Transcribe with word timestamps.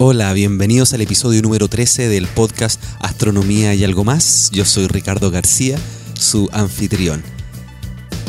Hola, 0.00 0.32
bienvenidos 0.32 0.92
al 0.92 1.00
episodio 1.00 1.42
número 1.42 1.66
13 1.66 2.06
del 2.06 2.28
podcast 2.28 2.80
Astronomía 3.00 3.74
y 3.74 3.82
algo 3.82 4.04
más. 4.04 4.48
Yo 4.52 4.64
soy 4.64 4.86
Ricardo 4.86 5.32
García, 5.32 5.76
su 6.14 6.48
anfitrión. 6.52 7.20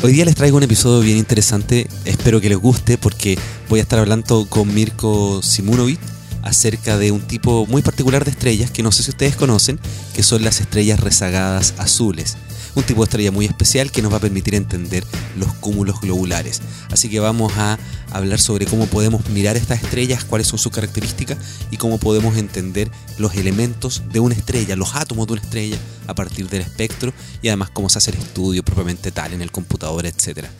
Hoy 0.02 0.12
día 0.12 0.24
les 0.24 0.34
traigo 0.34 0.56
un 0.56 0.64
episodio 0.64 0.98
bien 0.98 1.16
interesante, 1.16 1.86
espero 2.06 2.40
que 2.40 2.48
les 2.48 2.58
guste 2.58 2.98
porque 2.98 3.38
voy 3.68 3.78
a 3.78 3.82
estar 3.82 4.00
hablando 4.00 4.46
con 4.48 4.74
Mirko 4.74 5.42
Simunovic 5.44 6.00
acerca 6.42 6.98
de 6.98 7.12
un 7.12 7.20
tipo 7.20 7.66
muy 7.66 7.82
particular 7.82 8.24
de 8.24 8.32
estrellas 8.32 8.72
que 8.72 8.82
no 8.82 8.90
sé 8.90 9.04
si 9.04 9.10
ustedes 9.10 9.36
conocen, 9.36 9.78
que 10.12 10.24
son 10.24 10.42
las 10.42 10.60
estrellas 10.60 10.98
rezagadas 10.98 11.74
azules 11.78 12.36
un 12.74 12.82
tipo 12.82 13.00
de 13.00 13.04
estrella 13.04 13.30
muy 13.30 13.46
especial 13.46 13.90
que 13.90 14.02
nos 14.02 14.12
va 14.12 14.18
a 14.18 14.20
permitir 14.20 14.54
entender 14.54 15.04
los 15.36 15.52
cúmulos 15.54 16.00
globulares. 16.00 16.60
Así 16.90 17.08
que 17.08 17.20
vamos 17.20 17.52
a 17.56 17.78
hablar 18.10 18.40
sobre 18.40 18.66
cómo 18.66 18.86
podemos 18.86 19.28
mirar 19.30 19.56
estas 19.56 19.82
estrellas, 19.82 20.24
cuáles 20.24 20.48
son 20.48 20.58
sus 20.58 20.72
características 20.72 21.38
y 21.70 21.76
cómo 21.76 21.98
podemos 21.98 22.36
entender 22.36 22.90
los 23.18 23.34
elementos 23.34 24.02
de 24.12 24.20
una 24.20 24.34
estrella, 24.34 24.76
los 24.76 24.94
átomos 24.94 25.26
de 25.26 25.34
una 25.34 25.42
estrella 25.42 25.76
a 26.06 26.14
partir 26.14 26.48
del 26.48 26.62
espectro 26.62 27.12
y 27.42 27.48
además 27.48 27.70
cómo 27.70 27.88
se 27.88 27.98
hace 27.98 28.10
el 28.10 28.18
estudio 28.18 28.62
propiamente 28.62 29.12
tal 29.12 29.32
en 29.32 29.42
el 29.42 29.50
computador, 29.50 30.06
etcétera. 30.06 30.50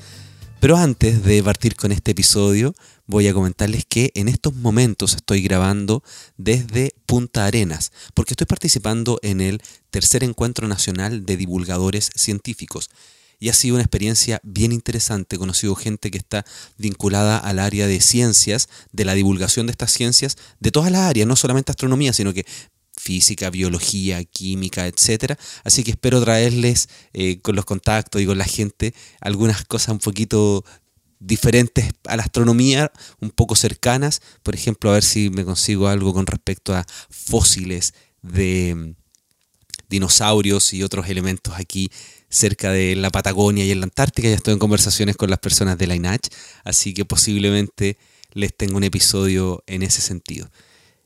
Pero 0.61 0.77
antes 0.77 1.25
de 1.25 1.43
partir 1.43 1.75
con 1.75 1.91
este 1.91 2.11
episodio, 2.11 2.75
voy 3.07 3.27
a 3.29 3.33
comentarles 3.33 3.87
que 3.87 4.13
en 4.15 4.29
estos 4.29 4.55
momentos 4.55 5.15
estoy 5.15 5.41
grabando 5.41 6.05
desde 6.37 6.93
Punta 7.07 7.47
Arenas, 7.47 7.93
porque 8.13 8.35
estoy 8.35 8.47
participando 8.47 9.19
en 9.23 9.41
el 9.41 9.63
tercer 9.89 10.23
encuentro 10.23 10.69
nacional 10.69 11.25
de 11.25 11.39
divulgadores 11.39 12.11
científicos. 12.15 12.91
Y 13.39 13.49
ha 13.49 13.55
sido 13.55 13.77
una 13.77 13.85
experiencia 13.85 14.39
bien 14.43 14.73
interesante. 14.73 15.37
He 15.37 15.39
conocido 15.39 15.75
gente 15.75 16.11
que 16.11 16.19
está 16.19 16.45
vinculada 16.77 17.39
al 17.39 17.59
área 17.59 17.87
de 17.87 18.03
ciencias, 18.03 18.69
de 18.93 19.07
la 19.07 19.15
divulgación 19.15 19.67
de 19.67 19.71
estas 19.71 19.93
ciencias, 19.93 20.37
de 20.61 20.71
todas 20.71 20.93
las 20.93 21.09
áreas, 21.09 21.27
no 21.27 21.37
solamente 21.37 21.73
astronomía, 21.73 22.13
sino 22.13 22.35
que 22.35 22.45
física, 23.01 23.51
biología, 23.51 24.23
química, 24.25 24.87
etcétera. 24.87 25.39
Así 25.65 25.83
que 25.83 25.93
espero 25.93 26.23
traerles 26.23 26.89
eh, 27.13 27.41
con 27.41 27.57
los 27.57 27.65
contactos 27.65 28.21
y 28.21 28.27
con 28.27 28.39
la 28.39 28.45
gente 28.45 28.95
algunas 29.21 29.65
cosas 29.65 29.89
un 29.89 29.99
poquito 29.99 30.65
diferentes 31.19 31.93
a 32.07 32.17
la 32.17 32.23
astronomía, 32.23 32.93
un 33.21 33.31
poco 33.31 33.57
cercanas. 33.57 34.21
Por 34.43 34.55
ejemplo, 34.55 34.91
a 34.91 34.95
ver 34.95 35.03
si 35.03 35.31
me 35.31 35.45
consigo 35.45 35.89
algo 35.89 36.13
con 36.13 36.27
respecto 36.27 36.75
a 36.75 36.85
fósiles 37.09 37.95
de 38.23 38.75
mm, 38.75 38.95
dinosaurios 39.89 40.73
y 40.75 40.83
otros 40.83 41.09
elementos 41.09 41.55
aquí 41.57 41.91
cerca 42.29 42.71
de 42.71 42.97
la 42.97 43.11
Patagonia 43.11 43.65
y 43.65 43.71
en 43.71 43.81
la 43.81 43.85
Antártica. 43.85 44.29
Ya 44.29 44.35
estoy 44.35 44.53
en 44.53 44.59
conversaciones 44.59 45.17
con 45.17 45.31
las 45.31 45.39
personas 45.39 45.79
de 45.79 45.87
la 45.87 45.95
INACH, 45.95 46.29
así 46.65 46.95
que 46.95 47.05
posiblemente 47.05 47.97
les 48.33 48.55
tengo 48.57 48.77
un 48.77 48.85
episodio 48.85 49.65
en 49.67 49.83
ese 49.83 50.01
sentido. 50.01 50.51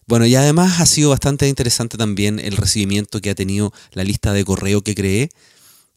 Bueno, 0.07 0.27
y 0.27 0.35
además 0.35 0.81
ha 0.81 0.87
sido 0.87 1.11
bastante 1.11 1.49
interesante 1.49 1.97
también 1.97 2.39
el 2.39 2.57
recibimiento 2.57 3.21
que 3.21 3.31
ha 3.31 3.35
tenido 3.35 3.73
la 3.93 4.05
lista 4.05 4.33
de 4.33 4.45
correo 4.45 4.83
que 4.83 4.95
creé 4.95 5.31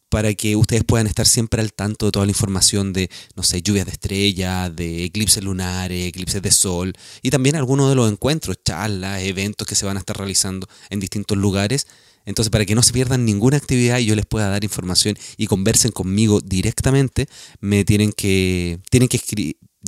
para 0.09 0.33
que 0.33 0.55
ustedes 0.55 0.85
puedan 0.85 1.07
estar 1.07 1.27
siempre 1.27 1.61
al 1.61 1.73
tanto 1.73 2.05
de 2.05 2.11
toda 2.13 2.25
la 2.25 2.31
información 2.31 2.93
de, 2.93 3.09
no 3.35 3.43
sé, 3.43 3.61
lluvias 3.61 3.85
de 3.85 3.91
estrellas, 3.91 4.73
de 4.73 5.03
eclipses 5.03 5.43
lunares, 5.43 6.07
eclipses 6.07 6.41
de 6.41 6.51
sol 6.51 6.93
y 7.21 7.29
también 7.29 7.57
algunos 7.57 7.89
de 7.89 7.95
los 7.95 8.09
encuentros, 8.09 8.57
charlas, 8.63 9.21
eventos 9.23 9.67
que 9.67 9.75
se 9.75 9.85
van 9.85 9.97
a 9.97 9.99
estar 9.99 10.17
realizando 10.17 10.67
en 10.89 11.01
distintos 11.01 11.37
lugares. 11.37 11.87
Entonces, 12.25 12.49
para 12.49 12.65
que 12.65 12.75
no 12.75 12.83
se 12.83 12.93
pierdan 12.93 13.25
ninguna 13.25 13.57
actividad 13.57 13.99
y 13.99 14.05
yo 14.05 14.15
les 14.15 14.25
pueda 14.25 14.49
dar 14.49 14.63
información 14.63 15.17
y 15.37 15.47
conversen 15.47 15.91
conmigo 15.91 16.41
directamente, 16.41 17.27
me 17.59 17.85
tienen 17.85 18.11
que, 18.11 18.79
tienen 18.89 19.07
que 19.09 19.17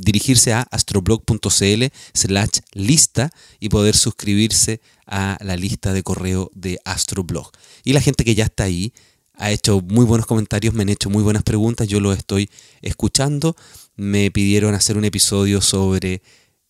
dirigirse 0.02 0.52
a 0.52 0.62
astroblog.cl 0.70 1.84
slash 2.14 2.60
lista 2.72 3.30
y 3.58 3.68
poder 3.68 3.96
suscribirse 3.96 4.80
a 5.06 5.38
la 5.42 5.56
lista 5.56 5.92
de 5.92 6.02
correo 6.02 6.50
de 6.54 6.78
Astroblog. 6.84 7.50
Y 7.84 7.92
la 7.92 8.00
gente 8.00 8.24
que 8.24 8.34
ya 8.34 8.44
está 8.44 8.64
ahí 8.64 8.92
ha 9.34 9.50
hecho 9.50 9.80
muy 9.80 10.04
buenos 10.04 10.26
comentarios, 10.26 10.74
me 10.74 10.82
han 10.82 10.90
hecho 10.90 11.08
muy 11.08 11.22
buenas 11.22 11.42
preguntas, 11.42 11.88
yo 11.88 11.98
lo 12.00 12.12
estoy 12.12 12.50
escuchando. 12.82 13.56
Me 13.96 14.30
pidieron 14.30 14.74
hacer 14.74 14.98
un 14.98 15.04
episodio 15.04 15.60
sobre 15.60 16.22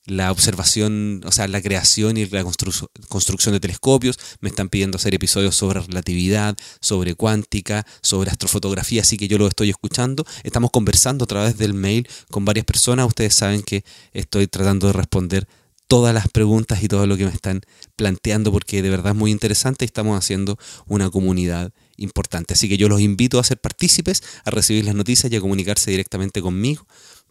la 0.06 0.32
observación, 0.32 1.20
o 1.24 1.32
sea, 1.32 1.46
la 1.48 1.60
creación 1.60 2.16
y 2.16 2.26
la 2.26 2.42
construcción 2.42 3.52
de 3.52 3.60
telescopios. 3.60 4.18
Me 4.40 4.48
están 4.48 4.68
pidiendo 4.68 4.96
hacer 4.96 5.14
episodios 5.14 5.54
sobre 5.54 5.80
relatividad, 5.80 6.56
sobre 6.80 7.14
cuántica, 7.14 7.86
sobre 8.02 8.30
astrofotografía, 8.30 9.02
así 9.02 9.16
que 9.16 9.28
yo 9.28 9.38
lo 9.38 9.46
estoy 9.46 9.70
escuchando. 9.70 10.24
Estamos 10.42 10.70
conversando 10.70 11.24
a 11.24 11.28
través 11.28 11.58
del 11.58 11.74
mail 11.74 12.08
con 12.30 12.44
varias 12.44 12.64
personas. 12.64 13.06
Ustedes 13.06 13.34
saben 13.34 13.62
que 13.62 13.84
estoy 14.12 14.46
tratando 14.46 14.88
de 14.88 14.94
responder 14.94 15.46
todas 15.90 16.14
las 16.14 16.28
preguntas 16.28 16.84
y 16.84 16.88
todo 16.88 17.04
lo 17.08 17.16
que 17.16 17.24
me 17.24 17.32
están 17.32 17.62
planteando 17.96 18.52
porque 18.52 18.80
de 18.80 18.90
verdad 18.90 19.10
es 19.10 19.18
muy 19.18 19.32
interesante 19.32 19.84
y 19.84 19.86
estamos 19.86 20.16
haciendo 20.16 20.56
una 20.86 21.10
comunidad 21.10 21.72
importante. 21.96 22.54
Así 22.54 22.68
que 22.68 22.76
yo 22.76 22.88
los 22.88 23.00
invito 23.00 23.40
a 23.40 23.44
ser 23.44 23.60
partícipes, 23.60 24.22
a 24.44 24.50
recibir 24.50 24.84
las 24.84 24.94
noticias 24.94 25.32
y 25.32 25.36
a 25.36 25.40
comunicarse 25.40 25.90
directamente 25.90 26.40
conmigo 26.40 26.86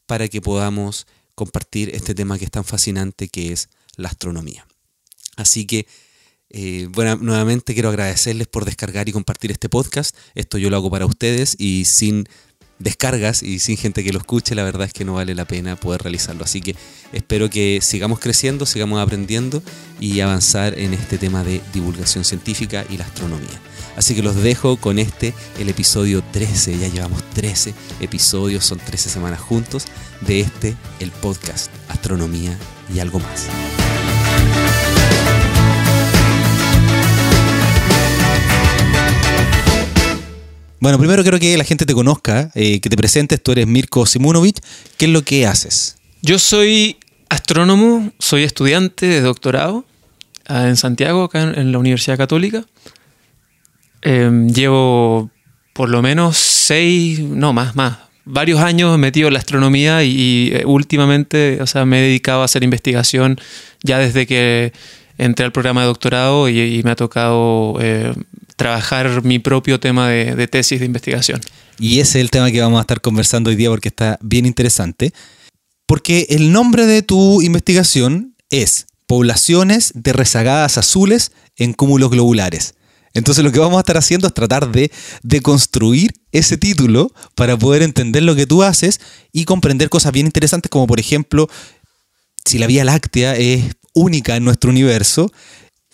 para 0.05 0.27
que 0.27 0.41
podamos 0.41 1.07
compartir 1.39 1.95
este 1.95 2.13
tema 2.13 2.37
que 2.37 2.45
es 2.45 2.51
tan 2.51 2.65
fascinante 2.65 3.29
que 3.29 3.53
es 3.53 3.69
la 3.95 4.09
astronomía. 4.09 4.67
Así 5.37 5.65
que, 5.65 5.87
eh, 6.49 6.87
bueno, 6.91 7.15
nuevamente 7.15 7.73
quiero 7.73 7.87
agradecerles 7.87 8.47
por 8.47 8.65
descargar 8.65 9.07
y 9.07 9.13
compartir 9.13 9.51
este 9.51 9.69
podcast. 9.69 10.15
Esto 10.35 10.57
yo 10.57 10.69
lo 10.69 10.75
hago 10.75 10.91
para 10.91 11.05
ustedes 11.05 11.55
y 11.57 11.85
sin 11.85 12.27
descargas 12.77 13.41
y 13.41 13.59
sin 13.59 13.77
gente 13.77 14.03
que 14.03 14.11
lo 14.11 14.19
escuche, 14.19 14.53
la 14.53 14.63
verdad 14.63 14.87
es 14.87 14.93
que 14.93 15.05
no 15.05 15.13
vale 15.13 15.33
la 15.33 15.45
pena 15.45 15.77
poder 15.77 16.01
realizarlo. 16.01 16.43
Así 16.43 16.59
que 16.59 16.75
espero 17.13 17.49
que 17.49 17.79
sigamos 17.81 18.19
creciendo, 18.19 18.65
sigamos 18.65 18.99
aprendiendo 18.99 19.63
y 20.01 20.19
avanzar 20.19 20.77
en 20.77 20.93
este 20.93 21.17
tema 21.17 21.45
de 21.45 21.61
divulgación 21.73 22.25
científica 22.25 22.85
y 22.89 22.97
la 22.97 23.05
astronomía. 23.05 23.61
Así 23.95 24.15
que 24.15 24.23
los 24.23 24.35
dejo 24.35 24.77
con 24.77 24.99
este, 24.99 25.33
el 25.59 25.69
episodio 25.69 26.23
13. 26.31 26.77
Ya 26.77 26.87
llevamos 26.87 27.23
13 27.33 27.73
episodios, 28.01 28.65
son 28.65 28.79
13 28.79 29.09
semanas 29.09 29.39
juntos 29.39 29.85
de 30.21 30.41
este, 30.41 30.75
el 30.99 31.11
podcast 31.11 31.71
Astronomía 31.89 32.57
y 32.93 32.99
algo 32.99 33.19
más. 33.19 33.47
Bueno, 40.81 40.97
primero 40.97 41.23
quiero 41.23 41.39
que 41.39 41.57
la 41.57 41.65
gente 41.65 41.85
te 41.85 41.93
conozca, 41.93 42.51
eh, 42.55 42.79
que 42.79 42.89
te 42.89 42.95
presentes. 42.95 43.43
Tú 43.43 43.51
eres 43.51 43.67
Mirko 43.67 44.05
Simunovic. 44.05 44.61
¿Qué 44.97 45.05
es 45.07 45.11
lo 45.11 45.23
que 45.23 45.45
haces? 45.45 45.97
Yo 46.21 46.39
soy 46.39 46.97
astrónomo, 47.27 48.13
soy 48.17 48.43
estudiante 48.43 49.05
de 49.05 49.19
doctorado 49.19 49.85
ah, 50.47 50.67
en 50.67 50.77
Santiago, 50.77 51.25
acá 51.25 51.41
en 51.41 51.71
la 51.73 51.79
Universidad 51.79 52.17
Católica. 52.17 52.63
Em, 54.01 54.49
llevo 54.49 55.29
por 55.73 55.89
lo 55.89 56.01
menos 56.01 56.37
seis, 56.37 57.19
no 57.19 57.53
más, 57.53 57.75
más, 57.75 57.97
varios 58.25 58.59
años 58.59 58.97
metido 58.97 59.27
en 59.27 59.33
la 59.33 59.39
astronomía 59.39 60.03
y, 60.03 60.51
eh, 60.53 60.63
últimamente, 60.65 61.61
o 61.61 61.67
sea, 61.67 61.85
me 61.85 61.99
he 61.99 62.01
dedicado 62.03 62.41
a 62.41 62.45
hacer 62.45 62.63
investigación 62.63 63.39
ya 63.83 63.97
desde 63.97 64.27
que 64.27 64.73
entré 65.17 65.45
al 65.45 65.51
programa 65.51 65.81
de 65.81 65.87
doctorado 65.87 66.47
y, 66.49 66.81
me 66.83 66.91
ha 66.91 66.95
tocado 66.95 67.77
eh, 67.81 68.13
trabajar 68.55 69.23
mi 69.23 69.39
propio 69.39 69.79
tema 69.79 70.09
de, 70.09 70.35
de, 70.35 70.47
tesis 70.47 70.79
de 70.79 70.85
investigación. 70.85 71.41
Y 71.77 71.99
ese 71.99 72.19
es 72.19 72.23
el 72.23 72.29
tema 72.29 72.51
que 72.51 72.61
vamos 72.61 72.77
a 72.77 72.81
estar 72.81 73.01
conversando 73.01 73.49
hoy 73.49 73.55
día 73.55 73.69
porque 73.69 73.89
está 73.89 74.17
bien 74.21 74.45
interesante. 74.45 75.13
Porque 75.85 76.27
el 76.29 76.51
nombre 76.51 76.85
de 76.85 77.01
tu 77.01 77.41
investigación 77.41 78.35
es 78.49 78.85
Poblaciones 79.09 79.91
de 79.95 80.13
rezagadas 80.13 80.77
azules 80.77 81.31
en 81.57 81.73
cúmulos 81.73 82.11
globulares. 82.11 82.75
Entonces 83.19 83.43
lo 83.43 83.51
que 83.51 83.59
vamos 83.59 83.77
a 83.77 83.81
estar 83.81 83.97
haciendo 83.97 84.27
es 84.27 84.33
tratar 84.33 84.71
de, 84.71 84.91
de 85.21 85.41
construir 85.41 86.11
ese 86.31 86.57
título 86.57 87.11
para 87.35 87.57
poder 87.57 87.81
entender 87.83 88.23
lo 88.23 88.35
que 88.35 88.47
tú 88.47 88.63
haces 88.63 88.99
y 89.31 89.45
comprender 89.45 89.89
cosas 89.89 90.11
bien 90.11 90.25
interesantes 90.25 90.69
como 90.69 90.87
por 90.87 90.99
ejemplo 90.99 91.47
si 92.45 92.57
la 92.57 92.67
Vía 92.67 92.83
Láctea 92.83 93.35
es 93.35 93.65
única 93.93 94.35
en 94.35 94.45
nuestro 94.45 94.71
universo, 94.71 95.31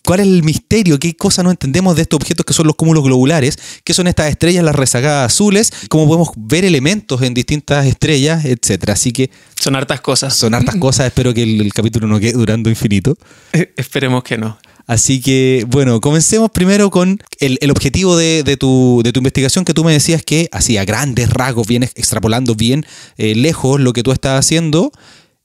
¿Cuál 0.05 0.19
es 0.19 0.27
el 0.27 0.43
misterio? 0.43 0.99
¿Qué 0.99 1.15
cosa 1.15 1.41
no 1.41 1.49
entendemos 1.49 1.95
de 1.95 2.03
estos 2.03 2.17
objetos 2.17 2.45
que 2.45 2.53
son 2.53 2.67
los 2.67 2.75
cúmulos 2.75 3.03
globulares? 3.03 3.57
¿Qué 3.83 3.91
son 3.93 4.05
estas 4.05 4.29
estrellas, 4.29 4.63
las 4.63 4.75
rezagadas 4.75 5.33
azules? 5.33 5.73
¿Cómo 5.89 6.05
podemos 6.05 6.29
ver 6.37 6.63
elementos 6.63 7.23
en 7.23 7.33
distintas 7.33 7.87
estrellas, 7.87 8.45
etcétera? 8.45 8.93
Así 8.93 9.11
que. 9.11 9.31
Son 9.59 9.75
hartas 9.75 10.01
cosas. 10.01 10.35
Son 10.35 10.53
hartas 10.53 10.75
cosas. 10.75 11.07
Espero 11.07 11.33
que 11.33 11.41
el, 11.41 11.73
capítulo 11.73 12.07
no 12.07 12.19
quede 12.19 12.33
durando 12.33 12.69
infinito. 12.69 13.17
Eh, 13.51 13.73
esperemos 13.77 14.23
que 14.23 14.37
no. 14.37 14.59
Así 14.87 15.19
que, 15.19 15.65
bueno, 15.67 15.99
comencemos 15.99 16.51
primero 16.51 16.91
con 16.91 17.19
el, 17.39 17.71
objetivo 17.71 18.15
de, 18.15 18.57
tu, 18.57 19.01
investigación 19.15 19.65
que 19.65 19.73
tú 19.73 19.83
me 19.83 19.93
decías 19.93 20.23
que, 20.23 20.47
así 20.51 20.77
a 20.77 20.85
grandes 20.85 21.29
rasgos, 21.29 21.65
bien 21.67 21.83
extrapolando 21.83 22.55
bien 22.55 22.85
eh, 23.17 23.33
lejos 23.35 23.79
lo 23.79 23.93
que 23.93 24.03
tú 24.03 24.11
estás 24.11 24.39
haciendo, 24.39 24.91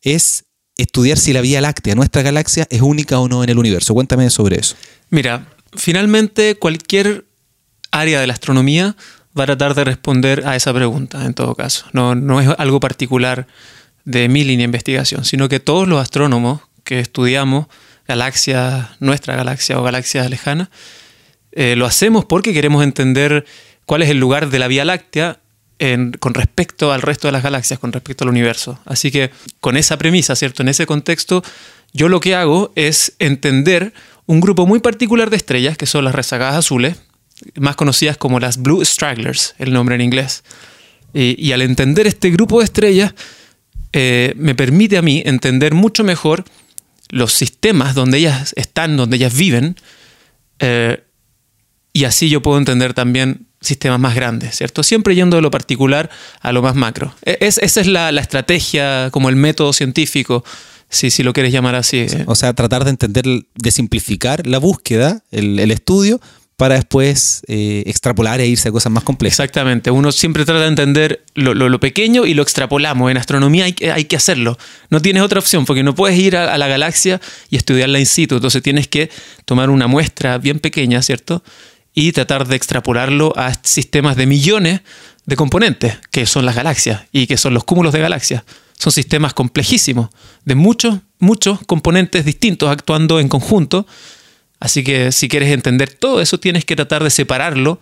es 0.02 0.44
estudiar 0.76 1.18
si 1.18 1.32
la 1.32 1.40
Vía 1.40 1.60
Láctea, 1.60 1.94
nuestra 1.94 2.22
galaxia, 2.22 2.66
es 2.70 2.82
única 2.82 3.18
o 3.18 3.28
no 3.28 3.42
en 3.42 3.50
el 3.50 3.58
universo. 3.58 3.94
Cuéntame 3.94 4.28
sobre 4.28 4.58
eso. 4.58 4.76
Mira, 5.08 5.46
finalmente 5.74 6.56
cualquier 6.56 7.24
área 7.90 8.20
de 8.20 8.26
la 8.26 8.34
astronomía 8.34 8.96
va 9.38 9.44
a 9.44 9.46
tratar 9.46 9.74
de 9.74 9.84
responder 9.84 10.46
a 10.46 10.56
esa 10.56 10.74
pregunta, 10.74 11.24
en 11.24 11.34
todo 11.34 11.54
caso. 11.54 11.86
No, 11.92 12.14
no 12.14 12.40
es 12.40 12.48
algo 12.58 12.80
particular 12.80 13.46
de 14.04 14.28
mi 14.28 14.44
línea 14.44 14.58
de 14.58 14.64
investigación, 14.64 15.24
sino 15.24 15.48
que 15.48 15.60
todos 15.60 15.88
los 15.88 16.00
astrónomos 16.00 16.60
que 16.84 17.00
estudiamos 17.00 17.66
galaxias, 18.10 18.88
nuestra 18.98 19.36
galaxia 19.36 19.78
o 19.78 19.84
galaxias 19.84 20.28
lejanas. 20.28 20.68
Eh, 21.52 21.76
lo 21.76 21.86
hacemos 21.86 22.24
porque 22.24 22.52
queremos 22.52 22.82
entender 22.82 23.44
cuál 23.86 24.02
es 24.02 24.10
el 24.10 24.18
lugar 24.18 24.50
de 24.50 24.58
la 24.58 24.66
Vía 24.66 24.84
Láctea 24.84 25.38
con 26.18 26.34
respecto 26.34 26.92
al 26.92 27.00
resto 27.00 27.28
de 27.28 27.32
las 27.32 27.42
galaxias, 27.42 27.78
con 27.78 27.92
respecto 27.92 28.24
al 28.24 28.30
universo. 28.30 28.78
Así 28.84 29.10
que 29.10 29.30
con 29.60 29.78
esa 29.78 29.96
premisa, 29.96 30.36
¿cierto? 30.36 30.62
En 30.62 30.68
ese 30.68 30.84
contexto, 30.84 31.42
yo 31.94 32.08
lo 32.10 32.20
que 32.20 32.34
hago 32.34 32.70
es 32.74 33.14
entender 33.18 33.94
un 34.26 34.40
grupo 34.40 34.66
muy 34.66 34.80
particular 34.80 35.30
de 35.30 35.36
estrellas, 35.36 35.78
que 35.78 35.86
son 35.86 36.04
las 36.04 36.14
rezagadas 36.14 36.56
azules, 36.56 36.96
más 37.54 37.76
conocidas 37.76 38.18
como 38.18 38.40
las 38.40 38.58
Blue 38.58 38.84
Stragglers, 38.84 39.54
el 39.58 39.72
nombre 39.72 39.94
en 39.94 40.02
inglés. 40.02 40.44
Y, 41.14 41.50
al 41.52 41.62
entender 41.62 42.06
este 42.06 42.30
grupo 42.30 42.58
de 42.58 42.66
estrellas, 42.66 43.14
eh, 43.94 44.34
me 44.36 44.54
permite 44.54 44.98
a 44.98 45.02
mí 45.02 45.22
entender 45.24 45.72
mucho 45.72 46.04
mejor 46.04 46.44
los 47.10 47.32
sistemas 47.32 47.94
donde 47.94 48.18
ellas 48.18 48.52
están, 48.56 48.96
donde 48.96 49.16
ellas 49.16 49.36
viven, 49.36 49.76
eh, 50.58 51.02
y 51.92 52.04
así 52.04 52.28
yo 52.28 52.42
puedo 52.42 52.58
entender 52.58 52.94
también 52.94 53.46
sistemas 53.60 54.00
más 54.00 54.14
grandes, 54.14 54.56
¿cierto? 54.56 54.82
Siempre 54.82 55.14
yendo 55.14 55.36
de 55.36 55.42
lo 55.42 55.50
particular 55.50 56.10
a 56.40 56.52
lo 56.52 56.62
más 56.62 56.74
macro. 56.74 57.14
E, 57.22 57.38
esa 57.40 57.80
es 57.80 57.86
la, 57.86 58.08
estrategia, 58.10 59.10
como 59.10 59.28
el 59.28 59.36
método 59.36 59.72
científico, 59.72 60.44
si, 60.88 61.10
si 61.10 61.22
lo 61.22 61.32
quieres 61.32 61.52
llamar 61.52 61.74
así. 61.74 61.98
¿eh? 61.98 62.24
O 62.26 62.34
sea, 62.34 62.54
tratar 62.54 62.84
de 62.84 62.90
entender, 62.90 63.24
de 63.54 63.70
simplificar 63.70 64.46
la 64.46 64.58
búsqueda, 64.58 65.22
el, 65.30 65.70
estudio, 65.70 66.20
para 66.60 66.74
después 66.74 67.40
eh, 67.48 67.84
extrapolar 67.86 68.38
e 68.38 68.46
irse 68.46 68.68
a 68.68 68.70
cosas 68.70 68.92
más 68.92 69.02
complejas. 69.02 69.40
Exactamente, 69.40 69.90
uno 69.90 70.12
siempre 70.12 70.44
trata 70.44 70.60
de 70.60 70.66
entender 70.66 71.24
lo, 71.32 71.80
pequeño 71.80 72.26
y 72.26 72.34
lo 72.34 72.42
extrapolamos. 72.42 73.10
En 73.10 73.16
astronomía 73.16 73.64
hay, 73.64 74.04
que 74.04 74.16
hacerlo. 74.16 74.58
No 74.90 75.00
tienes 75.00 75.22
otra 75.22 75.38
opción 75.38 75.64
porque 75.64 75.82
no 75.82 75.94
puedes 75.94 76.18
ir 76.18 76.36
a, 76.36 76.52
a, 76.52 76.58
la 76.58 76.68
galaxia 76.68 77.18
y 77.48 77.56
estudiarla 77.56 77.98
in 77.98 78.04
situ. 78.04 78.34
Entonces 78.34 78.62
tienes 78.62 78.88
que 78.88 79.08
tomar 79.46 79.70
una 79.70 79.86
muestra 79.86 80.36
bien 80.36 80.58
pequeña, 80.60 81.00
¿cierto? 81.00 81.42
y 81.94 82.12
tratar 82.12 82.46
de 82.46 82.56
extrapolarlo 82.56 83.32
a 83.36 83.54
sistemas 83.62 84.16
de 84.16 84.26
millones 84.26 84.82
de 85.24 85.36
componentes, 85.36 85.96
que 86.10 86.26
son 86.26 86.44
las 86.44 86.56
galaxias 86.56 87.04
y 87.10 87.26
que 87.26 87.38
son 87.38 87.54
los 87.54 87.64
cúmulos 87.64 87.94
de 87.94 88.00
galaxias. 88.00 88.44
Son 88.78 88.92
sistemas 88.92 89.32
complejísimos, 89.32 90.10
de 90.44 90.56
muchos, 90.56 90.98
muchos 91.20 91.60
componentes 91.66 92.26
distintos 92.26 92.70
actuando 92.70 93.18
en 93.18 93.28
conjunto. 93.28 93.86
Así 94.60 94.84
que 94.84 95.10
si 95.10 95.28
quieres 95.28 95.50
entender 95.52 95.92
todo 95.92 96.20
eso, 96.20 96.38
tienes 96.38 96.64
que 96.64 96.76
tratar 96.76 97.02
de 97.02 97.10
separarlo 97.10 97.80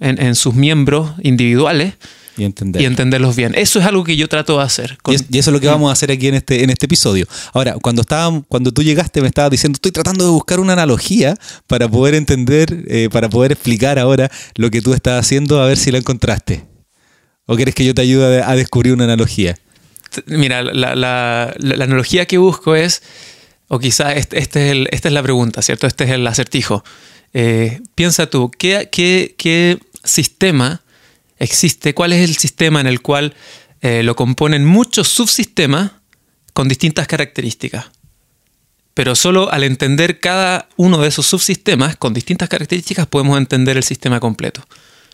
en, 0.00 0.20
en 0.20 0.34
sus 0.34 0.54
miembros 0.54 1.12
individuales 1.22 1.94
y, 2.36 2.44
entenderlos 2.44 3.36
bien. 3.36 3.54
Eso 3.54 3.78
es 3.78 3.86
algo 3.86 4.02
que 4.02 4.16
yo 4.16 4.28
trato 4.28 4.58
de 4.58 4.64
hacer. 4.64 4.98
Y, 5.06 5.38
eso 5.38 5.50
es 5.50 5.54
lo 5.54 5.60
que 5.60 5.68
vamos 5.68 5.90
a 5.90 5.92
hacer 5.92 6.10
aquí 6.10 6.28
en 6.28 6.34
este, 6.34 6.64
en 6.64 6.70
este 6.70 6.86
episodio. 6.86 7.26
Ahora, 7.52 7.76
cuando, 7.80 8.02
estaba, 8.02 8.42
cuando 8.48 8.72
tú 8.72 8.82
llegaste 8.82 9.20
me 9.20 9.28
estabas 9.28 9.50
diciendo, 9.50 9.76
estoy 9.76 9.92
tratando 9.92 10.24
de 10.24 10.30
buscar 10.30 10.60
una 10.60 10.72
analogía 10.72 11.36
para 11.66 11.88
poder 11.88 12.14
entender, 12.14 12.84
eh, 12.88 13.08
para 13.10 13.28
poder 13.28 13.52
explicar 13.52 13.98
ahora 13.98 14.30
lo 14.56 14.70
que 14.70 14.82
tú 14.82 14.94
estás 14.94 15.20
haciendo, 15.20 15.62
a 15.62 15.66
ver 15.66 15.76
si 15.76 15.92
la 15.92 15.98
encontraste. 15.98 16.64
¿O 17.46 17.56
quieres 17.56 17.74
que 17.74 17.84
yo 17.84 17.94
te 17.94 18.02
ayude 18.02 18.42
a, 18.42 18.56
descubrir 18.56 18.94
una 18.94 19.04
analogía? 19.04 19.56
Mira, 20.26 20.62
la, 20.62 21.54
analogía 21.60 22.26
que 22.26 22.38
busco 22.38 22.74
es, 22.74 23.02
o 23.68 23.78
quizás 23.78 24.16
este, 24.16 24.38
este, 24.38 24.94
esta 24.94 25.08
es 25.08 25.14
la 25.14 25.22
pregunta, 25.22 25.62
¿cierto? 25.62 25.86
Este 25.86 26.04
es 26.04 26.10
el 26.10 26.26
acertijo. 26.26 26.84
Eh, 27.32 27.80
piensa 27.94 28.26
tú, 28.26 28.50
¿qué, 28.50 29.78
sistema 30.04 30.82
existe, 31.38 31.94
cuál 31.94 32.12
es 32.12 32.28
el 32.28 32.36
sistema 32.36 32.80
en 32.80 32.86
el 32.86 33.00
cual 33.00 33.34
eh, 33.80 34.02
lo 34.02 34.14
componen 34.16 34.64
muchos 34.64 35.08
subsistemas 35.08 35.92
con 36.52 36.68
distintas 36.68 37.06
características. 37.06 37.86
Pero 38.92 39.16
solo 39.16 39.52
al 39.52 39.64
entender 39.64 40.20
cada 40.20 40.68
uno 40.76 40.98
de 40.98 41.08
esos 41.08 41.26
subsistemas 41.26 41.96
con 41.96 42.14
distintas 42.14 42.48
características 42.48 43.06
podemos 43.08 43.36
entender 43.38 43.76
el 43.76 43.82
sistema 43.82 44.20
completo. 44.20 44.64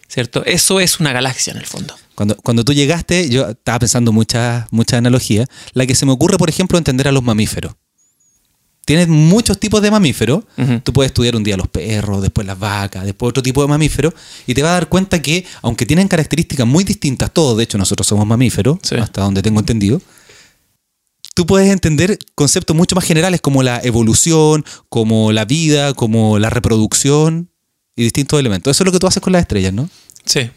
¿Cierto? 0.06 0.44
Eso 0.44 0.80
es 0.80 0.98
una 0.98 1.12
galaxia 1.12 1.52
en 1.52 1.58
el 1.58 1.66
fondo. 1.66 1.96
Cuando, 2.16 2.36
cuando 2.36 2.64
tú 2.64 2.72
llegaste, 2.72 3.30
yo 3.30 3.48
estaba 3.50 3.78
pensando 3.78 4.12
muchas 4.12 4.66
mucha 4.72 4.98
analogías. 4.98 5.46
La 5.72 5.86
que 5.86 5.94
se 5.94 6.04
me 6.04 6.12
ocurre, 6.12 6.36
por 6.36 6.50
ejemplo, 6.50 6.76
entender 6.76 7.06
a 7.06 7.12
los 7.12 7.22
mamíferos 7.22 7.74
tienes 8.84 9.08
muchos 9.08 9.58
tipos 9.58 9.82
de 9.82 9.90
mamíferos. 9.90 10.44
Tú 10.82 10.92
puedes 10.92 11.10
estudiar 11.10 11.36
un 11.36 11.44
día 11.44 11.56
los 11.56 11.68
perros, 11.68 12.22
después 12.22 12.46
las 12.46 12.58
vacas, 12.58 13.04
después 13.04 13.30
otro 13.30 13.42
tipo 13.42 13.62
de 13.62 13.68
mamíferos, 13.68 14.14
y 14.46 14.54
te 14.54 14.62
vas 14.62 14.70
a 14.70 14.74
dar 14.74 14.88
cuenta 14.88 15.22
que, 15.22 15.44
aunque 15.62 15.86
tienen 15.86 16.08
características 16.08 16.66
muy 16.66 16.84
distintas, 16.84 17.32
todos, 17.32 17.56
de 17.56 17.64
hecho, 17.64 17.78
nosotros 17.78 18.06
somos 18.06 18.26
mamíferos, 18.26 18.78
hasta 18.92 19.22
donde 19.22 19.42
tengo 19.42 19.60
entendido, 19.60 20.00
tú 21.34 21.46
puedes 21.46 21.70
entender 21.70 22.18
conceptos 22.34 22.76
mucho 22.76 22.94
más 22.96 23.04
generales 23.04 23.40
como 23.40 23.62
la 23.62 23.80
evolución, 23.82 24.64
como 24.88 25.32
la 25.32 25.44
vida, 25.44 25.94
como 25.94 26.38
la 26.38 26.50
reproducción 26.50 27.50
y 27.96 28.02
distintos 28.02 28.38
elementos. 28.38 28.76
Eso 28.76 28.82
es 28.82 28.86
lo 28.86 28.92
que 28.92 28.98
tú 28.98 29.06
haces 29.06 29.22
con 29.22 29.32
las 29.32 29.42
estrellas, 29.42 29.72
¿no? 29.72 29.88
Sí, 30.24 30.50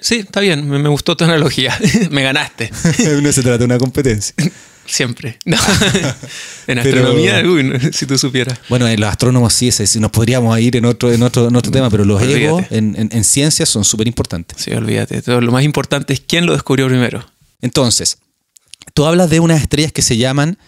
sí, 0.00 0.16
está 0.16 0.40
bien, 0.40 0.68
me, 0.68 0.88
gustó 0.88 1.16
tu 1.16 1.24
analogía, 1.24 1.78
me 2.10 2.22
ganaste. 2.22 2.70
no 3.22 3.32
se 3.32 3.42
trata 3.42 3.58
de 3.58 3.64
una 3.64 3.78
competencia. 3.78 4.34
Siempre. 4.86 5.38
en 6.66 6.78
astronomía, 6.78 7.42
si 7.92 8.06
tú 8.06 8.18
supieras. 8.18 8.58
Bueno, 8.68 8.86
en 8.86 9.00
los 9.00 9.08
astrónomos 9.08 9.52
sí, 9.54 9.70
si 9.70 10.00
nos 10.00 10.10
podríamos 10.10 10.58
ir 10.58 10.76
en 10.76 10.84
otro, 10.84 11.12
en 11.12 11.22
otro, 11.22 11.50
tema, 11.70 11.90
pero 11.90 12.04
los 12.04 12.22
egos 12.22 12.64
en, 12.70 13.24
ciencias 13.24 13.68
son 13.68 13.84
súper 13.84 14.06
importantes. 14.06 14.62
Sí, 14.62 14.72
olvídate. 14.72 15.22
lo 15.26 15.52
más 15.52 15.64
importante 15.64 16.12
es 16.12 16.20
quién 16.20 16.46
lo 16.46 16.52
descubrió 16.52 16.86
primero. 16.86 17.24
Entonces, 17.60 18.18
tú 18.92 19.06
hablas 19.06 19.30
de 19.30 19.40
unas 19.40 19.62
estrellas 19.62 19.92
que 19.92 20.02
se 20.02 20.16
llaman 20.16 20.58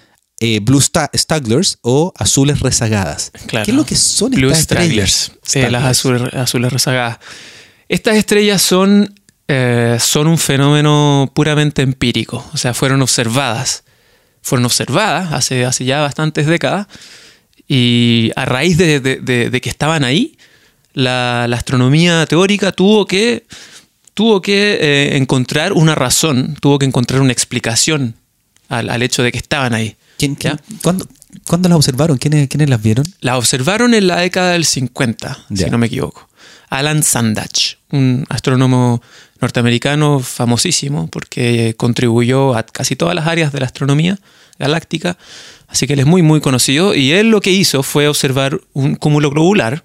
eh, 0.40 0.60
Blue 0.60 0.80
Stragglers 0.80 1.78
o 1.82 2.12
azules 2.16 2.60
rezagadas. 2.60 3.32
Claro. 3.46 3.64
¿Qué 3.64 3.70
es 3.70 3.76
lo 3.76 3.86
que 3.86 3.96
son 3.96 4.30
Blue 4.30 4.50
estas 4.50 4.82
estrellas? 4.82 5.32
las 5.70 5.84
azules, 5.84 6.34
azules 6.34 6.72
rezagadas. 6.72 7.18
Estas 7.88 8.16
estrellas 8.16 8.62
son, 8.62 9.14
eh, 9.48 9.98
son 10.00 10.26
un 10.26 10.38
fenómeno 10.38 11.30
puramente 11.34 11.82
empírico, 11.82 12.44
o 12.52 12.56
sea, 12.56 12.74
fueron 12.74 13.00
observadas 13.02 13.84
fueron 14.46 14.64
observadas 14.64 15.32
hace, 15.32 15.64
hace 15.64 15.84
ya 15.84 16.00
bastantes 16.00 16.46
décadas 16.46 16.86
y 17.66 18.30
a 18.36 18.44
raíz 18.44 18.78
de, 18.78 19.60
que 19.60 19.68
estaban 19.68 20.04
ahí, 20.04 20.38
la, 20.92 21.44
astronomía 21.46 22.24
teórica 22.26 22.70
tuvo 22.70 23.06
que, 23.06 23.44
tuvo 24.14 24.40
que 24.40 24.78
eh, 24.80 25.16
encontrar 25.16 25.72
una 25.72 25.96
razón, 25.96 26.56
tuvo 26.60 26.78
que 26.78 26.86
encontrar 26.86 27.22
una 27.22 27.32
explicación 27.32 28.14
al, 28.68 29.02
hecho 29.02 29.24
de 29.24 29.32
que 29.32 29.38
estaban 29.38 29.74
ahí. 29.74 29.96
¿Quién, 30.16 30.36
¿cuándo, 30.36 31.68
las 31.68 31.76
observaron? 31.76 32.16
¿Quiénes, 32.16 32.48
¿Quiénes, 32.48 32.70
las 32.70 32.80
vieron? 32.80 33.04
Las 33.18 33.38
observaron 33.38 33.94
en 33.94 34.06
la 34.06 34.20
década 34.20 34.52
del 34.52 34.64
50, 34.64 35.46
si 35.52 35.64
no 35.64 35.76
me 35.76 35.88
equivoco. 35.88 36.28
Alan 36.70 37.02
Sandach, 37.02 37.78
un 37.90 38.24
astrónomo 38.28 39.02
norteamericano 39.40 40.20
famosísimo 40.20 41.08
porque 41.08 41.74
contribuyó 41.76 42.54
a 42.56 42.64
casi 42.64 42.96
todas 42.96 43.14
las 43.14 43.26
áreas 43.26 43.52
de 43.52 43.60
la 43.60 43.66
astronomía 43.66 44.18
galáctica, 44.58 45.18
así 45.68 45.86
que 45.86 45.92
él 45.92 46.00
es 46.00 46.06
muy 46.06 46.22
muy 46.22 46.40
conocido 46.40 46.94
y 46.94 47.12
él 47.12 47.30
lo 47.30 47.40
que 47.40 47.50
hizo 47.50 47.82
fue 47.82 48.08
observar 48.08 48.60
un 48.72 48.94
cúmulo 48.94 49.30
globular 49.30 49.84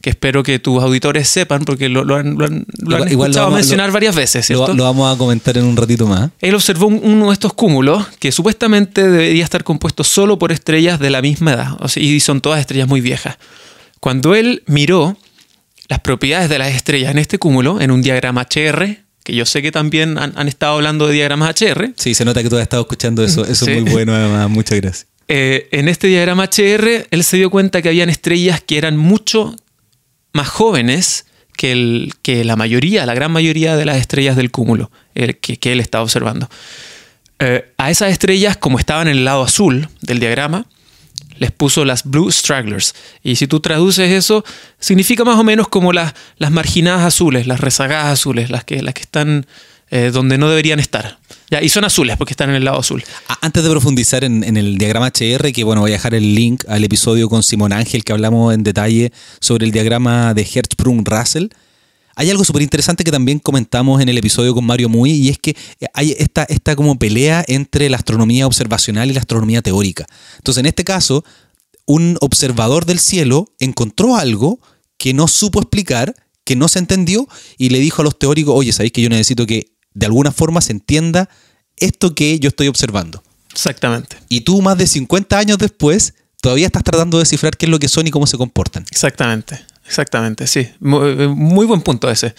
que 0.00 0.10
espero 0.10 0.42
que 0.42 0.58
tus 0.58 0.82
auditores 0.82 1.28
sepan 1.28 1.64
porque 1.64 1.88
lo, 1.88 2.00
han, 2.14 2.66
escuchado 3.08 3.50
mencionar 3.50 3.90
varias 3.90 4.14
veces. 4.14 4.46
¿cierto? 4.46 4.72
Lo, 4.74 4.84
vamos 4.84 5.12
a 5.12 5.18
comentar 5.18 5.56
en 5.58 5.64
un 5.64 5.76
ratito 5.76 6.06
más. 6.06 6.30
Él 6.40 6.54
observó 6.54 6.86
uno 6.86 7.26
de 7.26 7.32
estos 7.32 7.52
cúmulos 7.52 8.06
que 8.18 8.30
supuestamente 8.30 9.08
debería 9.08 9.44
estar 9.44 9.64
compuesto 9.64 10.04
solo 10.04 10.38
por 10.38 10.52
estrellas 10.52 11.00
de 11.00 11.10
la 11.10 11.20
misma 11.20 11.52
edad 11.52 11.76
y 11.96 12.20
son 12.20 12.40
todas 12.40 12.60
estrellas 12.60 12.88
muy 12.88 13.00
viejas. 13.00 13.38
Cuando 14.00 14.34
él 14.34 14.62
miró 14.66 15.16
las 15.88 16.00
propiedades 16.00 16.48
de 16.48 16.58
las 16.58 16.74
estrellas 16.74 17.10
en 17.10 17.18
este 17.18 17.38
cúmulo, 17.38 17.80
en 17.80 17.90
un 17.90 18.02
diagrama 18.02 18.42
HR, 18.42 18.98
que 19.24 19.34
yo 19.34 19.44
sé 19.44 19.62
que 19.62 19.72
también 19.72 20.18
han, 20.18 20.48
estado 20.48 20.74
hablando 20.74 21.06
de 21.06 21.14
diagramas 21.14 21.54
HR. 21.60 21.92
Sí, 21.96 22.14
se 22.14 22.24
nota 22.24 22.42
que 22.42 22.48
tú 22.48 22.56
has 22.56 22.62
estado 22.62 22.82
escuchando 22.82 23.22
eso. 23.24 23.44
Eso 23.44 23.66
es 23.68 23.82
muy 23.82 23.90
bueno, 23.92 24.14
además. 24.14 24.48
Muchas 24.48 24.80
gracias. 24.80 25.06
Eh, 25.28 25.68
en 25.72 25.88
este 25.88 26.06
diagrama 26.06 26.44
HR, 26.44 27.08
él 27.10 27.24
se 27.24 27.36
dio 27.36 27.50
cuenta 27.50 27.82
que 27.82 27.88
habían 27.88 28.08
estrellas 28.08 28.62
que 28.66 28.78
eran 28.78 28.96
mucho 28.96 29.54
más 30.32 30.48
jóvenes 30.48 31.26
que, 31.56 31.72
el, 31.72 32.12
que 32.22 32.44
la 32.44 32.56
mayoría, 32.56 33.04
la 33.04 33.14
gran 33.14 33.32
mayoría 33.32 33.76
de 33.76 33.84
las 33.84 33.98
estrellas 33.98 34.36
del 34.36 34.50
cúmulo 34.50 34.90
que, 35.14 35.58
él 35.72 35.80
estaba 35.80 36.04
observando. 36.04 36.48
Eh, 37.40 37.72
a 37.76 37.90
esas 37.90 38.10
estrellas, 38.10 38.56
como 38.56 38.78
estaban 38.78 39.08
en 39.08 39.18
el 39.18 39.24
lado 39.24 39.42
azul 39.42 39.88
del 40.00 40.20
diagrama, 40.20 40.66
les 41.38 41.50
puso 41.50 41.84
las 41.84 42.04
Blue 42.04 42.30
Stragglers. 42.30 42.94
Y 43.22 43.36
si 43.36 43.46
tú 43.46 43.60
traduces 43.60 44.10
eso, 44.10 44.44
significa 44.78 45.24
más 45.24 45.38
o 45.38 45.44
menos 45.44 45.68
como 45.68 45.92
las, 45.92 46.14
las 46.36 46.50
marginadas 46.50 47.02
azules, 47.02 47.46
las 47.46 47.60
rezagadas 47.60 48.12
azules, 48.12 48.50
las 48.50 48.64
que, 48.64 48.82
las 48.82 48.94
que 48.94 49.02
están 49.02 49.46
eh, 49.90 50.10
donde 50.12 50.36
no 50.36 50.48
deberían 50.48 50.80
estar. 50.80 51.18
Ya, 51.50 51.62
y 51.62 51.70
son 51.70 51.84
azules 51.84 52.16
porque 52.18 52.34
están 52.34 52.50
en 52.50 52.56
el 52.56 52.64
lado 52.64 52.78
azul. 52.78 53.02
Antes 53.40 53.62
de 53.62 53.70
profundizar 53.70 54.22
en, 54.22 54.44
en, 54.44 54.58
el 54.58 54.76
diagrama 54.76 55.06
HR, 55.06 55.50
que 55.52 55.64
bueno, 55.64 55.80
voy 55.80 55.92
a 55.92 55.94
dejar 55.94 56.14
el 56.14 56.34
link 56.34 56.64
al 56.68 56.84
episodio 56.84 57.30
con 57.30 57.42
Simón 57.42 57.72
Ángel 57.72 58.04
que 58.04 58.12
hablamos 58.12 58.52
en 58.52 58.64
detalle 58.64 59.12
sobre 59.40 59.64
el 59.64 59.72
diagrama 59.72 60.34
de 60.34 60.44
Hertzsprung-Russell. 60.44 61.50
Hay 62.18 62.30
algo 62.30 62.44
súper 62.44 62.62
interesante 62.62 63.04
que 63.04 63.12
también 63.12 63.38
comentamos 63.38 64.02
en 64.02 64.08
el 64.08 64.18
episodio 64.18 64.52
con 64.52 64.64
Mario 64.64 64.88
Muy 64.88 65.12
y 65.12 65.28
es 65.28 65.38
que 65.38 65.56
hay 65.94 66.16
esta, 66.18 66.42
esta 66.48 66.74
como 66.74 66.98
pelea 66.98 67.44
entre 67.46 67.88
la 67.88 67.96
astronomía 67.96 68.44
observacional 68.44 69.08
y 69.08 69.14
la 69.14 69.20
astronomía 69.20 69.62
teórica. 69.62 70.04
Entonces, 70.36 70.58
en 70.58 70.66
este 70.66 70.82
caso, 70.82 71.24
un 71.86 72.18
observador 72.20 72.86
del 72.86 72.98
cielo 72.98 73.54
encontró 73.60 74.16
algo 74.16 74.58
que 74.96 75.14
no 75.14 75.28
supo 75.28 75.60
explicar, 75.60 76.12
que 76.42 76.56
no 76.56 76.66
se 76.66 76.80
entendió, 76.80 77.28
y 77.56 77.68
le 77.68 77.78
dijo 77.78 78.02
a 78.02 78.04
los 78.04 78.18
teóricos, 78.18 78.52
oye, 78.56 78.72
¿sabéis 78.72 78.90
que 78.90 79.02
yo 79.02 79.08
necesito 79.08 79.46
que 79.46 79.76
de 79.94 80.06
alguna 80.06 80.32
forma 80.32 80.60
se 80.60 80.72
entienda 80.72 81.30
esto 81.76 82.16
que 82.16 82.40
yo 82.40 82.48
estoy 82.48 82.66
observando? 82.66 83.22
Exactamente. 83.52 84.16
Y 84.28 84.40
tú 84.40 84.60
más 84.60 84.76
de 84.76 84.88
50 84.88 85.38
años 85.38 85.58
después 85.58 86.14
todavía 86.42 86.66
estás 86.66 86.82
tratando 86.82 87.18
de 87.18 87.22
descifrar 87.22 87.56
qué 87.56 87.66
es 87.66 87.70
lo 87.70 87.78
que 87.78 87.86
son 87.86 88.08
y 88.08 88.10
cómo 88.10 88.26
se 88.26 88.36
comportan. 88.36 88.84
Exactamente, 88.90 89.64
exactamente, 89.88 90.46
sí. 90.46 90.68
Muy, 90.78 91.10
eh, 91.10 91.28
muy 91.28 91.66
buen 91.66 91.80
punto 91.80 92.08
ese. 92.10 92.34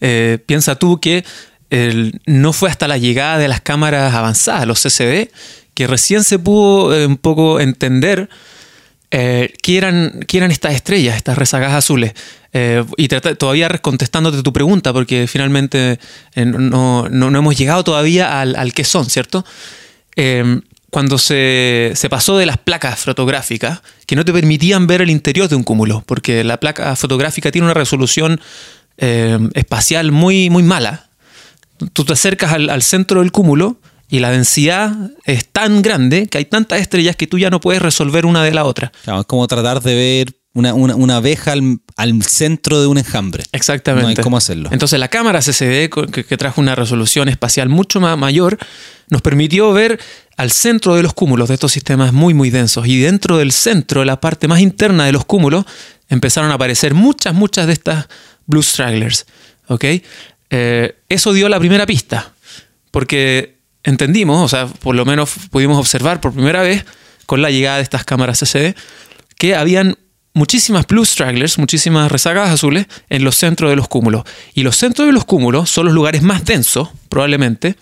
Eh, 0.00 0.38
piensa 0.46 0.76
tú 0.76 0.98
que 1.00 1.24
no 2.26 2.52
fue 2.52 2.70
hasta 2.70 2.88
la 2.88 2.96
llegada 2.98 3.38
de 3.38 3.48
las 3.48 3.60
cámaras 3.60 4.14
avanzadas, 4.14 4.66
los 4.66 4.80
CCD, 4.82 5.30
que 5.74 5.86
recién 5.86 6.22
se 6.24 6.38
pudo 6.38 6.94
eh, 6.94 7.06
un 7.06 7.16
poco 7.16 7.60
entender 7.60 8.28
eh, 9.10 9.52
qué, 9.62 9.76
eran, 9.78 10.24
estas 10.50 10.74
estrellas, 10.74 11.16
estas 11.16 11.36
rezagadas 11.36 11.74
azules. 11.74 12.12
Eh, 12.54 12.84
y 12.98 13.08
trata- 13.08 13.34
todavía 13.34 13.68
contestándote 13.78 14.42
tu 14.42 14.52
pregunta, 14.52 14.92
porque 14.92 15.26
finalmente 15.26 15.98
no, 16.36 17.08
no- 17.08 17.30
no 17.30 17.38
hemos 17.38 17.56
llegado 17.56 17.84
todavía 17.84 18.40
al, 18.40 18.54
al 18.56 18.72
qué 18.74 18.84
son, 18.84 19.06
¿cierto? 19.08 19.44
Cuando 20.92 21.16
se, 21.16 21.92
se 21.94 22.10
pasó 22.10 22.36
de 22.36 22.44
las 22.44 22.58
placas 22.58 23.00
fotográficas 23.00 23.80
que 24.04 24.14
no 24.14 24.26
te 24.26 24.32
permitían 24.32 24.86
ver 24.86 25.00
el 25.00 25.08
interior 25.08 25.48
de 25.48 25.56
un 25.56 25.62
cúmulo, 25.64 26.04
porque 26.06 26.44
la 26.44 26.58
placa 26.60 26.94
fotográfica 26.96 27.50
tiene 27.50 27.64
una 27.64 27.72
resolución 27.72 28.38
eh, 28.98 29.38
espacial 29.54 30.12
muy, 30.12 30.50
muy 30.50 30.62
mala. 30.62 31.08
Tú 31.94 32.04
te 32.04 32.12
acercas 32.12 32.52
al, 32.52 32.68
al 32.68 32.82
centro 32.82 33.20
del 33.20 33.32
cúmulo 33.32 33.78
y 34.10 34.18
la 34.18 34.30
densidad 34.32 34.94
es 35.24 35.46
tan 35.50 35.80
grande 35.80 36.26
que 36.26 36.36
hay 36.36 36.44
tantas 36.44 36.82
estrellas 36.82 37.16
que 37.16 37.26
tú 37.26 37.38
ya 37.38 37.48
no 37.48 37.58
puedes 37.58 37.80
resolver 37.80 38.26
una 38.26 38.44
de 38.44 38.52
la 38.52 38.64
otra. 38.64 38.92
Claro, 39.04 39.20
es 39.20 39.26
como 39.26 39.48
tratar 39.48 39.80
de 39.82 39.94
ver 39.94 40.36
una, 40.52 40.74
una- 40.74 40.94
una 40.94 41.16
abeja 41.16 41.52
al, 41.52 41.78
al 41.96 42.22
centro 42.22 42.82
de 42.82 42.86
un 42.86 42.98
enjambre. 42.98 43.44
Exactamente. 43.52 44.02
No 44.02 44.08
hay 44.10 44.16
cómo 44.16 44.36
hacerlo. 44.36 44.68
Entonces 44.70 45.00
la 45.00 45.08
cámara 45.08 45.40
CCD, 45.40 45.88
que, 46.12 46.24
que 46.26 46.36
trajo 46.36 46.60
una 46.60 46.74
resolución 46.74 47.30
espacial 47.30 47.70
mucho 47.70 47.98
más 48.00 48.18
mayor, 48.18 48.58
nos 49.08 49.22
permitió 49.22 49.72
ver 49.72 49.98
al 50.42 50.50
centro 50.50 50.96
de 50.96 51.04
los 51.04 51.14
cúmulos 51.14 51.48
de 51.48 51.54
estos 51.54 51.70
sistemas 51.70 52.12
muy, 52.12 52.34
muy 52.34 52.50
densos. 52.50 52.88
Y 52.88 52.98
dentro 52.98 53.38
del 53.38 53.52
centro, 53.52 54.04
la 54.04 54.20
parte 54.20 54.48
más 54.48 54.58
interna 54.58 55.06
de 55.06 55.12
los 55.12 55.24
cúmulos, 55.24 55.64
empezaron 56.08 56.50
a 56.50 56.54
aparecer 56.54 56.94
muchas, 56.94 57.32
muchas 57.32 57.68
de 57.68 57.74
estas 57.74 58.08
blue 58.46 58.62
stragglers. 58.62 59.24
¿ok? 59.68 59.84
Eh, 60.50 60.96
eso 61.08 61.32
dio 61.32 61.48
la 61.48 61.60
primera 61.60 61.86
pista, 61.86 62.32
porque 62.90 63.58
entendimos, 63.84 64.44
o 64.44 64.48
sea, 64.48 64.66
por 64.66 64.96
lo 64.96 65.04
menos 65.04 65.30
pudimos 65.48 65.78
observar 65.78 66.20
por 66.20 66.32
primera 66.32 66.60
vez 66.62 66.84
con 67.24 67.40
la 67.40 67.52
llegada 67.52 67.76
de 67.76 67.84
estas 67.84 68.04
cámaras 68.04 68.40
CCD, 68.40 68.74
que 69.38 69.54
habían 69.54 69.96
muchísimas 70.34 70.88
blue 70.88 71.04
stragglers, 71.04 71.56
muchísimas 71.56 72.10
rezagadas 72.10 72.50
azules 72.50 72.86
en 73.10 73.22
los 73.22 73.36
centros 73.36 73.70
de 73.70 73.76
los 73.76 73.86
cúmulos. 73.86 74.24
Y 74.54 74.64
los 74.64 74.76
centros 74.76 75.06
de 75.06 75.12
los 75.12 75.24
cúmulos 75.24 75.70
son 75.70 75.86
los 75.86 75.94
lugares 75.94 76.22
más 76.22 76.44
densos, 76.44 76.88
probablemente, 77.08 77.76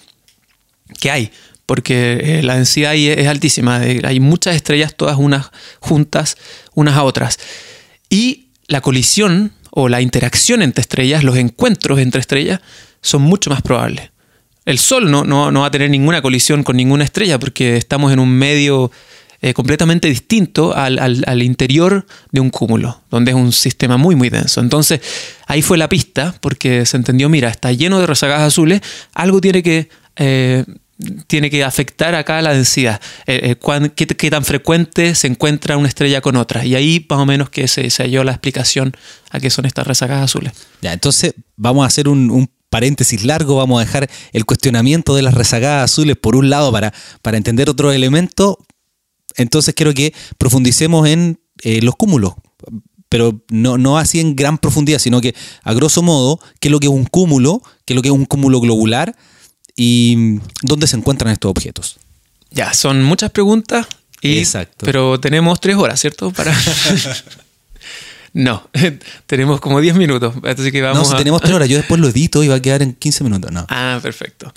que 1.01 1.11
hay, 1.11 1.33
porque 1.71 2.19
eh, 2.21 2.43
la 2.43 2.57
densidad 2.57 2.91
ahí 2.91 3.07
es 3.07 3.29
altísima. 3.29 3.77
Hay 3.77 4.19
muchas 4.19 4.57
estrellas, 4.57 4.97
todas 4.97 5.17
unas 5.17 5.53
juntas, 5.79 6.37
unas 6.75 6.97
a 6.97 7.05
otras. 7.05 7.39
Y 8.09 8.49
la 8.67 8.81
colisión 8.81 9.53
o 9.71 9.89
la 9.89 10.01
interacción 10.01 10.63
entre 10.63 10.81
estrellas, 10.81 11.23
los 11.23 11.37
encuentros 11.37 12.01
entre 12.01 12.21
estrellas, 12.21 12.59
son 13.03 13.23
mucho 13.23 13.51
más 13.51 13.63
probables. 13.63 14.11
El 14.65 14.81
Sol 14.81 15.13
no, 15.13 15.23
no, 15.23 15.53
no 15.53 15.61
va 15.61 15.67
a 15.69 15.71
tener 15.71 15.91
ninguna 15.91 16.21
colisión 16.23 16.65
con 16.65 16.77
ninguna 16.77 17.05
estrella 17.05 17.39
porque 17.39 17.77
estamos 17.77 18.13
en 18.13 18.19
un 18.19 18.31
medio 18.31 18.91
eh, 19.41 19.55
completamente 19.55 20.09
distinto 20.09 20.75
al, 20.75 20.99
al- 20.99 21.23
al 21.25 21.41
interior 21.41 22.05
de 22.33 22.41
un 22.41 22.51
cúmulo, 22.51 23.01
donde 23.13 23.31
es 23.31 23.37
un 23.37 23.53
sistema 23.53 23.97
muy, 23.97 24.17
muy 24.17 24.29
denso. 24.29 24.61
Entonces, 24.61 25.01
ahí 25.47 25.63
fue 25.63 25.79
la 25.79 25.89
pista 25.89 26.35
porque 26.41 26.85
se 26.85 26.97
entendió, 26.97 27.29
mira, 27.29 27.49
está 27.49 27.71
lleno 27.71 28.01
de 28.01 28.09
rezagadas 28.09 28.49
azules, 28.49 28.81
algo 29.15 29.41
tiene 29.41 29.63
que... 29.63 29.89
eh, 30.17 30.65
tiene 31.27 31.51
que 31.51 31.65
afectar 31.65 32.15
acá 32.15 32.41
la 32.43 32.53
densidad. 32.53 33.01
Eh, 33.27 33.57
eh, 33.63 33.91
qué, 33.95 34.31
tan 34.31 34.45
frecuente 34.45 35.15
se 35.15 35.27
encuentra 35.27 35.77
una 35.77 35.89
estrella 35.89 36.21
con 36.21 36.37
otra? 36.37 36.65
Y 36.65 36.75
ahí 36.75 37.07
más 37.09 37.19
o 37.19 37.27
menos 37.27 37.51
que 37.51 37.69
se, 37.69 37.91
se 37.91 38.03
halló 38.03 38.25
la 38.25 38.33
explicación 38.33 38.93
a 39.31 39.41
qué 39.41 39.51
son 39.51 39.65
estas 39.67 39.87
rezagadas 39.87 40.25
azules. 40.25 40.53
Ya, 40.83 40.93
entonces 40.93 41.35
vamos 41.57 41.85
a 41.85 41.87
hacer 41.87 42.09
un, 42.09 42.31
un 42.31 42.51
paréntesis 42.69 43.25
largo, 43.25 43.57
vamos 43.57 43.81
a 43.81 43.85
dejar 43.85 44.09
el 44.33 44.45
cuestionamiento 44.45 45.15
de 45.15 45.23
las 45.23 45.35
rezagadas 45.35 45.91
azules 45.91 46.17
por 46.17 46.37
un 46.37 46.51
lado 46.51 46.71
para, 46.73 46.93
para 47.23 47.37
entender 47.37 47.69
otro 47.69 47.93
elemento. 47.93 48.59
Entonces 49.37 49.75
quiero 49.75 49.95
que 49.95 50.15
profundicemos 50.39 51.09
en 51.09 51.41
eh, 51.63 51.83
los 51.83 51.97
cúmulos, 51.97 52.35
pero 53.09 53.43
no, 53.51 53.77
no 53.77 53.99
así 53.99 54.21
en 54.21 54.37
gran 54.37 54.59
profundidad, 54.59 54.99
sino 54.99 55.21
que 55.21 55.35
a 55.63 55.75
grosso 55.75 56.03
modo, 56.03 56.41
qué 56.61 56.69
es 56.69 56.73
lo 56.73 56.81
que 56.81 56.87
es 56.87 56.93
un 56.93 57.05
cúmulo, 57.05 57.61
qué 57.85 57.93
es 57.93 57.97
lo 57.97 58.03
que 58.03 58.09
es 58.09 58.15
un 58.15 58.25
cúmulo 58.25 58.61
globular 58.61 59.17
y 59.77 60.39
dónde 60.63 60.87
se 60.87 60.97
encuentran 60.97 61.33
estos 61.33 61.51
objetos. 61.51 61.97
Ya, 62.51 62.73
son 62.75 63.03
muchas 63.03 63.31
preguntas. 63.31 63.87
Y, 64.23 64.39
Exacto. 64.39 64.85
Pero 64.85 65.19
tenemos 65.21 65.61
tres 65.61 65.77
horas, 65.77 66.01
¿cierto? 66.01 66.31
Para... 66.33 66.55
no, 68.33 68.69
tenemos 69.27 69.61
como 69.61 69.81
10 69.81 69.97
minutos. 69.97 70.35
Así 70.45 70.71
que 70.71 70.83
vamos 70.83 70.99
no, 70.99 71.05
si 71.07 71.15
a... 71.15 71.19
tenemos 71.19 71.41
tres 71.41 71.55
horas, 71.55 71.69
yo 71.69 71.77
después 71.77 72.01
lo 72.01 72.09
edito 72.09 72.43
y 72.45 72.49
va 72.49 72.57
a 72.57 72.61
quedar 72.63 72.83
en 72.83 72.95
15 72.95 73.25
minutos. 73.25 73.51
No. 73.53 73.67
Ah, 73.69 73.99
perfecto. 74.03 74.53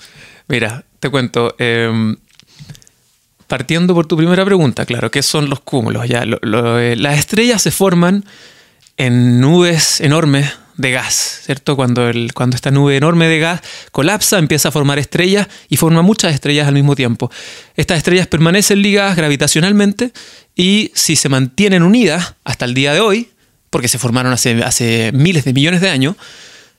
Mira, 0.48 0.84
te 1.00 1.08
cuento. 1.10 1.54
eh, 1.58 2.14
partiendo 3.46 3.94
por 3.94 4.06
tu 4.06 4.16
primera 4.16 4.44
pregunta, 4.44 4.86
claro, 4.86 5.10
¿qué 5.10 5.22
son 5.22 5.48
los 5.50 5.60
cúmulos? 5.60 6.08
Ya, 6.08 6.24
lo- 6.24 6.38
lo, 6.42 6.78
eh, 6.78 6.96
las 6.96 7.18
estrellas 7.18 7.62
se 7.62 7.70
forman 7.70 8.24
en 8.96 9.40
nubes 9.40 10.00
enormes 10.00 10.50
de 10.76 10.90
gas, 10.90 11.40
¿cierto? 11.44 11.76
Cuando, 11.76 12.08
el, 12.08 12.32
cuando 12.34 12.56
esta 12.56 12.70
nube 12.70 12.96
enorme 12.96 13.26
de 13.28 13.38
gas 13.38 13.60
colapsa, 13.92 14.38
empieza 14.38 14.68
a 14.68 14.72
formar 14.72 14.98
estrellas 14.98 15.48
y 15.68 15.76
forma 15.76 16.02
muchas 16.02 16.34
estrellas 16.34 16.66
al 16.68 16.74
mismo 16.74 16.96
tiempo. 16.96 17.30
Estas 17.76 17.98
estrellas 17.98 18.26
permanecen 18.26 18.82
ligadas 18.82 19.16
gravitacionalmente 19.16 20.12
y 20.54 20.90
si 20.94 21.16
se 21.16 21.28
mantienen 21.28 21.82
unidas 21.82 22.34
hasta 22.44 22.64
el 22.64 22.74
día 22.74 22.92
de 22.92 23.00
hoy, 23.00 23.30
porque 23.70 23.88
se 23.88 23.98
formaron 23.98 24.32
hace, 24.32 24.62
hace 24.62 25.10
miles 25.14 25.44
de 25.44 25.52
millones 25.52 25.80
de 25.80 25.90
años, 25.90 26.16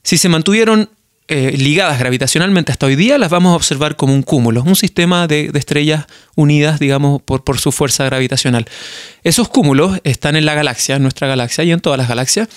si 0.03 0.17
se 0.17 0.29
mantuvieron 0.29 0.89
eh, 1.27 1.55
ligadas 1.57 1.97
gravitacionalmente 1.97 2.71
hasta 2.71 2.85
hoy 2.85 2.95
día, 2.95 3.17
las 3.17 3.31
vamos 3.31 3.53
a 3.53 3.55
observar 3.55 3.95
como 3.95 4.13
un 4.13 4.21
cúmulo, 4.21 4.61
un 4.63 4.75
sistema 4.75 5.25
de, 5.27 5.49
de 5.51 5.57
estrellas 5.59 6.05
unidas, 6.35 6.79
digamos, 6.79 7.21
por, 7.21 7.43
por 7.43 7.57
su 7.59 7.71
fuerza 7.71 8.05
gravitacional. 8.05 8.65
Esos 9.23 9.49
cúmulos 9.49 9.99
están 10.03 10.35
en 10.35 10.45
la 10.45 10.53
galaxia, 10.53 10.97
en 10.97 11.01
nuestra 11.01 11.27
galaxia 11.27 11.63
y 11.63 11.71
en 11.71 11.79
todas 11.79 11.97
las 11.97 12.07
galaxias. 12.07 12.47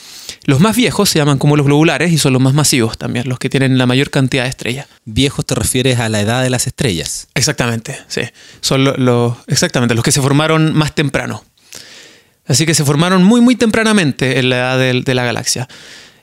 Los 0.45 0.61
más 0.61 0.77
viejos 0.77 1.09
se 1.09 1.19
llaman 1.19 1.39
cúmulos 1.39 1.65
globulares 1.65 2.13
y 2.13 2.19
son 2.19 2.35
los 2.35 2.43
más 2.43 2.53
masivos 2.53 2.99
también, 2.99 3.27
los 3.29 3.39
que 3.39 3.49
tienen 3.49 3.79
la 3.79 3.87
mayor 3.87 4.11
cantidad 4.11 4.43
de 4.45 4.51
estrellas. 4.51 4.87
Viejos 5.07 5.47
te 5.47 5.55
refieres 5.55 5.99
a 5.99 6.09
la 6.11 6.21
edad 6.21 6.43
de 6.43 6.51
las 6.51 6.67
estrellas. 6.67 7.29
Exactamente, 7.35 7.99
sí. 8.09 8.21
Son 8.61 8.85
lo- 8.85 8.97
los, 8.99 9.37
exactamente, 9.47 9.95
los 9.95 10.05
que 10.05 10.13
se 10.13 10.21
formaron 10.21 10.75
más 10.75 10.95
temprano. 10.95 11.43
Así 12.47 12.67
que 12.67 12.75
se 12.75 12.85
formaron 12.85 13.25
muy, 13.25 13.41
muy 13.41 13.57
tempranamente 13.57 14.39
en 14.39 14.49
la 14.51 14.57
edad 14.57 14.79
de, 14.79 15.15
la 15.15 15.25
galaxia. 15.25 15.69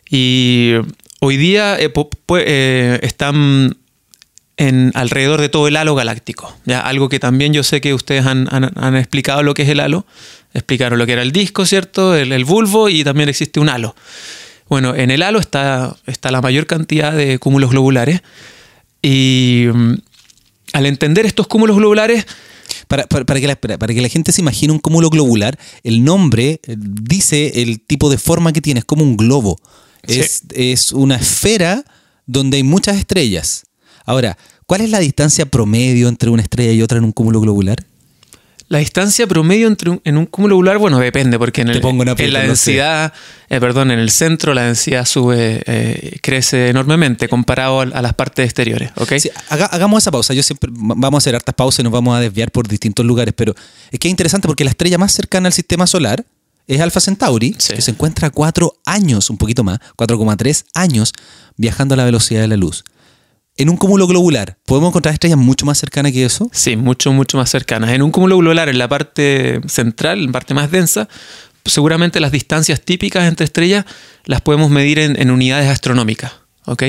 Y 0.09 0.73
hoy 1.19 1.37
día 1.37 1.77
eh, 1.79 1.91
eh, 2.39 2.99
están 3.01 3.77
en 4.57 4.91
alrededor 4.95 5.41
de 5.41 5.49
todo 5.49 5.67
el 5.67 5.75
halo 5.75 5.95
galáctico. 5.95 6.55
¿ya? 6.65 6.79
Algo 6.79 7.09
que 7.09 7.19
también 7.19 7.53
yo 7.53 7.63
sé 7.63 7.81
que 7.81 7.93
ustedes 7.93 8.25
han, 8.25 8.95
explicado 8.95 9.43
lo 9.43 9.53
que 9.53 9.63
es 9.63 9.69
el 9.69 9.79
halo. 9.79 10.05
Explicaron 10.53 10.97
lo 10.97 11.05
que 11.05 11.13
era 11.13 11.21
el 11.21 11.31
disco, 11.33 11.65
¿cierto? 11.65 12.15
El, 12.15 12.31
el 12.31 12.45
bulbo 12.45 12.87
y 12.87 13.03
también 13.03 13.27
existe 13.27 13.59
un 13.59 13.67
halo. 13.67 13.95
Bueno, 14.69 14.95
en 14.95 15.11
el 15.11 15.21
halo 15.21 15.39
está, 15.39 15.95
está 16.07 16.31
la 16.31 16.41
mayor 16.41 16.65
cantidad 16.65 17.11
de 17.11 17.37
cúmulos 17.39 17.71
globulares. 17.71 18.21
Y 19.01 19.65
mm, 19.73 19.93
al 20.73 20.85
entender 20.85 21.25
estos 21.25 21.47
cúmulos 21.47 21.75
globulares, 21.77 22.25
Para, 22.87 23.05
para- 23.07 23.25
para 23.25 23.39
que 23.39 23.47
la, 23.47 23.55
para 23.55 23.93
que 23.93 24.01
la 24.01 24.09
gente 24.09 24.31
se 24.31 24.41
imagine 24.41 24.71
un 24.71 24.79
cúmulo 24.79 25.09
globular, 25.09 25.57
el 25.83 26.03
nombre 26.03 26.59
eh, 26.63 26.75
dice 26.77 27.61
el 27.61 27.79
tipo 27.81 28.09
de 28.09 28.17
forma 28.17 28.53
que 28.53 28.61
tiene, 28.61 28.79
es 28.79 28.85
como 28.85 29.03
un 29.03 29.17
globo. 29.17 29.57
Sí. 30.07 30.19
Es, 30.19 30.43
es 30.53 30.91
una 30.91 31.15
esfera 31.15 31.83
donde 32.25 32.57
hay 32.57 32.63
muchas 32.63 32.97
estrellas. 32.97 33.63
Ahora, 34.05 34.37
¿cuál 34.65 34.81
es 34.81 34.89
la 34.89 34.99
distancia 34.99 35.45
promedio 35.45 36.07
entre 36.09 36.29
una 36.29 36.41
estrella 36.43 36.71
y 36.71 36.81
otra 36.81 36.97
en 36.97 37.03
un 37.03 37.11
cúmulo 37.11 37.39
globular? 37.41 37.85
la 38.67 38.79
distancia 38.79 39.27
promedio 39.27 39.67
entre 39.67 39.91
un- 39.91 40.01
en 40.05 40.17
un 40.17 40.25
cúmulo 40.25 40.55
globular, 40.55 40.79
bueno, 40.79 40.97
depende, 40.97 41.37
porque 41.37 41.61
en, 41.61 41.69
el- 41.69 41.81
pongo 41.81 42.01
en 42.01 42.33
la 42.33 42.39
densidad, 42.47 43.13
eh, 43.47 43.59
perdón, 43.59 43.91
en 43.91 43.99
el 43.99 44.09
centro 44.09 44.55
la 44.55 44.63
densidad 44.63 45.05
sube, 45.05 45.61
eh, 45.67 46.17
crece 46.23 46.69
enormemente 46.69 47.29
comparado 47.29 47.81
a, 47.81 47.85
las 47.85 48.13
partes 48.15 48.43
exteriores, 48.45 48.89
¿ok? 48.95 49.13
Sí, 49.19 49.29
haga- 49.49 49.67
hagamos 49.67 50.01
esa 50.01 50.09
pausa. 50.09 50.33
Yo 50.33 50.41
siempre 50.41 50.71
vamos 50.73 51.13
a 51.13 51.17
hacer 51.19 51.35
hartas 51.35 51.53
pausas 51.53 51.81
y 51.81 51.83
nos 51.83 51.91
vamos 51.93 52.17
a 52.17 52.19
desviar 52.19 52.51
por 52.51 52.67
distintos 52.67 53.05
lugares, 53.05 53.35
pero 53.37 53.53
es 53.91 53.99
que 53.99 54.07
es 54.07 54.09
interesante 54.09 54.47
porque 54.47 54.63
la 54.63 54.71
estrella 54.71 54.97
más 54.97 55.11
cercana 55.11 55.45
al 55.45 55.53
sistema 55.53 55.85
solar 55.85 56.25
es 56.67 56.81
Alpha 56.81 56.99
Centauri, 56.99 57.55
Sí. 57.57 57.73
que 57.73 57.81
se 57.81 57.91
encuentra 57.91 58.29
cuatro 58.29 58.75
años, 58.85 59.29
un 59.29 59.37
poquito 59.37 59.63
más, 59.63 59.79
4,3 59.95 60.65
años, 60.73 61.13
viajando 61.57 61.93
a 61.93 61.97
la 61.97 62.05
velocidad 62.05 62.41
de 62.41 62.47
la 62.47 62.57
luz. 62.57 62.83
en 63.57 63.69
un 63.69 63.77
cúmulo 63.77 64.05
globular, 64.05 64.57
¿podemos 64.65 64.89
encontrar 64.89 65.13
estrellas 65.13 65.37
mucho 65.37 65.65
más 65.65 65.77
cercanas 65.77 66.11
que 66.11 66.25
eso? 66.25 66.49
Sí, 66.51 66.75
mucho, 66.75 67.13
mucho 67.13 67.37
más 67.37 67.49
cercanas. 67.49 67.91
En 67.91 68.01
un 68.01 68.11
cúmulo 68.11 68.37
globular, 68.37 68.67
en 68.67 68.77
la 68.77 68.89
parte 68.89 69.61
central, 69.67 70.19
en 70.19 70.25
la 70.25 70.31
parte 70.33 70.53
más 70.53 70.69
densa, 70.71 71.07
seguramente 71.63 72.19
las 72.19 72.33
distancias 72.33 72.81
típicas 72.81 73.23
entre 73.23 73.45
estrellas 73.45 73.85
las 74.25 74.41
podemos 74.41 74.69
medir 74.69 74.99
en, 74.99 75.31
unidades 75.31 75.69
astronómicas. 75.69 76.33
¿ok? 76.65 76.83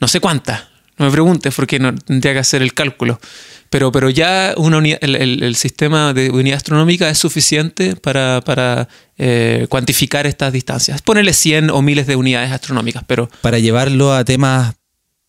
No 0.00 0.08
sé 0.08 0.20
cuántas, 0.20 0.62
no 0.98 1.06
me 1.06 1.12
preguntes 1.12 1.54
porque 1.54 1.78
no 1.78 1.94
tendría 1.94 2.32
que 2.32 2.38
hacer 2.38 2.62
el 2.62 2.72
cálculo. 2.74 3.20
Pero, 3.68 3.92
pero 3.92 4.10
ya 4.10 4.54
una 4.56 4.78
el, 4.78 5.56
sistema 5.56 6.14
de 6.14 6.30
unidad 6.30 6.56
astronómica 6.56 7.10
es 7.10 7.18
suficiente 7.18 7.96
para, 7.96 8.88
eh, 9.18 9.66
cuantificar 9.68 10.26
estas 10.26 10.52
distancias. 10.52 11.02
Ponerle 11.02 11.32
100 11.32 11.70
o 11.70 11.82
miles 11.82 12.06
de 12.06 12.16
unidades 12.16 12.52
astronómicas, 12.52 13.04
pero... 13.06 13.28
Para 13.42 13.58
llevarlo 13.58 14.14
a 14.14 14.24
temas 14.24 14.74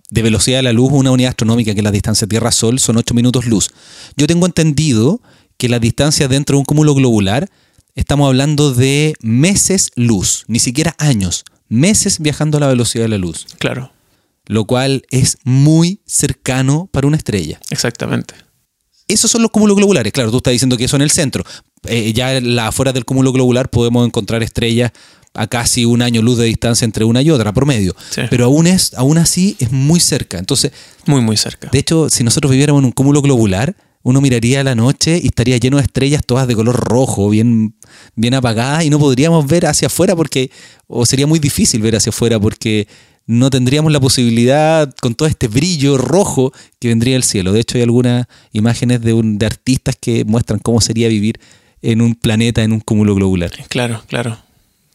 de 0.10 0.22
velocidad 0.22 0.60
de 0.60 0.64
la 0.64 0.74
luz, 0.74 0.92
una 0.94 1.12
unidad 1.12 1.30
astronómica 1.30 1.74
que 1.74 1.80
es 1.80 1.84
la 1.84 1.92
distancia 1.92 2.28
Tierra-Sol 2.28 2.80
son 2.80 2.98
8 2.98 3.14
minutos 3.14 3.46
luz. 3.46 3.72
Yo 4.16 4.28
tengo 4.28 4.46
entendido 4.46 5.20
que 5.58 5.68
la 5.68 5.80
distancia 5.80 6.28
dentro 6.28 6.56
de 6.56 6.60
un 6.60 6.66
cúmulo 6.66 6.94
globular 6.94 7.50
estamos 7.96 8.28
hablando 8.28 8.74
de 8.74 9.16
meses 9.22 9.92
luz, 9.96 10.46
ni 10.48 10.60
siquiera 10.60 10.96
años, 11.00 11.44
meses 11.68 12.20
viajando 12.20 12.58
a 12.58 12.62
la 12.62 12.68
velocidad 12.68 13.06
de 13.06 13.10
la 13.10 13.18
luz. 13.18 13.48
Claro. 13.58 13.92
Lo 14.48 14.66
cual 14.66 15.04
es 15.12 15.38
muy 15.44 16.02
cercano 16.06 16.90
para 16.92 17.08
una 17.08 17.18
estrella. 17.18 17.60
Exactamente. 17.70 18.34
Esos 19.08 19.32
son 19.32 19.42
los 19.42 19.52
cúmulos 19.52 19.78
globulares. 19.78 20.12
Claro, 20.12 20.32
tú 20.32 20.38
estás 20.38 20.52
diciendo 20.52 20.78
que 20.78 20.86
eso 20.86 20.96
en 20.96 21.02
el 21.02 21.12
centro. 21.12 21.44
Eh, 21.86 22.12
ya 22.14 22.40
la, 22.42 22.68
afuera 22.68 22.92
del 22.92 23.06
cúmulo 23.06 23.32
globular 23.32 23.70
podemos 23.70 24.06
encontrar 24.06 24.44
estrellas 24.44 24.92
a 25.34 25.48
casi 25.48 25.86
un 25.86 26.02
año 26.02 26.22
luz 26.22 26.38
de 26.38 26.46
distancia 26.46 26.84
entre 26.84 27.06
una 27.06 27.22
y 27.22 27.30
otra, 27.30 27.54
promedio. 27.54 27.96
Pero 28.30 28.46
aún, 28.46 28.68
es, 28.68 28.94
aún 28.96 29.18
así 29.18 29.56
es 29.60 29.72
muy 29.72 30.00
cerca. 30.00 30.40
Entonces, 30.40 30.72
muy, 31.06 31.22
muy 31.22 31.38
cerca. 31.38 31.70
De 31.72 31.80
hecho, 31.80 32.10
si 32.10 32.24
nosotros 32.24 32.52
viviéramos 32.52 32.82
en 32.82 32.86
un 32.86 32.92
cúmulo 32.92 33.22
globular, 33.22 33.76
uno 34.04 34.20
miraría 34.20 34.62
a 34.62 34.64
la 34.64 34.74
noche 34.74 35.20
y 35.22 35.28
estaría 35.28 35.58
lleno 35.58 35.78
de 35.78 35.84
estrellas 35.84 36.24
todas 36.26 36.48
de 36.48 36.56
color 36.56 36.76
rojo, 36.76 37.30
bien, 37.30 37.76
bien 38.16 38.34
apagadas, 38.34 38.86
y 38.86 38.90
no 38.90 39.00
podríamos 39.00 39.46
ver 39.46 39.66
hacia 39.68 39.88
afuera 39.88 40.16
porque, 40.16 40.50
o 40.88 41.06
sería 41.06 41.28
muy 41.28 41.40
difícil 41.40 41.82
ver 41.82 41.96
hacia 41.96 42.10
afuera 42.10 42.40
porque 42.40 42.88
no 43.28 43.50
tendríamos 43.50 43.92
la 43.92 44.00
posibilidad 44.00 44.92
con 45.02 45.14
todo 45.14 45.28
este 45.28 45.50
brillo 45.50 45.98
rojo 45.98 46.54
que 46.80 46.88
vendría 46.88 47.14
del 47.14 47.24
cielo. 47.24 47.52
De 47.52 47.60
hecho, 47.60 47.78
hay 47.78 47.84
algunas 47.84 48.26
imágenes 48.54 49.02
de, 49.02 49.14
un, 49.14 49.38
de 49.38 49.46
artistas 49.46 49.96
que 50.00 50.24
muestran 50.26 50.60
cómo 50.60 50.80
sería 50.80 51.10
vivir 51.10 51.40
en 51.82 52.02
un 52.02 52.16
planeta, 52.16 52.64
en 52.64 52.72
un 52.72 52.80
cúmulo 52.80 53.14
globular. 53.16 53.52
Claro, 53.68 54.02
claro. 54.08 54.38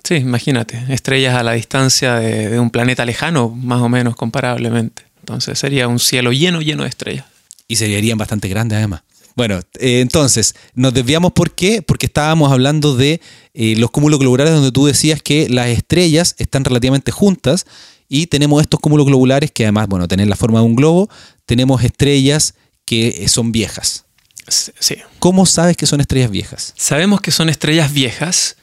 Sí, 0.02 0.16
imagínate, 0.16 0.82
estrellas 0.88 1.36
a 1.36 1.42
la 1.42 1.52
distancia 1.52 2.16
de, 2.16 2.58
un 2.58 2.70
planeta 2.70 3.04
lejano, 3.04 3.50
más 3.50 3.80
o 3.82 3.88
menos 3.88 4.16
comparablemente. 4.16 5.04
Entonces 5.20 5.58
sería 5.58 5.86
un 5.86 6.00
cielo 6.00 6.32
lleno, 6.32 6.60
lleno 6.60 6.82
de 6.82 6.88
estrellas. 6.88 7.26
Y 7.68 7.76
se 7.76 7.86
verían 7.86 8.18
bastante 8.18 8.48
grandes 8.48 8.78
además. 8.78 9.02
Bueno, 9.34 9.60
eh, 9.78 10.00
entonces, 10.00 10.54
nos 10.74 10.92
desviamos 10.92 11.32
¿por 11.32 11.52
qué? 11.52 11.80
Porque 11.82 12.06
estábamos 12.06 12.52
hablando 12.52 12.96
de 12.96 13.20
eh, 13.54 13.76
los 13.76 13.90
cúmulos 13.90 14.18
globulares 14.18 14.52
donde 14.52 14.72
tú 14.72 14.86
decías 14.86 15.22
que 15.22 15.48
las 15.48 15.68
estrellas 15.68 16.34
están 16.38 16.64
relativamente 16.64 17.12
juntas 17.12 17.66
y 18.14 18.26
tenemos 18.26 18.60
estos 18.60 18.78
cúmulos 18.78 19.06
globulares 19.06 19.50
que 19.50 19.64
además, 19.64 19.88
bueno, 19.88 20.06
tienen 20.06 20.28
la 20.28 20.36
forma 20.36 20.58
de 20.58 20.66
un 20.66 20.76
globo, 20.76 21.08
tenemos 21.46 21.82
estrellas 21.82 22.54
que 22.84 23.26
son 23.26 23.52
viejas. 23.52 24.04
Sí. 24.46 24.96
¿Cómo 25.18 25.46
sabes 25.46 25.78
que 25.78 25.86
son 25.86 26.02
estrellas 26.02 26.30
viejas? 26.30 26.74
Sabemos 26.76 27.22
que 27.22 27.30
son 27.30 27.48
estrellas 27.48 27.90
viejas 27.94 28.58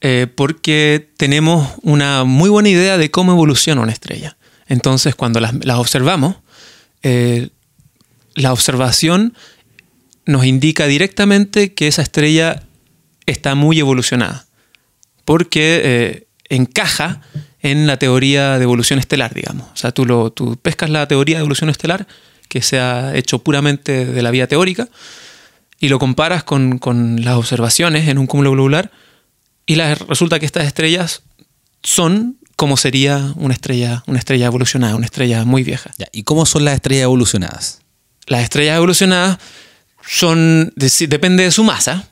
eh, 0.00 0.28
porque 0.34 1.10
tenemos 1.18 1.72
una 1.82 2.24
muy 2.24 2.48
buena 2.48 2.70
idea 2.70 2.96
de 2.96 3.10
cómo 3.10 3.32
evoluciona 3.32 3.82
una 3.82 3.92
estrella. 3.92 4.38
Entonces, 4.66 5.14
cuando 5.14 5.40
las, 5.40 5.52
observamos, 5.76 6.36
eh, 7.02 7.50
la 8.34 8.50
observación 8.54 9.34
nos 10.24 10.46
indica 10.46 10.86
directamente 10.86 11.74
que 11.74 11.86
esa 11.86 12.00
estrella 12.00 12.62
está 13.26 13.54
muy 13.54 13.78
evolucionada, 13.78 14.46
porque 15.26 15.82
eh, 15.84 16.26
encaja 16.48 17.20
en 17.70 17.86
la 17.86 17.98
teoría 17.98 18.58
de 18.58 18.64
evolución 18.64 18.98
estelar, 18.98 19.34
digamos. 19.34 19.66
O 19.72 19.76
sea, 19.76 19.92
tú, 19.92 20.04
lo, 20.06 20.30
tú 20.30 20.56
pescas 20.56 20.90
la 20.90 21.06
teoría 21.06 21.36
de 21.36 21.40
evolución 21.40 21.70
estelar, 21.70 22.06
que 22.48 22.62
se 22.62 22.78
ha 22.78 23.14
hecho 23.16 23.40
puramente 23.40 24.06
de 24.06 24.22
la 24.22 24.30
vía 24.30 24.46
teórica, 24.46 24.88
y 25.78 25.88
lo 25.88 25.98
comparas 25.98 26.44
con, 26.44 26.78
con 26.78 27.24
las 27.24 27.34
observaciones 27.34 28.08
en 28.08 28.18
un 28.18 28.26
cúmulo 28.26 28.52
globular, 28.52 28.90
y 29.66 29.74
resulta 29.74 30.38
que 30.38 30.46
estas 30.46 30.66
estrellas 30.66 31.22
son 31.82 32.38
como 32.56 32.78
sería 32.78 33.32
una 33.36 33.52
estrella, 33.52 34.02
una 34.06 34.18
estrella 34.18 34.46
evolucionada, 34.46 34.96
una 34.96 35.04
estrella 35.04 35.44
muy 35.44 35.62
vieja. 35.62 35.90
¿Y 36.12 36.22
cómo 36.22 36.46
son 36.46 36.64
las 36.64 36.74
estrellas 36.74 37.04
evolucionadas? 37.04 37.80
Las 38.26 38.42
estrellas 38.42 38.78
evolucionadas 38.78 39.38
son, 40.06 40.72
depende 40.74 41.44
de 41.44 41.50
su 41.50 41.64
masa, 41.64 42.08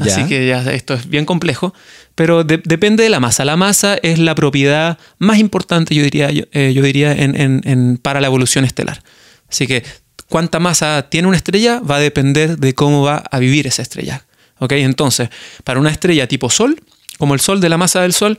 así 0.00 0.26
que 0.26 0.46
ya 0.46 0.62
esto 0.72 0.94
es 0.94 1.08
bien 1.08 1.24
complejo, 1.24 1.74
pero 2.14 2.44
depende 2.44 3.02
de 3.02 3.10
la 3.10 3.20
masa. 3.20 3.44
La 3.44 3.56
masa 3.56 3.96
es 4.02 4.18
la 4.18 4.34
propiedad 4.34 4.98
más 5.18 5.38
importante, 5.38 5.94
yo 5.94 6.02
diría, 6.02 6.30
yo, 6.30 6.44
eh, 6.52 6.72
diría 6.82 7.12
en, 7.12 7.98
para 8.00 8.20
la 8.20 8.26
evolución 8.26 8.64
estelar. 8.64 9.02
Así 9.48 9.66
que 9.66 9.84
cuánta 10.28 10.60
masa 10.60 11.08
tiene 11.10 11.28
una 11.28 11.36
estrella 11.36 11.80
va 11.80 11.96
a 11.96 12.00
depender 12.00 12.58
de 12.58 12.74
cómo 12.74 13.02
va 13.02 13.22
a 13.30 13.38
vivir 13.38 13.66
esa 13.66 13.82
estrella. 13.82 14.24
Entonces, 14.70 15.28
para 15.64 15.80
una 15.80 15.90
estrella 15.90 16.28
tipo 16.28 16.48
Sol, 16.48 16.80
como 17.18 17.34
el 17.34 17.40
Sol 17.40 17.60
de 17.60 17.68
la 17.68 17.76
masa 17.76 18.02
del 18.02 18.12
Sol, 18.12 18.38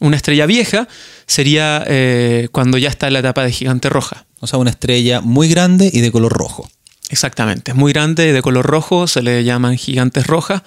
una 0.00 0.16
estrella 0.16 0.46
vieja 0.46 0.88
sería 1.26 1.82
eh, 1.86 2.48
cuando 2.52 2.78
ya 2.78 2.88
está 2.88 3.08
en 3.08 3.14
la 3.14 3.18
etapa 3.20 3.44
de 3.44 3.52
gigante 3.52 3.88
roja. 3.88 4.26
O 4.40 4.46
sea, 4.46 4.58
una 4.58 4.70
estrella 4.70 5.20
muy 5.20 5.48
grande 5.48 5.90
y 5.92 6.00
de 6.00 6.12
color 6.12 6.32
rojo. 6.32 6.70
Exactamente, 7.10 7.70
es 7.70 7.76
muy 7.76 7.92
grande 7.92 8.32
de 8.32 8.42
color 8.42 8.66
rojo, 8.66 9.06
se 9.06 9.22
le 9.22 9.42
llaman 9.44 9.78
gigantes 9.78 10.26
rojas. 10.26 10.62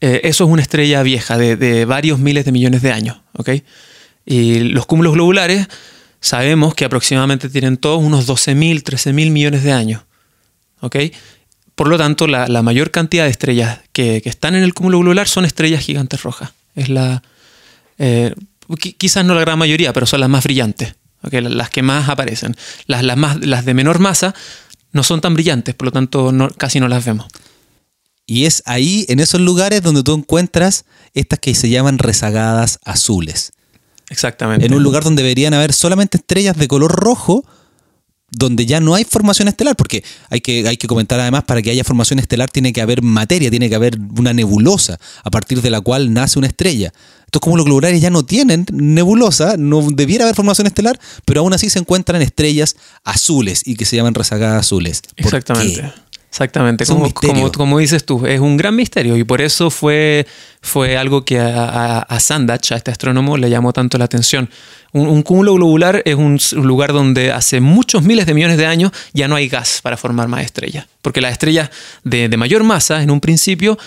Eh, 0.00 0.20
eso 0.24 0.44
es 0.44 0.50
una 0.50 0.62
estrella 0.62 1.02
vieja 1.02 1.36
de, 1.36 1.84
varios 1.84 2.18
miles 2.18 2.44
de 2.44 2.52
millones 2.52 2.82
de 2.82 2.92
años. 2.92 3.18
Y 4.24 4.60
los 4.60 4.86
cúmulos 4.86 5.14
globulares 5.14 5.68
sabemos 6.20 6.74
que 6.74 6.84
aproximadamente 6.84 7.48
tienen 7.48 7.76
todos 7.76 8.02
unos 8.02 8.26
12.000, 8.26 8.82
13.000 8.82 9.30
millones 9.30 9.62
de 9.62 9.72
años. 9.72 10.02
Por 11.74 11.88
lo 11.88 11.98
tanto, 11.98 12.26
la, 12.26 12.62
mayor 12.62 12.90
cantidad 12.90 13.24
de 13.24 13.30
estrellas 13.30 13.80
que, 13.92 14.22
están 14.24 14.54
en 14.54 14.62
el 14.62 14.74
cúmulo 14.74 14.98
globular 15.00 15.28
son 15.28 15.44
estrellas 15.44 15.84
gigantes 15.84 16.22
rojas. 16.22 16.52
Es 16.74 16.88
la, 16.88 17.22
eh, 17.98 18.34
quizás 18.96 19.24
no 19.24 19.34
la 19.34 19.40
gran 19.40 19.58
mayoría, 19.58 19.92
pero 19.92 20.06
son 20.06 20.20
las 20.20 20.28
más 20.28 20.44
brillantes, 20.44 20.94
las 21.30 21.70
que 21.70 21.82
más 21.82 22.08
aparecen. 22.08 22.56
Las, 22.86 23.02
las, 23.02 23.16
más, 23.16 23.44
las 23.44 23.64
de 23.64 23.74
menor 23.74 23.98
masa 23.98 24.34
no 24.92 25.02
son 25.02 25.20
tan 25.20 25.34
brillantes, 25.34 25.74
por 25.74 25.86
lo 25.86 25.92
tanto 25.92 26.32
casi 26.56 26.80
no 26.80 26.88
las 26.88 27.04
vemos. 27.04 27.26
Y 28.26 28.44
es 28.44 28.62
ahí, 28.66 29.06
en 29.08 29.20
esos 29.20 29.40
lugares, 29.40 29.82
donde 29.82 30.02
tú 30.02 30.14
encuentras 30.14 30.84
estas 31.14 31.38
que 31.38 31.54
se 31.54 31.70
llaman 31.70 31.98
rezagadas 31.98 32.78
azules. 32.84 33.52
Exactamente. 34.10 34.66
En 34.66 34.74
un 34.74 34.82
lugar 34.82 35.02
donde 35.02 35.22
deberían 35.22 35.54
haber 35.54 35.72
solamente 35.72 36.18
estrellas 36.18 36.56
de 36.56 36.68
color 36.68 36.92
rojo, 36.92 37.44
donde 38.30 38.66
ya 38.66 38.80
no 38.80 38.94
hay 38.94 39.04
formación 39.04 39.48
estelar, 39.48 39.76
porque 39.76 40.04
hay 40.28 40.40
que, 40.40 40.66
hay 40.68 40.76
que 40.76 40.86
comentar 40.86 41.18
además, 41.18 41.44
para 41.44 41.62
que 41.62 41.70
haya 41.70 41.84
formación 41.84 42.18
estelar 42.18 42.50
tiene 42.50 42.72
que 42.72 42.80
haber 42.80 43.02
materia, 43.02 43.50
tiene 43.50 43.68
que 43.68 43.74
haber 43.74 43.98
una 44.18 44.32
nebulosa 44.32 44.98
a 45.24 45.30
partir 45.30 45.62
de 45.62 45.70
la 45.70 45.80
cual 45.80 46.12
nace 46.12 46.38
una 46.38 46.48
estrella. 46.48 46.92
Estos 47.24 47.40
cúmulos 47.40 47.66
globulares 47.66 48.00
ya 48.00 48.10
no 48.10 48.24
tienen 48.24 48.64
nebulosa, 48.72 49.56
no 49.58 49.86
debiera 49.90 50.24
haber 50.24 50.34
formación 50.34 50.66
estelar, 50.66 50.98
pero 51.24 51.40
aún 51.40 51.52
así 51.52 51.68
se 51.68 51.78
encuentran 51.78 52.22
estrellas 52.22 52.76
azules 53.04 53.62
y 53.66 53.76
que 53.76 53.84
se 53.84 53.96
llaman 53.96 54.14
rezagadas 54.14 54.60
azules. 54.60 55.02
Exactamente. 55.16 55.92
Exactamente, 56.30 56.84
como, 56.84 57.10
como, 57.52 57.78
dices 57.78 58.04
tú, 58.04 58.26
es 58.26 58.38
un 58.38 58.58
gran 58.58 58.76
misterio 58.76 59.16
y 59.16 59.24
por 59.24 59.40
eso 59.40 59.70
fue, 59.70 60.26
fue 60.60 60.98
algo 60.98 61.24
que 61.24 61.40
a, 61.40 62.00
a, 62.00 62.20
Sandach, 62.20 62.70
a 62.70 62.76
este 62.76 62.90
astrónomo, 62.90 63.38
le 63.38 63.48
llamó 63.48 63.72
tanto 63.72 63.96
la 63.96 64.04
atención. 64.04 64.50
Un, 64.92 65.22
cúmulo 65.22 65.54
globular 65.54 66.02
es 66.04 66.16
un, 66.16 66.38
lugar 66.52 66.92
donde 66.92 67.32
hace 67.32 67.60
muchos 67.60 68.02
miles 68.02 68.26
de 68.26 68.34
millones 68.34 68.58
de 68.58 68.66
años 68.66 68.92
ya 69.14 69.26
no 69.26 69.36
hay 69.36 69.48
gas 69.48 69.80
para 69.82 69.96
formar 69.96 70.28
más 70.28 70.44
estrellas, 70.44 70.86
porque 71.00 71.22
las 71.22 71.32
estrellas 71.32 71.70
de, 72.04 72.28
mayor 72.36 72.62
masa, 72.62 73.02
en 73.02 73.10
un 73.10 73.20
principio, 73.20 73.78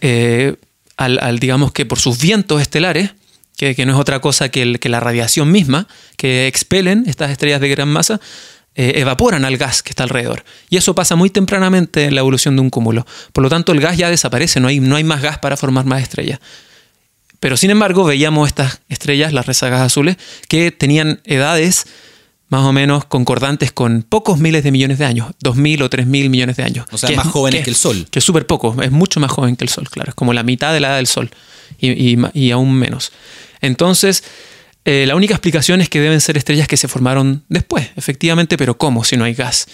eh, 0.00 0.56
al, 0.96 1.38
digamos 1.38 1.70
que 1.70 1.86
por 1.86 2.00
sus 2.00 2.20
vientos 2.20 2.60
estelares, 2.60 3.12
que, 3.56 3.86
no 3.86 3.92
es 3.92 3.98
otra 3.98 4.18
cosa 4.20 4.48
que, 4.48 4.80
que 4.80 4.88
la 4.88 4.98
radiación 4.98 5.52
misma, 5.52 5.86
que 6.16 6.48
expelen 6.48 7.04
estas 7.06 7.30
estrellas 7.30 7.60
de 7.60 7.68
gran 7.68 7.88
masa, 7.88 8.20
eh, 8.76 8.94
evaporan 8.96 9.44
al 9.44 9.56
gas 9.56 9.82
que 9.82 9.90
está 9.90 10.02
alrededor. 10.02 10.44
Y 10.68 10.76
eso 10.76 10.94
pasa 10.94 11.14
muy 11.14 11.30
tempranamente 11.30 12.04
en 12.04 12.14
la 12.14 12.20
evolución 12.20 12.56
de 12.56 12.62
un 12.62 12.70
cúmulo. 12.70 13.06
Por 13.32 13.42
lo 13.42 13.50
tanto, 13.50 13.72
el 13.72 13.80
gas 13.80 13.96
ya 13.96 14.10
desaparece, 14.10 14.58
no 14.58 14.68
hay, 14.68 14.80
no 14.80 14.96
hay 14.96 15.04
más 15.04 15.22
gas 15.22 15.38
para 15.38 15.56
formar 15.56 15.84
más 15.84 16.02
estrellas. 16.02 16.40
Pero 17.38 17.56
sin 17.56 17.70
embargo, 17.70 18.04
veíamos 18.04 18.48
estas 18.48 18.80
estrellas, 18.88 19.32
las 19.32 19.46
rezagas 19.46 19.80
azules, 19.80 20.16
que 20.48 20.70
tenían 20.72 21.20
edades 21.24 21.86
más 22.48 22.64
o 22.64 22.72
menos 22.72 23.04
concordantes 23.04 23.70
con 23.70 24.02
pocos 24.02 24.38
miles 24.38 24.64
de 24.64 24.72
millones 24.72 24.98
de 24.98 25.04
años, 25.04 25.32
dos 25.40 25.56
mil 25.56 25.82
o 25.82 25.90
tres 25.90 26.06
mil 26.06 26.30
millones 26.30 26.56
de 26.56 26.62
años. 26.62 26.86
O 26.90 26.98
sea, 26.98 27.10
más 27.16 27.26
jóvenes 27.26 27.64
que, 27.64 27.70
el 27.70 27.76
Sol. 27.76 28.06
Que 28.10 28.18
es 28.18 28.24
súper 28.24 28.46
poco, 28.46 28.80
es 28.82 28.90
mucho 28.90 29.20
más 29.20 29.30
joven 29.30 29.56
que 29.56 29.64
el 29.64 29.68
Sol, 29.68 29.88
claro, 29.88 30.10
es 30.10 30.14
como 30.14 30.32
la 30.32 30.42
mitad 30.42 30.72
de 30.72 30.80
la 30.80 30.88
edad 30.88 30.96
del 30.96 31.06
Sol 31.06 31.30
y, 31.78 32.16
y 32.32 32.50
aún 32.50 32.74
menos. 32.74 33.12
Entonces, 33.60 34.24
Eh, 34.84 35.06
la 35.06 35.16
única 35.16 35.34
explicación 35.34 35.80
es 35.80 35.88
que 35.88 36.00
deben 36.00 36.20
ser 36.20 36.36
estrellas 36.36 36.68
que 36.68 36.76
se 36.76 36.88
formaron 36.88 37.44
después, 37.48 37.90
efectivamente, 37.96 38.58
pero 38.58 38.76
¿cómo 38.76 39.02
si 39.04 39.16
no 39.16 39.24
hay 39.24 39.34
gas? 39.34 39.66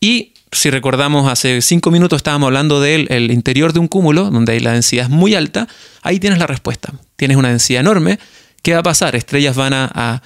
Y 0.00 0.34
si 0.52 0.70
recordamos, 0.70 1.30
hace 1.30 1.60
cinco 1.62 1.90
minutos 1.90 2.18
estábamos 2.18 2.46
hablando 2.46 2.80
del 2.80 3.08
el 3.10 3.30
interior 3.32 3.72
de 3.72 3.80
un 3.80 3.88
cúmulo, 3.88 4.30
donde 4.30 4.60
la 4.60 4.72
densidad 4.72 5.06
es 5.06 5.10
muy 5.10 5.34
alta, 5.34 5.66
ahí 6.02 6.20
tienes 6.20 6.38
la 6.38 6.46
respuesta. 6.46 6.92
Tienes 7.16 7.36
una 7.36 7.48
densidad 7.48 7.80
enorme. 7.80 8.18
¿Qué 8.62 8.74
va 8.74 8.80
a 8.80 8.82
pasar? 8.84 9.16
Estrellas 9.16 9.56
van 9.56 9.72
a, 9.74 10.22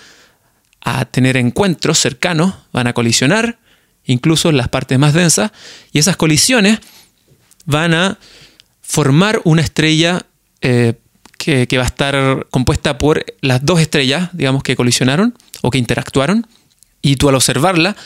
a 0.81 1.05
tener 1.07 1.37
encuentros 1.37 1.99
cercanos, 1.99 2.55
van 2.73 2.87
a 2.87 2.93
colisionar, 2.93 3.59
incluso 4.05 4.51
en 4.51 4.57
las 4.57 4.69
partes 4.69 4.99
más 4.99 5.15
densas, 5.15 5.51
y 5.93 5.99
esas 5.99 6.17
colisiones 6.17 6.81
van 7.65 7.95
a 7.95 8.19
formar 8.83 9.41
una 9.45 9.63
estrella 9.63 10.27
eh, 10.61 10.95
que, 11.39 11.79
va 11.79 11.85
a 11.85 11.87
estar 11.87 12.47
compuesta 12.51 12.99
por 12.99 13.25
las 13.41 13.65
dos 13.65 13.81
estrellas, 13.81 14.31
digamos, 14.33 14.63
que 14.63 14.77
colisionaron 14.77 15.35
o 15.63 15.71
que 15.71 15.79
interactuaron, 15.79 16.47
y 17.01 17.17
tú 17.17 17.29
al 17.29 17.37
observarla 17.37 17.97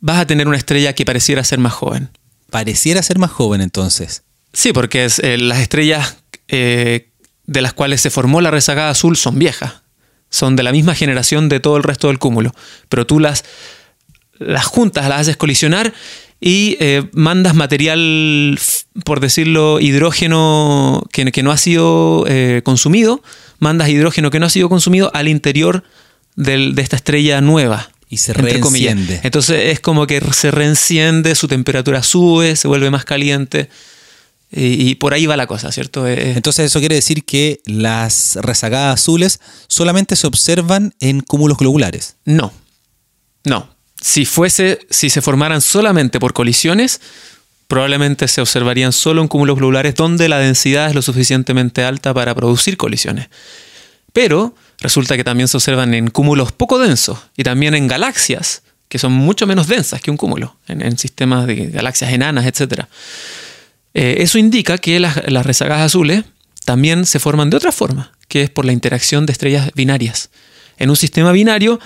vas 0.00 0.18
a 0.18 0.26
tener 0.26 0.48
una 0.48 0.56
estrella 0.56 0.94
que 0.94 1.04
pareciera 1.04 1.44
ser 1.44 1.58
más 1.58 1.72
joven. 1.72 2.10
Pareciera 2.50 3.02
ser 3.02 3.18
más 3.18 3.30
joven 3.30 3.60
entonces. 3.60 4.24
Sí, 4.52 4.72
porque 4.72 5.04
es, 5.04 5.18
eh, 5.20 5.38
las 5.38 5.60
estrellas 5.60 6.16
eh, 6.48 7.10
de 7.46 7.62
las 7.62 7.72
cuales 7.72 8.00
se 8.00 8.10
formó 8.10 8.40
la 8.40 8.50
rezagada 8.50 8.90
azul 8.90 9.16
son 9.16 9.38
viejas, 9.38 9.82
son 10.28 10.56
de 10.56 10.62
la 10.62 10.72
misma 10.72 10.94
generación 10.94 11.48
de 11.48 11.60
todo 11.60 11.76
el 11.76 11.82
resto 11.82 12.08
del 12.08 12.18
cúmulo, 12.18 12.54
pero 12.88 13.06
tú 13.06 13.20
las, 13.20 13.44
las 14.46 14.66
juntas, 14.66 15.08
las 15.08 15.22
haces 15.22 15.36
colisionar 15.36 15.92
y 16.44 16.76
eh, 16.80 17.08
mandas 17.12 17.54
material, 17.54 18.58
por 19.04 19.20
decirlo, 19.20 19.78
hidrógeno 19.78 21.06
que, 21.12 21.30
que 21.30 21.44
no 21.44 21.52
ha 21.52 21.56
sido 21.56 22.24
eh, 22.28 22.62
consumido, 22.64 23.22
mandas 23.60 23.88
hidrógeno 23.88 24.30
que 24.30 24.40
no 24.40 24.46
ha 24.46 24.50
sido 24.50 24.68
consumido 24.68 25.12
al 25.14 25.28
interior 25.28 25.84
de 26.34 26.74
esta 26.78 26.96
estrella 26.96 27.40
nueva. 27.40 27.90
Y 28.08 28.16
se 28.16 28.32
reenciende. 28.32 29.20
Entonces 29.22 29.72
es 29.72 29.78
como 29.78 30.08
que 30.08 30.20
se 30.32 30.50
reenciende, 30.50 31.36
su 31.36 31.46
temperatura 31.46 32.02
sube, 32.02 32.56
se 32.56 32.66
vuelve 32.66 32.90
más 32.90 33.04
caliente. 33.04 33.70
Y, 34.54 34.96
por 34.96 35.14
ahí 35.14 35.24
va 35.24 35.34
la 35.38 35.46
cosa, 35.46 35.72
¿cierto? 35.72 36.06
Eh, 36.06 36.32
Entonces 36.32 36.66
eso 36.66 36.78
quiere 36.80 36.96
decir 36.96 37.24
que 37.24 37.62
las 37.64 38.36
rezagadas 38.42 39.00
azules 39.00 39.40
solamente 39.66 40.14
se 40.14 40.26
observan 40.26 40.92
en 41.00 41.20
cúmulos 41.20 41.56
globulares. 41.56 42.16
No, 42.26 42.52
no 43.44 43.71
si 44.02 44.26
fuese, 44.26 44.80
si 44.90 45.08
se 45.08 45.22
formaran 45.22 45.60
solamente 45.60 46.20
por 46.20 46.34
colisiones, 46.34 47.00
probablemente 47.68 48.28
se 48.28 48.40
observarían 48.40 48.92
solo 48.92 49.22
en 49.22 49.28
cúmulos 49.28 49.56
globulares 49.56 49.94
donde 49.94 50.28
la 50.28 50.38
densidad 50.38 50.88
es 50.88 50.94
lo 50.94 51.02
suficientemente 51.02 51.84
alta 51.84 52.12
para 52.12 52.34
producir 52.34 52.76
colisiones. 52.76 53.28
Pero 54.12 54.54
resulta 54.80 55.16
que 55.16 55.24
también 55.24 55.48
se 55.48 55.56
observan 55.56 55.94
en 55.94 56.08
cúmulos 56.08 56.52
poco 56.52 56.78
densos 56.78 57.18
y 57.36 57.44
también 57.44 57.74
en 57.74 57.88
galaxias 57.88 58.62
que 58.88 58.98
son 58.98 59.12
mucho 59.12 59.46
menos 59.46 59.68
densas 59.68 60.02
que 60.02 60.10
un 60.10 60.18
cúmulo, 60.18 60.54
en, 60.68 60.98
sistemas 60.98 61.46
de 61.46 61.68
galaxias 61.68 62.12
enanas, 62.12 62.44
etc. 62.44 62.84
Eh, 63.94 64.16
eso 64.18 64.36
indica 64.36 64.76
que 64.76 65.00
las, 65.00 65.32
las 65.32 65.46
rezagadas 65.46 65.86
azules 65.86 66.24
también 66.66 67.06
se 67.06 67.18
forman 67.18 67.48
de 67.48 67.56
otra 67.56 67.72
forma, 67.72 68.12
que 68.28 68.42
es 68.42 68.50
por 68.50 68.66
la 68.66 68.72
interacción 68.72 69.24
de 69.24 69.32
estrellas 69.32 69.70
binarias. 69.74 70.28
En 70.76 70.90
un 70.90 70.96
sistema 70.96 71.32
binario, 71.32 71.80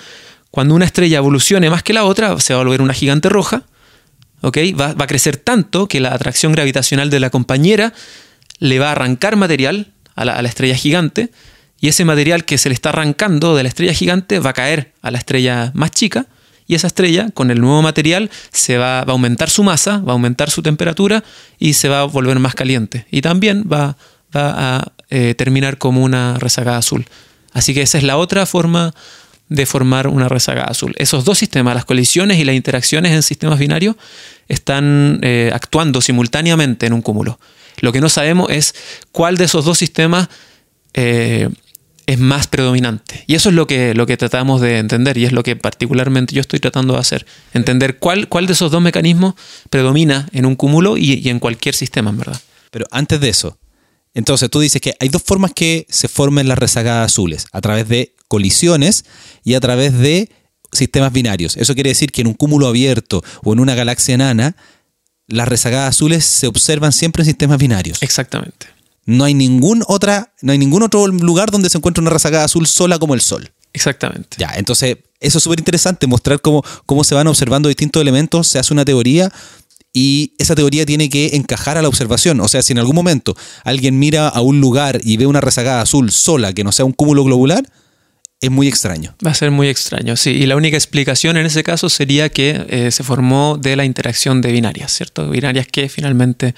cuando 0.57 0.75
una 0.75 0.87
estrella 0.87 1.19
evolucione 1.19 1.69
más 1.69 1.83
que 1.83 1.93
la 1.93 2.07
otra, 2.07 2.41
se 2.41 2.55
va 2.55 2.61
a 2.61 2.65
volver 2.65 2.81
una 2.81 2.95
gigante 2.95 3.29
roja, 3.29 3.65
Va, 4.43 4.95
a 4.97 5.07
crecer 5.07 5.37
tanto 5.37 5.87
que 5.87 6.01
la 6.01 6.15
atracción 6.15 6.53
gravitacional 6.53 7.11
de 7.11 7.21
la 7.21 7.29
compañera 7.29 7.93
le 8.59 8.79
va 8.79 8.89
a 8.89 8.93
arrancar 8.93 9.37
material 9.37 9.93
a 10.15 10.25
la, 10.25 10.41
estrella 10.41 10.75
gigante, 10.75 11.31
y 11.79 11.89
ese 11.89 12.07
material 12.07 12.47
que 12.47 12.57
se 12.57 12.71
le 12.71 12.75
está 12.75 12.89
arrancando 12.89 13.55
de 13.55 13.65
la 13.65 13.69
estrella 13.69 13.93
gigante 13.93 14.39
va 14.39 14.51
a 14.51 14.53
caer 14.55 14.95
a 15.03 15.11
la 15.11 15.19
estrella 15.19 15.73
más 15.75 15.91
chica, 15.91 16.25
y 16.67 16.75
esa 16.75 16.87
estrella, 16.87 17.29
con 17.35 17.51
el 17.51 17.61
nuevo 17.61 17.83
material, 17.83 18.31
se 18.51 18.79
va, 18.79 19.01
a 19.01 19.03
aumentar 19.03 19.51
su 19.51 19.63
masa, 19.63 19.99
va 19.99 20.13
a 20.13 20.15
aumentar 20.15 20.49
su 20.49 20.63
temperatura 20.63 21.23
y 21.59 21.75
se 21.75 21.91
va 21.91 22.01
a 22.01 22.05
volver 22.05 22.39
más 22.39 22.55
caliente. 22.55 23.07
Y 23.11 23.21
también 23.21 23.67
va, 23.71 23.99
a 24.33 24.93
eh, 25.11 25.35
terminar 25.37 25.77
como 25.77 26.03
una 26.03 26.39
rezagada 26.39 26.79
azul. 26.79 27.05
Así 27.53 27.75
que 27.75 27.83
esa 27.83 27.99
es 27.99 28.05
la 28.05 28.17
otra 28.17 28.47
forma 28.47 28.95
de 29.49 29.67
formar 29.67 30.09
una 30.09 30.29
rezaga 30.29 30.65
azul. 30.65 30.95
Esos 30.99 31.25
dos 31.25 31.39
sistemas, 31.39 31.75
las 31.75 31.85
colisiones 31.85 32.39
y 32.39 32.45
las 32.45 32.55
interacciones 32.55 33.13
en 33.13 33.23
sistemas 33.23 33.59
binarios, 33.59 33.97
están 34.49 35.21
eh, 35.23 35.51
actuando 35.53 36.01
simultáneamente 36.01 36.87
en 36.87 36.93
un 36.93 37.03
cúmulo. 37.03 37.39
Lo 37.81 37.93
que 37.93 38.01
no 38.01 38.09
sabemos 38.09 38.51
es 38.51 38.75
cuál 39.13 39.37
de 39.37 39.45
esos 39.45 39.65
dos 39.65 39.79
sistemas 39.79 40.29
eh, 40.95 41.49
es 42.07 42.19
más 42.19 42.47
predominante. 42.47 43.25
Y 43.27 43.35
eso 43.35 43.51
es 43.51 43.55
lo 43.55 43.67
que, 43.67 43.95
lo 43.95 44.07
que 44.07 44.17
tratamos 44.17 44.61
de 44.61 44.79
entender 44.79 45.19
y 45.19 45.25
es 45.25 45.33
lo 45.33 45.43
que 45.43 45.57
particularmente 45.57 46.35
yo 46.35 46.41
estoy 46.41 46.61
tratando 46.61 46.95
de 46.95 47.01
hacer. 47.01 47.27
Entender 47.53 47.99
cuál, 47.99 48.29
cuál 48.29 48.47
de 48.47 48.55
esos 48.55 48.71
dos 48.71 48.81
mecanismos 48.81 49.35
predomina 49.71 50.29
en 50.33 50.47
un 50.47 50.57
cúmulo 50.57 50.97
y, 50.97 51.15
y 51.15 51.29
en 51.29 51.39
cualquier 51.39 51.75
sistema, 51.75 52.11
en 52.11 52.19
verdad. 52.19 52.41
Pero 52.71 52.87
antes 52.91 53.21
de 53.21 53.29
eso, 53.29 53.59
entonces 54.17 54.49
tú 54.49 54.61
dices 54.61 54.81
que 54.81 54.95
hay 54.99 55.11
dos 55.11 55.23
formas 55.23 55.53
que 55.53 55.87
se 55.91 56.09
formen 56.09 56.49
las 56.49 56.59
rezagadas 56.59 57.13
azules, 57.13 57.49
a 57.53 57.61
través 57.61 57.87
de 57.87 58.15
colisiones 58.29 59.05
y 59.45 59.53
a 59.53 59.61
través 59.61 59.93
de 59.99 60.31
sistemas 60.73 61.13
binarios. 61.13 61.59
Eso 61.59 61.75
quiere 61.75 61.91
decir 61.91 62.11
que 62.11 62.23
en 62.23 62.29
un 62.29 62.33
cúmulo 62.33 62.67
abierto 62.67 63.23
o 63.45 63.53
en 63.53 63.61
una 63.61 63.75
galaxia 63.75 64.15
enana, 64.15 64.57
las 65.27 65.47
rezagadas 65.47 65.91
azules 65.91 66.25
se 66.25 66.47
observan 66.47 66.93
siempre 66.93 67.25
en 67.25 67.27
sistemas 67.27 67.59
binarios. 67.59 68.03
Exactamente. 68.03 68.69
No 69.05 69.25
hay 69.25 69.35
ningún 69.35 69.85
otra, 69.87 70.33
no 70.41 70.53
hay 70.53 70.59
ningún 70.59 70.83
otro 70.83 71.07
lugar 71.09 71.51
donde 71.51 71.69
se 71.69 71.77
encuentre 71.77 72.01
una 72.01 72.11
rezagada 72.11 72.45
azul 72.47 72.67
sola 72.67 72.99
como 72.99 73.13
el 73.13 73.21
Sol. 73.21 73.53
Exactamente. 73.75 74.39
Ya, 74.39 74.55
entonces 74.57 74.97
eso 75.21 75.37
es 75.37 75.45
súper 75.45 75.59
interesante, 75.59 76.07
mostrar 76.07 76.41
cómo, 76.41 76.65
cómo 76.87 77.05
se 77.05 77.15
van 77.15 77.27
observando 77.27 77.69
distintos 77.69 78.01
elementos, 78.01 78.49
se 78.49 78.59
hace 78.59 78.73
una 78.73 78.87
teoría 78.87 79.31
y 79.97 80.35
esa 80.37 80.55
teoría 80.55 80.85
tiene 80.85 81.09
que 81.09 81.37
encajar 81.37 81.79
a 81.79 81.83
la 81.83 81.89
observación. 81.89 82.39
O 82.43 82.49
sea, 82.49 82.61
si 82.61 82.75
en 82.75 82.79
algún 82.79 82.95
momento 82.95 83.35
alguien 83.65 83.99
mira 83.99 84.29
a 84.29 84.43
un 84.43 84.61
lugar 84.61 85.01
y 85.03 85.17
ve 85.17 85.25
una 85.25 85.41
rezagada 85.41 85.81
azul 85.81 86.11
sola 86.11 86.53
que 86.53 86.65
no 86.65 86.71
sea 86.71 86.85
un 86.85 86.93
cúmulo 86.93 87.25
globular, 87.25 87.67
es 88.43 88.51
muy 88.51 88.69
extraño. 88.69 89.17
Va 89.27 89.31
a 89.31 89.35
ser 89.35 89.51
muy 89.53 89.69
extraño, 89.69 90.15
sí. 90.17 90.33
Y 90.33 90.45
la 90.45 90.55
única 90.57 90.77
explicación 90.77 91.39
en 91.39 91.47
ese 91.47 91.63
caso 91.65 91.89
sería 91.89 92.29
que 92.29 92.67
eh, 92.69 92.91
se 92.91 93.05
formó 93.05 93.57
de 93.57 93.75
la 93.75 93.87
interacción 93.87 94.43
de 94.43 94.53
binarias, 94.53 94.93
¿cierto? 94.93 95.31
Binarias 95.31 95.67
que 95.67 95.89
finalmente 95.89 96.55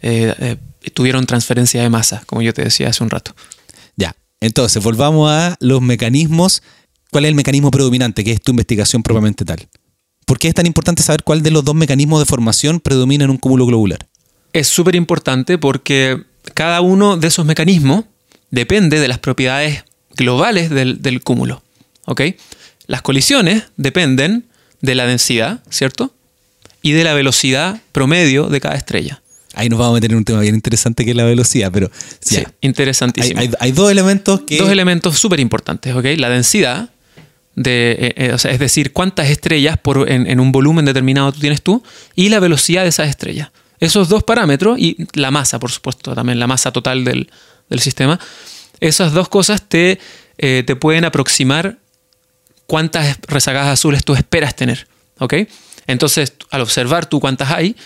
eh, 0.00 0.34
eh, 0.38 0.56
tuvieron 0.94 1.26
transferencia 1.26 1.82
de 1.82 1.90
masa, 1.90 2.22
como 2.24 2.40
yo 2.40 2.54
te 2.54 2.64
decía 2.64 2.88
hace 2.88 3.04
un 3.04 3.10
rato. 3.10 3.36
Ya, 3.96 4.16
entonces 4.40 4.82
volvamos 4.82 5.30
a 5.30 5.58
los 5.60 5.82
mecanismos. 5.82 6.62
¿Cuál 7.10 7.26
es 7.26 7.28
el 7.28 7.34
mecanismo 7.34 7.70
predominante, 7.70 8.24
que 8.24 8.32
es 8.32 8.40
tu 8.40 8.52
investigación 8.52 9.02
propiamente 9.02 9.44
tal? 9.44 9.68
¿Por 10.28 10.38
qué 10.38 10.48
es 10.48 10.54
tan 10.54 10.66
importante 10.66 11.02
saber 11.02 11.22
cuál 11.24 11.42
de 11.42 11.50
los 11.50 11.64
dos 11.64 11.74
mecanismos 11.74 12.20
de 12.20 12.26
formación 12.26 12.80
predomina 12.80 13.24
en 13.24 13.30
un 13.30 13.38
cúmulo 13.38 13.64
globular? 13.64 14.06
Es 14.52 14.68
súper 14.68 14.94
importante 14.94 15.56
porque 15.56 16.22
cada 16.52 16.82
uno 16.82 17.16
de 17.16 17.28
esos 17.28 17.46
mecanismos 17.46 18.04
depende 18.50 19.00
de 19.00 19.08
las 19.08 19.18
propiedades 19.18 19.84
globales 20.16 20.68
del, 20.68 21.22
cúmulo. 21.22 21.62
¿ok? 22.04 22.20
Las 22.86 23.00
colisiones 23.00 23.64
dependen 23.78 24.44
de 24.82 24.94
la 24.94 25.06
densidad, 25.06 25.62
¿cierto? 25.70 26.12
Y 26.82 26.92
de 26.92 27.04
la 27.04 27.14
velocidad 27.14 27.80
promedio 27.92 28.48
de 28.48 28.60
cada 28.60 28.74
estrella. 28.74 29.22
Ahí 29.54 29.70
nos 29.70 29.78
vamos 29.78 29.92
a 29.92 29.94
meter 29.94 30.10
en 30.10 30.18
un 30.18 30.24
tema 30.26 30.40
bien 30.40 30.54
interesante 30.54 31.06
que 31.06 31.12
es 31.12 31.16
la 31.16 31.24
velocidad, 31.24 31.70
pero 31.72 31.90
sí, 32.20 32.44
interesantísimo. 32.60 33.40
Hay, 33.60 33.72
dos 33.72 33.90
elementos 33.90 34.42
que... 34.42 34.58
Dos 34.58 34.68
elementos 34.68 35.18
súper 35.18 35.40
importantes, 35.40 35.96
¿ok? 35.96 36.04
La 36.18 36.28
densidad, 36.28 36.90
eh, 37.64 38.14
eh, 38.16 38.36
es 38.36 38.58
decir, 38.58 38.92
cuántas 38.92 39.28
estrellas 39.30 39.78
en, 40.06 40.40
un 40.40 40.52
volumen 40.52 40.84
determinado 40.84 41.32
tú 41.32 41.40
tienes 41.40 41.62
tú, 41.62 41.82
y 42.14 42.28
la 42.28 42.40
velocidad 42.40 42.82
de 42.82 42.88
esas 42.88 43.08
estrellas. 43.08 43.50
Esos 43.80 44.08
dos 44.08 44.24
parámetros, 44.24 44.78
y 44.78 45.06
la 45.14 45.30
masa, 45.30 45.58
por 45.58 45.70
supuesto, 45.70 46.14
también 46.14 46.38
la 46.38 46.46
masa 46.46 46.72
total 46.72 47.04
del, 47.04 47.30
sistema, 47.78 48.18
esas 48.80 49.12
dos 49.12 49.28
cosas 49.28 49.68
te, 49.68 49.98
eh, 50.38 50.62
te 50.66 50.76
pueden 50.76 51.04
aproximar 51.04 51.78
cuántas 52.66 53.18
rezagadas 53.26 53.68
azules 53.68 54.04
tú 54.04 54.14
esperas 54.14 54.56
tener. 54.56 54.86
¿ok? 55.18 55.34
Entonces, 55.86 56.34
al 56.50 56.60
observar 56.60 57.06
tú 57.06 57.20
cuántas 57.20 57.50
hay, 57.50 57.76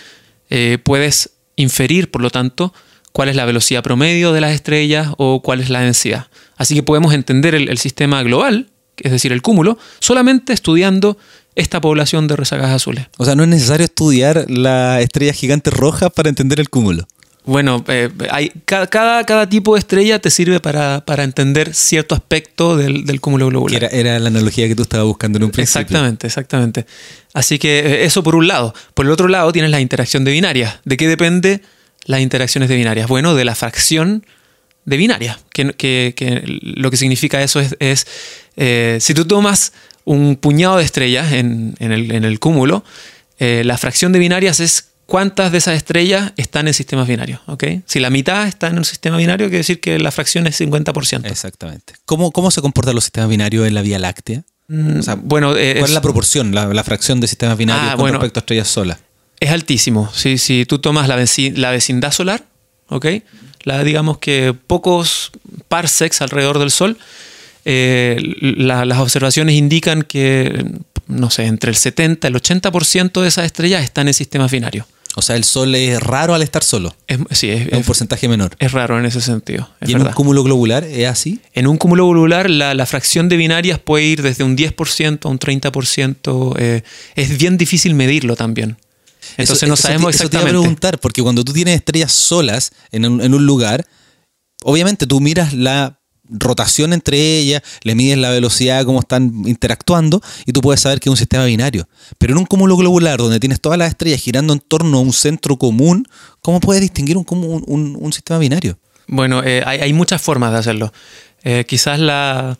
puedes 0.83 1.31
inferir, 1.55 2.11
por 2.11 2.21
lo 2.21 2.29
tanto, 2.29 2.73
cuál 3.11 3.29
es 3.29 3.35
la 3.35 3.45
velocidad 3.45 3.81
promedio 3.81 4.33
de 4.33 4.41
las 4.41 4.51
estrellas 4.51 5.09
o 5.17 5.41
cuál 5.41 5.61
es 5.61 5.69
la 5.69 5.81
densidad. 5.81 6.27
Así 6.57 6.75
que 6.75 6.83
podemos 6.83 7.13
entender 7.13 7.55
el 7.55 7.77
sistema 7.79 8.21
global 8.21 8.67
es 8.97 9.11
decir, 9.11 9.31
el 9.31 9.41
cúmulo, 9.41 9.77
solamente 9.99 10.53
estudiando 10.53 11.17
esta 11.55 11.81
población 11.81 12.27
de 12.27 12.35
rezagadas 12.35 12.71
azules. 12.71 13.07
O 13.17 13.25
sea, 13.25 13.35
no 13.35 13.43
es 13.43 13.49
necesario 13.49 13.85
estudiar 13.85 14.45
la 14.49 15.01
estrella 15.01 15.33
gigante 15.33 15.69
roja 15.69 16.09
para 16.09 16.29
entender 16.29 16.59
el 16.59 16.69
cúmulo. 16.69 17.07
Bueno, 17.45 17.83
eh, 17.89 18.09
hay, 18.31 18.51
cada, 18.65 18.87
cada, 18.87 19.49
tipo 19.49 19.73
de 19.73 19.79
estrella 19.79 20.19
te 20.19 20.29
sirve 20.29 20.61
para, 20.61 21.03
entender 21.17 21.73
cierto 21.73 22.15
aspecto 22.15 22.77
del, 22.77 23.19
cúmulo 23.19 23.47
globular. 23.47 23.89
Era, 23.91 24.17
la 24.17 24.29
analogía 24.29 24.67
que 24.67 24.75
tú 24.75 24.83
estabas 24.83 25.05
buscando 25.05 25.37
en 25.37 25.43
un 25.43 25.51
principio. 25.51 25.81
Exactamente, 25.81 26.27
exactamente. 26.27 26.85
Así 27.33 27.59
que 27.59 27.79
eh, 27.79 28.05
eso 28.05 28.23
por 28.23 28.35
un 28.35 28.47
lado. 28.47 28.73
Por 28.93 29.05
el 29.05 29.11
otro 29.11 29.27
lado 29.27 29.51
tienes 29.51 29.71
la 29.71 29.81
interacción 29.81 30.23
de 30.23 30.31
binarias. 30.31 30.79
¿De 30.85 30.95
qué 30.95 31.07
depende 31.07 31.61
las 32.05 32.21
interacciones 32.21 32.69
de 32.69 32.77
binarias? 32.77 33.09
Bueno, 33.09 33.35
de 33.35 33.43
la 33.43 33.55
fracción 33.55 34.25
de 34.85 34.97
binarias, 34.97 35.37
que, 35.51 35.73
que- 35.73 36.13
que 36.15 36.43
lo 36.61 36.91
que 36.91 36.97
significa 36.97 37.41
eso 37.41 37.59
es, 37.59 37.75
es, 37.79 38.07
eh, 38.57 38.97
si 39.01 39.13
tú 39.13 39.25
tomas 39.25 39.73
un 40.05 40.35
puñado 40.35 40.77
de 40.77 40.83
estrellas 40.83 41.31
en, 41.33 41.75
en 41.79 41.91
el, 41.91 42.11
en 42.11 42.23
el 42.23 42.39
cúmulo, 42.39 42.83
eh, 43.39 43.63
la 43.65 43.77
fracción 43.77 44.11
de 44.11 44.19
binarias 44.19 44.59
es 44.59 44.89
cuántas 45.05 45.51
de 45.51 45.57
esas 45.59 45.75
estrellas 45.75 46.33
están 46.37 46.67
en 46.67 46.73
sistemas 46.73 47.07
binarios. 47.07 47.39
Si 47.85 47.99
la 47.99 48.09
mitad 48.09 48.47
está 48.47 48.67
en 48.67 48.77
un 48.77 48.85
sistema 48.85 49.17
binario, 49.17 49.47
quiere 49.47 49.57
decir 49.59 49.79
que 49.79 49.99
la 49.99 50.11
fracción 50.11 50.47
es 50.47 50.59
50%. 50.59 51.25
Exactamente. 51.29 51.93
¿Cómo, 52.05 52.31
¿Cómo 52.31 52.51
se 52.51 52.61
comportan 52.61 52.95
los 52.95 53.03
sistemas 53.05 53.29
binarios 53.29 53.67
en 53.67 53.73
la 53.75 53.81
Vía 53.81 53.99
Láctea? 53.99 54.43
Mm, 54.67 54.99
o 54.99 55.03
sea, 55.03 55.15
bueno, 55.15 55.55
eh, 55.57 55.75
¿Cuál 55.79 55.89
es 55.89 55.93
la 55.93 56.01
proporción, 56.01 56.55
la, 56.55 56.67
la 56.73 56.83
fracción 56.83 57.19
de 57.19 57.27
sistemas 57.27 57.57
binarios 57.57 57.85
Ah, 57.87 57.91
con 57.95 58.01
bueno. 58.01 58.17
respecto 58.19 58.39
a 58.39 58.41
estrellas 58.41 58.67
solas? 58.69 58.99
Es 59.39 59.51
altísimo. 59.51 60.09
Si, 60.13 60.37
si 60.37 60.65
tú 60.65 60.79
tomas 60.79 61.07
la, 61.09 61.17
veci- 61.17 61.53
la 61.55 61.71
vecindad 61.71 62.11
solar. 62.11 62.45
La, 63.63 63.83
digamos 63.83 64.19
que 64.19 64.53
pocos 64.67 65.31
parsecs 65.67 66.21
alrededor 66.21 66.59
del 66.59 66.69
Sol, 66.71 66.97
eh, 67.65 68.17
la- 68.41 68.85
las 68.85 68.99
observaciones 68.99 69.55
indican 69.55 70.01
que, 70.03 70.65
no 71.07 71.29
sé, 71.29 71.45
entre 71.45 71.69
el 71.69 71.75
70 71.77 72.27
y 72.27 72.29
el 72.31 72.35
80% 72.35 73.21
de 73.21 73.27
esas 73.27 73.45
estrellas 73.45 73.83
están 73.83 74.07
en 74.07 74.13
sistemas 74.13 74.51
binarios. 74.51 74.85
O 75.15 75.21
sea, 75.21 75.35
el 75.35 75.43
Sol 75.43 75.75
es 75.75 75.99
raro 76.01 76.33
al 76.33 76.41
estar 76.41 76.63
solo. 76.63 76.95
Es, 77.05 77.19
sí, 77.31 77.47
es, 77.51 77.67
Es 77.67 77.73
un 77.73 77.83
porcentaje 77.83 78.27
menor. 78.27 78.55
es 78.57 78.71
raro 78.71 78.97
en 78.97 79.05
ese 79.05 79.21
sentido. 79.21 79.69
es 79.79 79.89
¿Y 79.89 79.93
en 79.93 80.01
un 80.01 80.11
cúmulo 80.11 80.43
globular 80.43 80.83
es 80.83 81.07
así? 81.07 81.39
En 81.53 81.67
un 81.67 81.77
cúmulo 81.77 82.09
globular, 82.09 82.49
la, 82.49 82.73
la 82.73 82.85
fracción 82.87 83.29
de 83.29 83.37
binarias 83.37 83.77
puede 83.77 84.05
ir 84.05 84.23
desde 84.23 84.43
un 84.43 84.57
10% 84.57 85.25
a 85.25 85.29
un 85.29 85.37
30%. 85.37 86.55
eh, 86.57 86.81
es 87.15 87.37
bien 87.37 87.57
difícil 87.57 87.93
medirlo 87.93 88.35
también. 88.35 88.77
Entonces 89.37 89.57
Eso- 89.57 89.67
no 89.67 89.75
eso 89.75 89.83
sabemos 89.83 90.11
te- 90.11 90.15
eso 90.23 90.29
te 90.29 90.35
iba 90.37 90.41
a 90.45 90.47
exactamente. 90.47 90.59
preguntar, 90.63 90.99
porque 90.99 91.21
cuando 91.21 91.43
tú 91.43 91.53
tienes 91.53 91.75
estrellas 91.75 92.11
solas 92.11 92.71
en 92.91 93.05
un, 93.05 93.21
en 93.21 93.35
un 93.35 93.45
lugar, 93.45 93.85
obviamente 94.63 95.05
tú 95.05 95.19
miras 95.21 95.53
la 95.53 95.99
rotación 96.29 96.93
entre 96.93 97.37
ellas, 97.39 97.61
le 97.83 97.95
mides 97.95 98.17
la 98.17 98.29
velocidad, 98.29 98.85
cómo 98.85 98.99
están 99.01 99.43
interactuando, 99.45 100.21
y 100.45 100.51
tú 100.53 100.61
puedes 100.61 100.81
saber 100.81 100.99
que 100.99 101.09
es 101.09 101.11
un 101.11 101.17
sistema 101.17 101.45
binario. 101.45 101.87
Pero 102.17 102.33
en 102.33 102.39
un 102.39 102.45
cúmulo 102.45 102.77
globular, 102.77 103.17
donde 103.19 103.39
tienes 103.39 103.59
todas 103.59 103.77
las 103.77 103.89
estrellas 103.89 104.21
girando 104.21 104.53
en 104.53 104.59
torno 104.59 104.97
a 104.97 105.01
un 105.01 105.13
centro 105.13 105.57
común, 105.57 106.07
¿cómo 106.41 106.59
puedes 106.59 106.81
distinguir 106.81 107.17
un, 107.17 107.25
un- 107.29 107.97
un- 107.99 108.13
sistema 108.13 108.39
binario? 108.39 108.77
Bueno, 109.07 109.43
eh, 109.43 109.61
hay, 109.65 109.91
muchas 109.93 110.21
formas 110.21 110.51
de 110.53 110.57
hacerlo. 110.59 110.93
Eh, 111.43 111.65
quizás 111.67 111.99
la, 111.99 112.57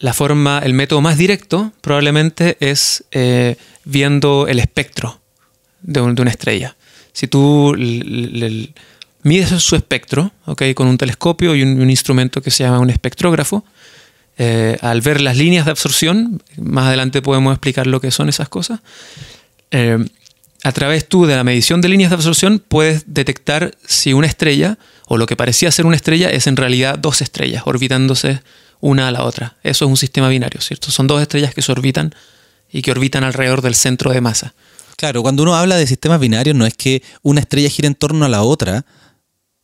la 0.00 0.12
forma, 0.12 0.58
el 0.64 0.74
método 0.74 1.00
más 1.00 1.16
directo 1.16 1.72
probablemente 1.80 2.56
es 2.60 3.04
eh, 3.12 3.56
viendo 3.84 4.48
el 4.48 4.58
espectro 4.58 5.20
de, 5.82 6.00
un- 6.00 6.14
de 6.16 6.22
una 6.22 6.30
estrella. 6.32 6.76
Si 7.12 7.28
tú 7.28 7.74
mides 9.22 9.50
su 9.62 9.76
espectro 9.76 10.32
¿ok? 10.46 10.62
con 10.74 10.88
un 10.88 10.98
telescopio 10.98 11.54
y 11.54 11.62
un, 11.62 11.80
un 11.80 11.90
instrumento 11.90 12.40
que 12.42 12.50
se 12.50 12.64
llama 12.64 12.78
un 12.78 12.90
espectrógrafo, 12.90 13.64
eh, 14.40 14.78
al 14.82 15.00
ver 15.00 15.20
las 15.20 15.36
líneas 15.36 15.64
de 15.64 15.72
absorción, 15.72 16.40
más 16.56 16.86
adelante 16.86 17.22
podemos 17.22 17.52
explicar 17.52 17.88
lo 17.88 18.00
que 18.00 18.12
son 18.12 18.28
esas 18.28 18.48
cosas, 18.48 18.80
eh, 19.72 19.98
a 20.64 20.72
través 20.72 21.08
tú 21.08 21.26
de 21.26 21.36
la 21.36 21.44
medición 21.44 21.80
de 21.80 21.88
líneas 21.88 22.10
de 22.10 22.16
absorción 22.16 22.62
puedes 22.66 23.04
detectar 23.06 23.76
si 23.84 24.12
una 24.12 24.26
estrella 24.26 24.78
o 25.06 25.16
lo 25.16 25.26
que 25.26 25.36
parecía 25.36 25.70
ser 25.72 25.86
una 25.86 25.96
estrella 25.96 26.30
es 26.30 26.46
en 26.46 26.56
realidad 26.56 26.98
dos 26.98 27.20
estrellas 27.20 27.62
orbitándose 27.66 28.42
una 28.80 29.08
a 29.08 29.10
la 29.10 29.24
otra. 29.24 29.56
Eso 29.62 29.84
es 29.84 29.88
un 29.88 29.96
sistema 29.96 30.28
binario, 30.28 30.60
¿cierto? 30.60 30.90
Son 30.90 31.06
dos 31.06 31.20
estrellas 31.20 31.54
que 31.54 31.62
se 31.62 31.72
orbitan 31.72 32.14
y 32.70 32.82
que 32.82 32.90
orbitan 32.90 33.24
alrededor 33.24 33.62
del 33.62 33.74
centro 33.74 34.12
de 34.12 34.20
masa. 34.20 34.54
Claro, 34.96 35.22
cuando 35.22 35.42
uno 35.42 35.56
habla 35.56 35.76
de 35.76 35.86
sistemas 35.86 36.20
binarios 36.20 36.56
no 36.56 36.66
es 36.66 36.74
que 36.74 37.02
una 37.22 37.40
estrella 37.40 37.70
gira 37.70 37.88
en 37.88 37.94
torno 37.94 38.24
a 38.24 38.28
la 38.28 38.42
otra. 38.42 38.84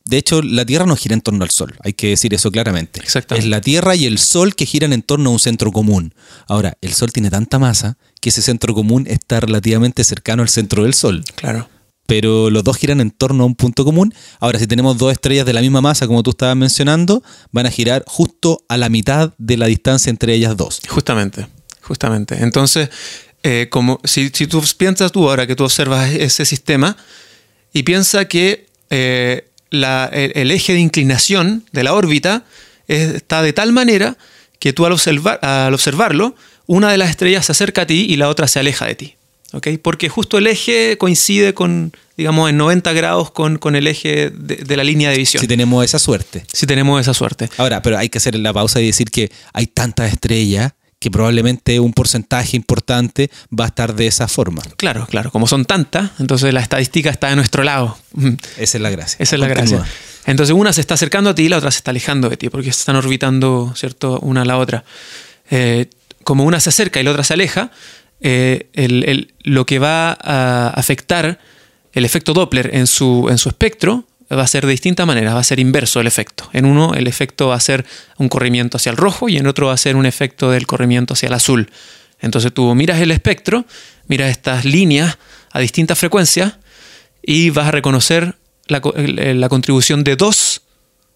De 0.05 0.19
hecho, 0.19 0.43
la 0.43 0.67
Tierra 0.67 0.85
no 0.85 0.97
gira 0.97 1.15
en 1.15 1.23
torno 1.23 1.45
al 1.45 1.51
Sol, 1.51 1.75
hay 1.83 1.95
que 1.95 2.09
decir 2.09 2.35
eso 2.35 2.51
claramente. 2.51 3.01
Exactamente. 3.01 3.47
Es 3.47 3.51
la 3.51 3.63
Tierra 3.63 3.97
y 3.97 4.05
el 4.05 4.19
Sol 4.19 4.55
que 4.55 4.67
giran 4.67 4.93
en 4.93 5.01
torno 5.01 5.31
a 5.31 5.33
un 5.33 5.39
centro 5.39 5.73
común. 5.73 6.15
Ahora, 6.47 6.77
el 6.83 6.93
Sol 6.93 7.11
tiene 7.11 7.31
tanta 7.31 7.59
masa 7.59 7.97
que 8.21 8.29
ese 8.29 8.43
centro 8.43 8.75
común 8.75 9.07
está 9.09 9.41
relativamente 9.41 10.05
cercano 10.05 10.43
al 10.43 10.51
centro 10.51 10.83
del 10.83 10.93
Sol. 10.93 11.25
Claro. 11.37 11.71
Pero 12.07 12.51
los 12.51 12.63
dos 12.63 12.77
giran 12.77 13.01
en 13.01 13.11
torno 13.13 13.45
a 13.45 13.47
un 13.47 13.55
punto 13.55 13.83
común. 13.87 14.13
Ahora, 14.41 14.59
si 14.59 14.67
tenemos 14.67 14.99
dos 14.99 15.11
estrellas 15.11 15.47
de 15.47 15.55
la 15.55 15.63
misma 15.63 15.81
masa, 15.81 16.07
como 16.07 16.23
tú 16.23 16.31
estabas 16.31 16.57
mencionando, 16.57 17.23
van 17.51 17.65
a 17.65 17.71
girar 17.71 18.05
justo 18.07 18.63
a 18.69 18.77
la 18.77 18.91
mitad 18.91 19.33
de 19.39 19.57
la 19.57 19.67
distancia 19.67 20.11
entre 20.11 20.35
ellas 20.35 20.55
dos. 20.55 20.83
Justamente, 20.87 21.47
justamente. 21.81 22.43
Entonces, 22.43 22.91
eh, 23.43 23.69
como 23.71 24.01
si, 24.05 24.31
si 24.35 24.47
tú 24.47 24.63
piensas 24.77 25.13
tú 25.13 25.31
ahora 25.31 25.47
que 25.47 25.57
tú 25.57 25.65
observas 25.65 26.11
ese 26.11 26.45
sistema 26.45 26.95
y 27.73 27.85
piensa 27.85 28.27
que 28.27 28.67
eh, 28.91 29.49
la- 29.75 30.09
el, 30.13 30.33
el 30.35 30.51
eje 30.51 30.73
de 30.73 30.81
inclinación 30.81 31.65
de 31.73 31.85
la 31.85 31.95
órbita 31.95 32.45
es- 32.89 33.15
está 33.15 33.43
de 33.43 33.53
tal 33.53 33.73
manera 33.73 34.17
que 34.59 34.73
tú 34.73 34.87
al, 34.87 34.93
observar, 34.93 35.39
al 35.45 35.75
observarlo, 35.75 36.35
una 36.67 36.91
de 36.91 36.97
las 36.99 37.11
estrellas 37.11 37.47
se 37.47 37.53
acerca 37.53 37.83
a 37.83 37.87
ti 37.87 38.07
y 38.09 38.17
la 38.17 38.29
otra 38.29 38.49
se 38.49 38.59
aleja 38.61 38.87
de 38.87 38.95
ti. 38.95 39.15
Porque 39.83 40.09
justo 40.09 40.37
el 40.39 40.49
eje 40.49 40.97
coincide 40.99 41.55
con, 41.55 41.93
digamos, 42.17 42.51
en 42.51 42.57
90 42.57 42.93
grados 42.93 43.31
con, 43.31 43.59
con 43.59 43.77
el 43.77 43.87
eje 43.87 44.31
de, 44.31 44.57
de 44.57 44.77
la 44.77 44.83
línea 44.83 45.11
de 45.11 45.17
visión. 45.19 45.41
Si 45.41 45.47
tenemos 45.47 45.85
esa 45.85 46.01
suerte. 46.01 46.45
si 46.53 46.67
tenemos 46.67 47.01
esa 47.01 47.15
suerte. 47.15 47.49
Ahora, 47.57 47.81
pero 47.81 47.97
hay 47.97 48.09
que 48.09 48.19
hacer 48.19 48.35
la 48.35 48.53
pausa 48.53 48.81
y 48.81 48.87
decir 48.87 49.11
que 49.13 49.31
hay 49.53 49.69
tantas 49.69 50.13
estrellas 50.13 50.73
que 51.05 51.11
probablemente 51.11 51.79
un 51.81 51.93
porcentaje 51.93 52.57
importante 52.57 53.31
va 53.53 53.65
a 53.65 53.69
estar 53.69 53.95
de 53.95 54.07
esa 54.07 54.27
forma. 54.27 54.63
Claro, 54.79 55.07
claro. 55.07 55.31
Como 55.31 55.47
son 55.47 55.67
tantas, 55.67 56.13
entonces 56.19 56.55
la 56.55 56.61
estadística 56.61 57.11
está 57.11 57.29
de 57.29 57.37
nuestro 57.37 57.63
lado. 57.63 57.99
Esa 58.57 58.79
es 58.79 58.81
la 58.81 58.89
gracia. 58.89 59.17
Esa 59.21 59.37
es 59.37 59.41
la 59.41 59.49
Continúa. 59.49 59.79
gracia. 59.81 59.95
Entonces 60.25 60.55
una 60.57 60.73
se 60.73 60.81
está 60.81 60.95
acercando 60.95 61.29
a 61.29 61.35
ti 61.35 61.43
y 61.43 61.49
la 61.51 61.59
otra 61.59 61.71
se 61.71 61.77
está 61.77 61.91
alejando 61.91 62.31
de 62.31 62.39
ti, 62.39 62.49
porque 62.49 62.71
están 62.71 62.97
orbitando, 62.97 63.75
¿cierto?, 63.77 64.19
una 64.21 64.41
a 64.41 64.45
la 64.47 64.57
otra. 64.57 64.85
Eh, 65.51 65.91
como 66.25 66.45
una 66.45 66.59
se 66.59 66.71
acerca 66.71 66.99
y 67.01 67.03
la 67.05 67.11
otra 67.11 67.23
se 67.23 67.35
aleja, 67.35 67.71
eh, 68.23 68.69
el- 68.73 69.05
el- 69.07 69.35
lo 69.43 69.67
que 69.67 69.79
va 69.79 70.17
a 70.19 70.69
afectar 70.71 71.39
el 71.93 72.05
efecto 72.07 72.33
Doppler 72.33 72.71
en 72.75 72.87
su, 72.87 73.27
en 73.29 73.37
su 73.37 73.51
espectro 73.51 74.05
va 74.33 74.43
a 74.43 74.47
ser 74.47 74.67
de 74.67 74.73
distintas 74.73 75.07
maneras, 75.07 75.35
va 75.35 75.41
a 75.41 75.45
ser 75.45 75.61
inverso 75.61 76.01
el 76.01 76.07
efecto. 76.07 76.49
En 76.53 76.65
uno 76.65 76.95
el 76.95 77.07
efecto 77.07 77.49
va 77.49 77.57
a 77.57 77.61
ser 77.61 77.85
un 78.19 78.29
corrimiento 78.29 78.77
hacia 78.77 78.91
el 78.91 78.97
rojo 78.97 79.29
y 79.29 79.37
en 79.37 79.47
otro 79.47 79.69
va 79.69 79.75
a 79.75 79.79
ser 79.79 79.97
un 79.97 80.07
efecto 80.07 80.51
del 80.51 80.67
corrimiento 80.67 81.15
hacia 81.15 81.29
el 81.29 81.35
azul. 81.35 81.71
Entonces 82.21 82.53
tú 82.53 82.75
miras 82.75 83.01
el 83.01 83.11
espectro, 83.11 83.67
miras 84.07 84.31
estas 84.31 84.65
líneas 84.65 85.19
a 85.53 85.61
distintas 85.61 85.99
frecuencias 85.99 86.55
y 87.23 87.51
vas 87.51 87.69
a 87.69 87.71
reconocer 87.71 88.37
la, 88.67 88.81
la 89.35 89.49
contribución 89.49 90.05
de 90.05 90.17
dos 90.17 90.63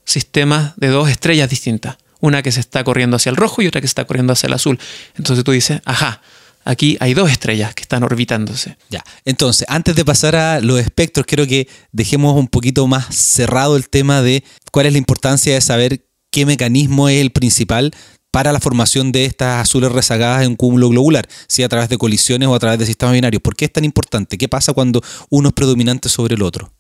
sistemas, 0.05 0.73
de 0.77 0.89
dos 0.89 1.09
estrellas 1.09 1.49
distintas. 1.49 1.97
Una 2.21 2.43
que 2.43 2.51
se 2.51 2.61
está 2.61 2.83
corriendo 2.83 3.17
hacia 3.17 3.31
el 3.31 3.37
rojo 3.37 3.63
y 3.63 3.69
otra 3.69 3.81
que 3.81 3.87
se 3.87 3.93
está 3.93 4.05
corriendo 4.05 4.33
hacia 4.33 4.49
el 4.49 4.53
azul. 4.53 4.79
Entonces 5.17 5.45
tú 5.45 5.53
dices, 5.53 5.81
ajá, 5.85 6.21
aquí 6.69 6.99
hay 7.01 7.15
dos 7.15 7.31
estrellas 7.31 7.75
que 7.75 7.83
están 7.83 8.03
orbitándose. 8.03 8.77
Ya, 8.91 9.03
entonces, 9.25 9.67
antes 9.71 9.97
de 9.97 10.05
pasar 10.05 10.37
a 10.37 10.61
los 10.61 10.79
espectros, 10.79 11.27
quiero 11.27 11.47
que 11.47 11.67
dejemos 11.93 12.37
un 12.37 12.47
poquito 12.47 12.87
más 12.87 13.07
cerrado 13.15 13.77
el 13.77 13.89
tema 13.89 14.21
de 14.21 14.45
cuál 14.71 14.87
es 14.87 14.93
la 14.93 14.99
importancia 14.99 15.55
de 15.55 15.61
saber 15.63 16.05
qué 16.31 16.45
mecanismo 16.45 17.09
es 17.09 17.21
el 17.21 17.31
principal 17.31 17.93
para 18.31 18.53
la 18.53 18.61
formación 18.61 19.13
de 19.13 19.25
estas 19.25 19.63
azules 19.63 19.91
rezagadas 19.91 20.43
en 20.43 20.51
un 20.51 20.57
cúmulo 20.57 20.91
globular, 20.91 21.27
si 21.49 21.63
a 21.63 21.69
través 21.69 21.89
de 21.89 21.97
colisiones 21.97 22.49
o 22.49 22.55
a 22.55 22.59
través 22.59 22.79
de 22.79 22.85
sistemas 22.85 23.15
binarios. 23.15 23.43
¿Por 23.43 23.57
qué 23.57 23.65
es 23.65 23.73
tan 23.73 23.87
importante? 23.87 24.37
¿Qué 24.37 24.49
pasa 24.49 24.75
cuando 24.75 25.03
uno 25.31 25.49
es 25.49 25.55
predominante 25.55 26.11
sobre 26.11 26.35
el 26.35 26.43
otro? 26.43 26.71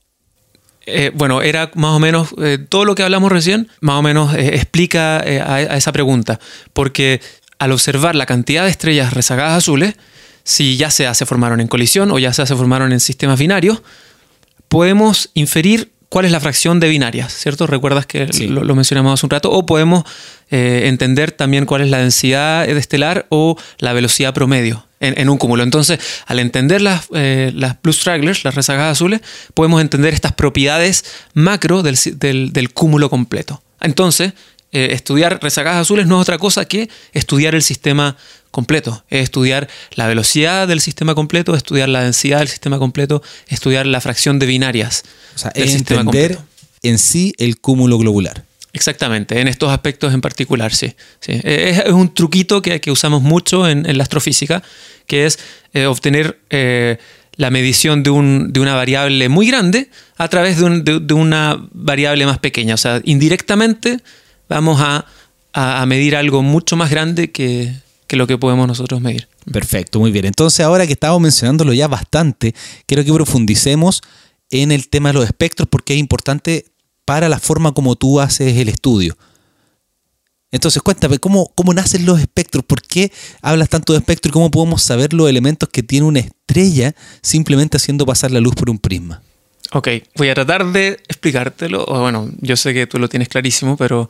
Eh, 0.84 1.12
bueno, 1.14 1.42
era 1.42 1.70
más 1.74 1.96
o 1.96 1.98
menos 1.98 2.34
eh, 2.38 2.58
todo 2.66 2.84
lo 2.84 2.94
que 2.94 3.02
hablamos 3.02 3.32
recién, 3.32 3.68
más 3.80 3.96
o 3.96 4.02
menos 4.02 4.34
eh, 4.34 4.54
explica 4.54 5.16
a, 5.16 5.54
a 5.56 5.76
esa 5.76 5.92
pregunta. 5.92 6.38
Porque 6.72 7.20
al 7.58 7.72
observar 7.72 8.14
la 8.14 8.26
cantidad 8.26 8.64
de 8.64 8.70
estrellas 8.70 9.12
rezagadas 9.12 9.56
azules, 9.58 9.94
si 10.44 10.76
ya 10.76 10.90
sea 10.90 11.14
se 11.14 11.26
formaron 11.26 11.60
en 11.60 11.68
colisión 11.68 12.10
o 12.10 12.18
ya 12.18 12.32
sea 12.32 12.46
se 12.46 12.54
formaron 12.56 12.92
en 12.92 13.00
sistemas 13.00 13.38
binarios, 13.38 13.82
podemos 14.68 15.30
inferir 15.34 15.92
cuál 16.08 16.24
es 16.24 16.32
la 16.32 16.40
fracción 16.40 16.80
de 16.80 16.88
binarias, 16.88 17.32
¿cierto? 17.34 17.66
Recuerdas 17.66 18.06
que 18.06 18.28
Sí. 18.32 18.46
lo, 18.48 18.64
lo 18.64 18.74
mencionamos 18.74 19.12
hace 19.14 19.26
un 19.26 19.30
rato. 19.30 19.50
O 19.50 19.66
podemos 19.66 20.04
eh, 20.50 20.82
entender 20.86 21.32
también 21.32 21.66
cuál 21.66 21.82
es 21.82 21.90
la 21.90 21.98
densidad 21.98 22.66
de 22.66 22.78
estelar 22.78 23.26
o 23.28 23.56
la 23.78 23.92
velocidad 23.92 24.32
promedio 24.32 24.86
en, 25.00 25.18
en 25.20 25.28
un 25.28 25.36
cúmulo. 25.36 25.62
Entonces, 25.62 25.98
al 26.26 26.38
entender 26.38 26.80
las, 26.80 27.08
eh, 27.14 27.52
las 27.54 27.76
blue 27.82 27.92
stragglers, 27.92 28.44
las 28.44 28.54
rezagadas 28.54 28.92
azules, 28.92 29.20
podemos 29.52 29.82
entender 29.82 30.14
estas 30.14 30.32
propiedades 30.32 31.04
macro 31.34 31.82
del, 31.82 31.96
si- 31.98 32.12
del- 32.12 32.52
del 32.54 32.72
cúmulo 32.72 33.10
completo. 33.10 33.62
Entonces, 33.82 34.32
eh, 34.72 34.88
estudiar 34.92 35.38
rezagadas 35.42 35.80
azules 35.82 36.06
no 36.06 36.16
es 36.16 36.22
otra 36.22 36.38
cosa 36.38 36.66
que 36.66 36.88
estudiar 37.12 37.54
el 37.54 37.62
sistema 37.62 38.16
completo, 38.50 39.04
es 39.08 39.22
estudiar 39.22 39.68
la 39.94 40.06
velocidad 40.06 40.66
del 40.68 40.80
sistema 40.80 41.14
completo, 41.14 41.54
estudiar 41.54 41.88
la 41.88 42.02
densidad 42.02 42.38
del 42.40 42.48
sistema 42.48 42.78
completo, 42.78 43.22
estudiar 43.48 43.86
la 43.86 44.00
fracción 44.00 44.38
de 44.38 44.46
binarias 44.46 45.04
O 45.34 45.38
sea, 45.38 45.50
del 45.54 45.64
es 45.64 45.72
sistema 45.72 46.00
entender 46.00 46.36
completo. 46.36 46.52
en 46.82 46.98
sí 46.98 47.34
el 47.38 47.58
cúmulo 47.58 47.98
globular. 47.98 48.44
Exactamente, 48.74 49.40
en 49.40 49.48
estos 49.48 49.70
aspectos 49.70 50.12
en 50.14 50.20
particular, 50.20 50.72
sí. 50.74 50.94
sí. 51.20 51.32
Eh, 51.42 51.70
Es, 51.70 51.78
es 51.86 51.92
un 51.92 52.12
truquito 52.14 52.60
que, 52.62 52.80
que 52.80 52.90
usamos 52.90 53.22
mucho 53.22 53.66
en, 53.68 53.88
en 53.88 53.96
la 53.96 54.02
astrofísica, 54.02 54.62
que 55.06 55.24
es 55.26 55.38
eh, 55.72 55.86
obtener 55.86 56.38
eh, 56.50 56.98
la 57.36 57.50
medición 57.50 58.02
de, 58.02 58.10
un- 58.10 58.52
de 58.52 58.60
una 58.60 58.74
variable 58.74 59.28
muy 59.30 59.46
grande 59.46 59.88
a 60.18 60.28
través 60.28 60.58
de, 60.58 60.64
un- 60.64 60.84
de- 60.84 61.00
de 61.00 61.14
una 61.14 61.56
variable 61.72 62.26
más 62.26 62.38
pequeña. 62.38 62.74
O 62.74 62.76
sea, 62.78 63.00
indirectamente 63.04 63.98
vamos 64.48 64.80
a, 64.80 65.04
a- 65.52 65.82
a 65.82 65.86
medir 65.86 66.16
algo 66.16 66.42
mucho 66.42 66.76
más 66.76 66.90
grande 66.90 67.30
que, 67.30 67.74
que 68.06 68.16
lo 68.16 68.26
que 68.26 68.38
podemos 68.38 68.66
nosotros 68.68 69.00
medir. 69.00 69.28
Perfecto, 69.52 69.98
muy 69.98 70.10
bien. 70.10 70.26
Entonces, 70.26 70.60
ahora 70.64 70.86
que 70.86 70.92
estamos 70.92 71.20
mencionándolo 71.20 71.72
ya 71.72 71.88
bastante, 71.88 72.54
quiero 72.86 73.04
que 73.04 73.12
profundicemos 73.12 74.02
en 74.50 74.72
el 74.72 74.88
tema 74.88 75.10
de 75.10 75.14
los 75.14 75.24
espectros 75.26 75.68
porque 75.70 75.94
es 75.94 76.00
importante 76.00 76.66
para 77.04 77.28
la 77.28 77.38
forma 77.38 77.72
como 77.72 77.96
tú 77.96 78.20
haces 78.20 78.56
el 78.56 78.68
estudio. 78.68 79.16
Entonces, 80.50 80.82
cuéntame, 80.82 81.18
¿cómo, 81.18 81.52
cómo 81.54 81.74
nacen 81.74 82.06
los 82.06 82.18
espectros? 82.20 82.64
¿Por 82.64 82.80
qué 82.80 83.12
hablas 83.42 83.68
tanto 83.68 83.92
de 83.92 83.98
espectro 83.98 84.30
y 84.30 84.32
cómo 84.32 84.50
podemos 84.50 84.82
saber 84.82 85.12
los 85.12 85.28
elementos 85.28 85.68
que 85.68 85.82
tiene 85.82 86.06
una 86.06 86.20
estrella 86.20 86.94
simplemente 87.20 87.76
haciendo 87.76 88.06
pasar 88.06 88.30
la 88.30 88.40
luz 88.40 88.54
por 88.54 88.70
un 88.70 88.78
prisma? 88.78 89.20
Ok, 89.72 89.88
voy 90.16 90.30
a 90.30 90.34
tratar 90.34 90.64
de 90.72 91.00
explicártelo. 91.08 91.84
O 91.86 92.00
bueno, 92.00 92.30
yo 92.40 92.56
sé 92.56 92.72
que 92.72 92.86
tú 92.86 92.98
lo 92.98 93.10
tienes 93.10 93.28
clarísimo, 93.28 93.76
pero 93.76 94.08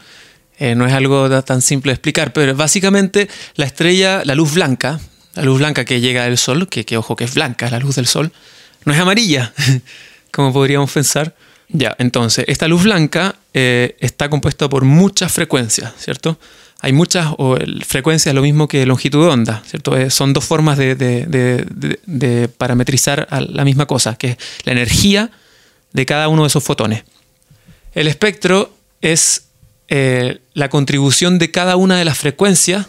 eh, 0.58 0.74
no 0.74 0.86
es 0.86 0.92
algo 0.92 1.42
tan 1.42 1.62
simple 1.62 1.90
de 1.90 1.94
explicar. 1.94 2.32
Pero 2.32 2.54
básicamente 2.54 3.28
la 3.54 3.66
estrella, 3.66 4.22
la 4.24 4.34
luz 4.34 4.54
blanca, 4.54 5.00
la 5.34 5.42
luz 5.42 5.58
blanca 5.58 5.84
que 5.84 6.00
llega 6.00 6.24
del 6.24 6.38
Sol, 6.38 6.68
que, 6.68 6.96
ojo 6.96 7.16
que 7.16 7.24
es 7.24 7.34
blanca, 7.34 7.70
la 7.70 7.78
luz 7.78 7.96
del 7.96 8.06
Sol, 8.06 8.32
no 8.84 8.92
es 8.92 8.98
amarilla, 8.98 9.52
como 10.32 10.52
podríamos 10.52 10.90
pensar. 10.90 11.34
Ya, 11.70 11.94
entonces, 11.98 12.44
esta 12.48 12.66
luz 12.66 12.84
blanca 12.84 13.36
eh, 13.52 13.96
está 14.00 14.30
compuesta 14.30 14.68
por 14.68 14.84
muchas 14.84 15.30
frecuencias, 15.30 15.92
¿cierto? 15.98 16.38
Hay 16.80 16.92
muchas, 16.92 17.34
o 17.36 17.56
el- 17.56 17.84
frecuencia 17.84 18.30
es 18.30 18.34
lo 18.34 18.40
mismo 18.40 18.68
que 18.68 18.86
longitud 18.86 19.24
de 19.24 19.30
onda, 19.30 19.62
¿cierto? 19.66 19.96
Eh, 19.96 20.10
son 20.10 20.32
dos 20.32 20.44
formas 20.44 20.78
de, 20.78 22.48
parametrizar 22.56 23.28
la 23.50 23.64
misma 23.64 23.86
cosa, 23.86 24.16
que 24.16 24.28
es 24.28 24.36
la 24.64 24.72
energía 24.72 25.30
de 25.92 26.06
cada 26.06 26.28
uno 26.28 26.42
de 26.42 26.48
esos 26.48 26.64
fotones. 26.64 27.04
El 27.94 28.06
espectro 28.06 28.72
es 29.02 29.47
eh, 29.88 30.40
la 30.54 30.68
contribución 30.68 31.38
de 31.38 31.50
cada 31.50 31.76
una 31.76 31.96
de 31.96 32.04
las 32.04 32.18
frecuencias 32.18 32.86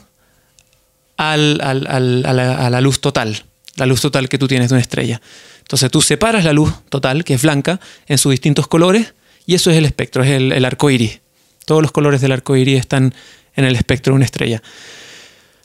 a, 1.17 1.37
la, 1.37 2.81
luz 2.81 3.01
total, 3.01 3.43
la 3.75 3.85
luz 3.85 4.01
total 4.01 4.29
que 4.29 4.37
tú 4.37 4.47
tienes 4.47 4.69
de 4.69 4.75
una 4.75 4.81
estrella. 4.81 5.21
Entonces 5.59 5.91
tú 5.91 6.01
separas 6.01 6.43
la 6.45 6.53
luz 6.53 6.73
total, 6.89 7.23
que 7.23 7.33
es 7.33 7.41
blanca, 7.41 7.79
en 8.07 8.17
sus 8.17 8.31
distintos 8.31 8.67
colores, 8.67 9.13
y 9.45 9.55
eso 9.55 9.71
es 9.71 9.77
el 9.77 9.85
espectro, 9.85 10.23
es 10.23 10.31
el, 10.31 10.65
arco 10.65 10.89
iris. 10.89 11.21
Todos 11.65 11.81
los 11.81 11.91
colores 11.91 12.21
del 12.21 12.31
arco 12.31 12.55
iris 12.55 12.79
están 12.79 13.13
en 13.55 13.65
el 13.65 13.75
espectro 13.75 14.13
de 14.13 14.15
una 14.15 14.25
estrella. 14.25 14.61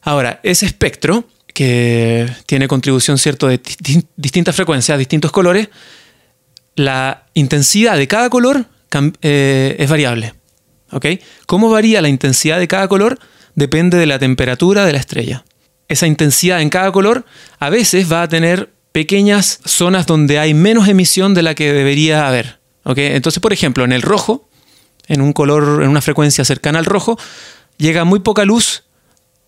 Ahora, 0.03 0.41
ese 0.43 0.67
espectro, 0.67 1.25
que 1.53 2.29
tiene 2.47 2.67
contribución 2.67 3.17
cierto 3.17 3.47
de 3.47 3.61
di- 3.81 4.05
distintas 4.17 4.57
frecuencias, 4.57 4.99
distintos 4.99 5.31
colores, 5.31 5.69
la 6.77 7.27
intensidad 7.35 7.97
de 7.97 8.09
cada 8.09 8.29
color 8.29 8.67
eh, 9.23 9.77
es 9.79 9.89
variable. 9.89 10.35
¿Ok? 10.95 11.07
¿Cómo 11.47 11.71
varía 11.71 12.01
la 12.01 12.09
intensidad 12.09 12.59
de 12.59 12.69
cada 12.69 12.89
color? 12.89 13.19
Depende 13.55 13.99
de 13.99 14.07
la 14.07 14.19
temperatura 14.19 14.87
de 14.87 14.93
la 14.93 14.99
estrella. 14.99 15.45
Esa 15.89 16.07
intensidad 16.07 16.63
en 16.63 16.71
cada 16.71 16.93
color 16.93 17.27
a 17.59 17.69
veces 17.69 18.11
va 18.11 18.23
a 18.23 18.29
tener 18.29 18.73
pequeñas 18.93 19.61
zonas 19.65 20.07
donde 20.07 20.39
hay 20.39 20.55
menos 20.55 20.89
emisión 20.89 21.35
de 21.35 21.43
la 21.43 21.55
que 21.55 21.73
debería 21.73 22.27
haber. 22.27 22.61
¿ok? 22.85 22.99
Entonces, 22.99 23.41
por 23.41 23.53
ejemplo, 23.53 23.85
en 23.85 23.93
el 23.93 24.03
rojo, 24.03 24.49
en 25.09 25.21
un 25.21 25.33
color, 25.33 25.83
en 25.83 25.89
una 25.89 26.01
frecuencia 26.01 26.45
cercana 26.45 26.79
al 26.79 26.85
rojo, 26.85 27.19
llega 27.77 28.05
muy 28.05 28.21
poca 28.21 28.45
luz, 28.45 28.85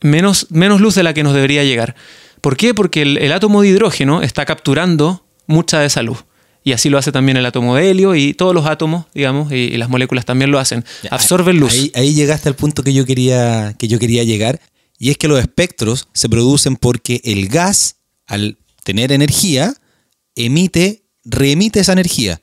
menos, 0.01 0.49
menos 0.51 0.81
luz 0.81 0.97
de 0.97 1.05
la 1.05 1.15
que 1.15 1.23
nos 1.23 1.33
debería 1.33 1.65
llegar. 1.65 1.95
¿Por 2.41 2.57
qué? 2.57 2.75
Porque 2.75 3.03
el 3.03 3.33
átomo 3.33 3.63
de 3.63 3.69
hidrógeno 3.69 4.21
está 4.21 4.45
capturando 4.45 5.25
mucha 5.47 5.79
de 5.79 5.87
esa 5.87 6.03
luz. 6.03 6.25
Y 6.67 6.73
así 6.73 6.91
lo 6.91 6.99
hace 6.99 7.13
también 7.13 7.37
el 7.37 7.47
átomo 7.47 7.77
de 7.77 7.89
helio 7.89 8.17
y 8.17 8.35
todos 8.35 8.53
los 8.53 8.67
átomos, 8.67 9.07
digamos, 9.15 9.53
y, 9.53 9.55
y 9.55 9.77
las 9.77 9.89
moléculas 9.89 10.25
también 10.25 10.51
lo 10.51 10.59
hacen. 10.59 10.85
Absorben 11.13 11.61
luz. 11.61 11.73
Ahí, 11.73 11.93
ahí 11.95 12.13
llegaste 12.13 12.49
al 12.49 12.57
punto 12.57 12.83
que 12.83 12.93
yo, 12.93 13.07
quería, 13.07 13.77
que 13.79 13.87
yo 13.87 14.01
quería 14.01 14.25
llegar, 14.25 14.61
y 14.99 15.11
es 15.11 15.17
que 15.17 15.29
los 15.29 15.39
espectros 15.39 16.09
se 16.13 16.29
producen 16.29 16.75
porque 16.75 17.21
el 17.23 17.47
gas, 17.47 17.99
al 18.27 18.59
tener 18.83 19.13
energía, 19.13 19.75
emite, 20.35 21.05
reemite 21.25 21.79
esa 21.79 21.93
energía. 21.93 22.41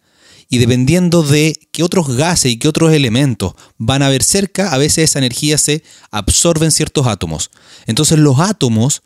Y 0.47 0.59
dependiendo 0.59 1.23
de 1.23 1.59
qué 1.73 1.83
otros 1.83 2.15
gases 2.15 2.53
y 2.53 2.57
qué 2.57 2.69
otros 2.69 2.93
elementos 2.93 3.55
van 3.77 4.03
a 4.03 4.05
haber 4.05 4.23
cerca, 4.23 4.71
a 4.71 4.77
veces 4.77 5.09
esa 5.09 5.19
energía 5.19 5.57
se 5.57 5.83
absorbe 6.11 6.63
en 6.63 6.71
ciertos 6.71 7.07
átomos. 7.07 7.51
Entonces 7.87 8.19
los 8.19 8.39
átomos 8.39 9.03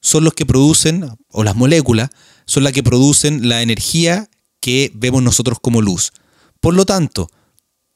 son 0.00 0.22
los 0.22 0.34
que 0.34 0.46
producen, 0.46 1.10
o 1.30 1.42
las 1.42 1.56
moléculas, 1.56 2.10
son 2.46 2.62
las 2.62 2.72
que 2.72 2.84
producen 2.84 3.48
la 3.48 3.62
energía 3.62 4.28
que 4.62 4.92
vemos 4.94 5.22
nosotros 5.22 5.58
como 5.60 5.82
luz. 5.82 6.12
Por 6.60 6.74
lo 6.74 6.86
tanto, 6.86 7.28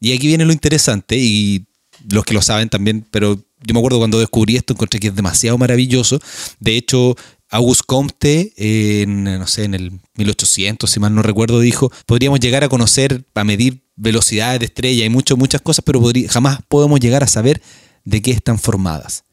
y 0.00 0.12
aquí 0.12 0.26
viene 0.26 0.44
lo 0.44 0.52
interesante, 0.52 1.16
y 1.16 1.64
los 2.11 2.24
que 2.24 2.35
lo 2.35 2.42
saben 2.42 2.68
también, 2.68 3.07
pero 3.11 3.37
yo 3.64 3.72
me 3.72 3.79
acuerdo 3.79 3.98
cuando 3.98 4.18
descubrí 4.18 4.57
esto, 4.57 4.74
encontré 4.74 5.00
que 5.00 5.09
es 5.09 5.14
demasiado 5.14 5.57
maravilloso. 5.57 6.20
De 6.59 6.76
hecho, 6.76 7.16
Auguste 7.50 7.85
Comte, 7.87 8.52
en, 8.57 9.24
no 9.24 9.46
sé, 9.46 9.64
en 9.64 9.74
el 9.74 9.92
1800, 10.16 10.90
si 10.90 11.00
mal 11.00 11.14
no 11.14 11.22
recuerdo, 11.22 11.61
dijo, 11.61 11.90
podríamos 12.05 12.40
llegar 12.40 12.64
a 12.64 12.68
conocer, 12.68 13.24
a 13.35 13.44
medir 13.44 13.85
velocidades 13.94 14.59
de 14.59 14.66
estrella 14.66 15.05
y 15.05 15.09
muchas, 15.09 15.38
muchas 15.38 15.62
cosas, 15.62 15.85
pero 15.87 16.02
jamás 16.29 16.59
podemos 16.68 16.98
llegar 16.98 17.22
a 17.22 17.29
saber 17.29 17.62
de 18.05 18.20
qué 18.20 18.33
están 18.33 18.59
formadas. 18.59 19.24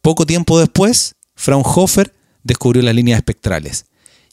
Poco 0.00 0.24
tiempo 0.24 0.60
después, 0.60 1.16
Fraunhofer 1.34 2.14
descubrió 2.44 2.82
las 2.82 2.94
líneas 2.94 3.18
espectrales. 3.18 3.86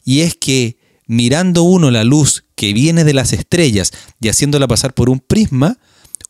Y 0.04 0.20
es 0.20 0.36
que 0.36 0.78
mirando 1.06 1.62
uno 1.62 1.90
la 1.90 2.04
luz 2.04 2.44
que 2.54 2.72
viene 2.72 3.04
de 3.04 3.14
las 3.14 3.32
estrellas 3.32 3.92
y 4.20 4.28
haciéndola 4.28 4.66
pasar 4.68 4.94
por 4.94 5.10
un 5.10 5.20
prisma, 5.20 5.78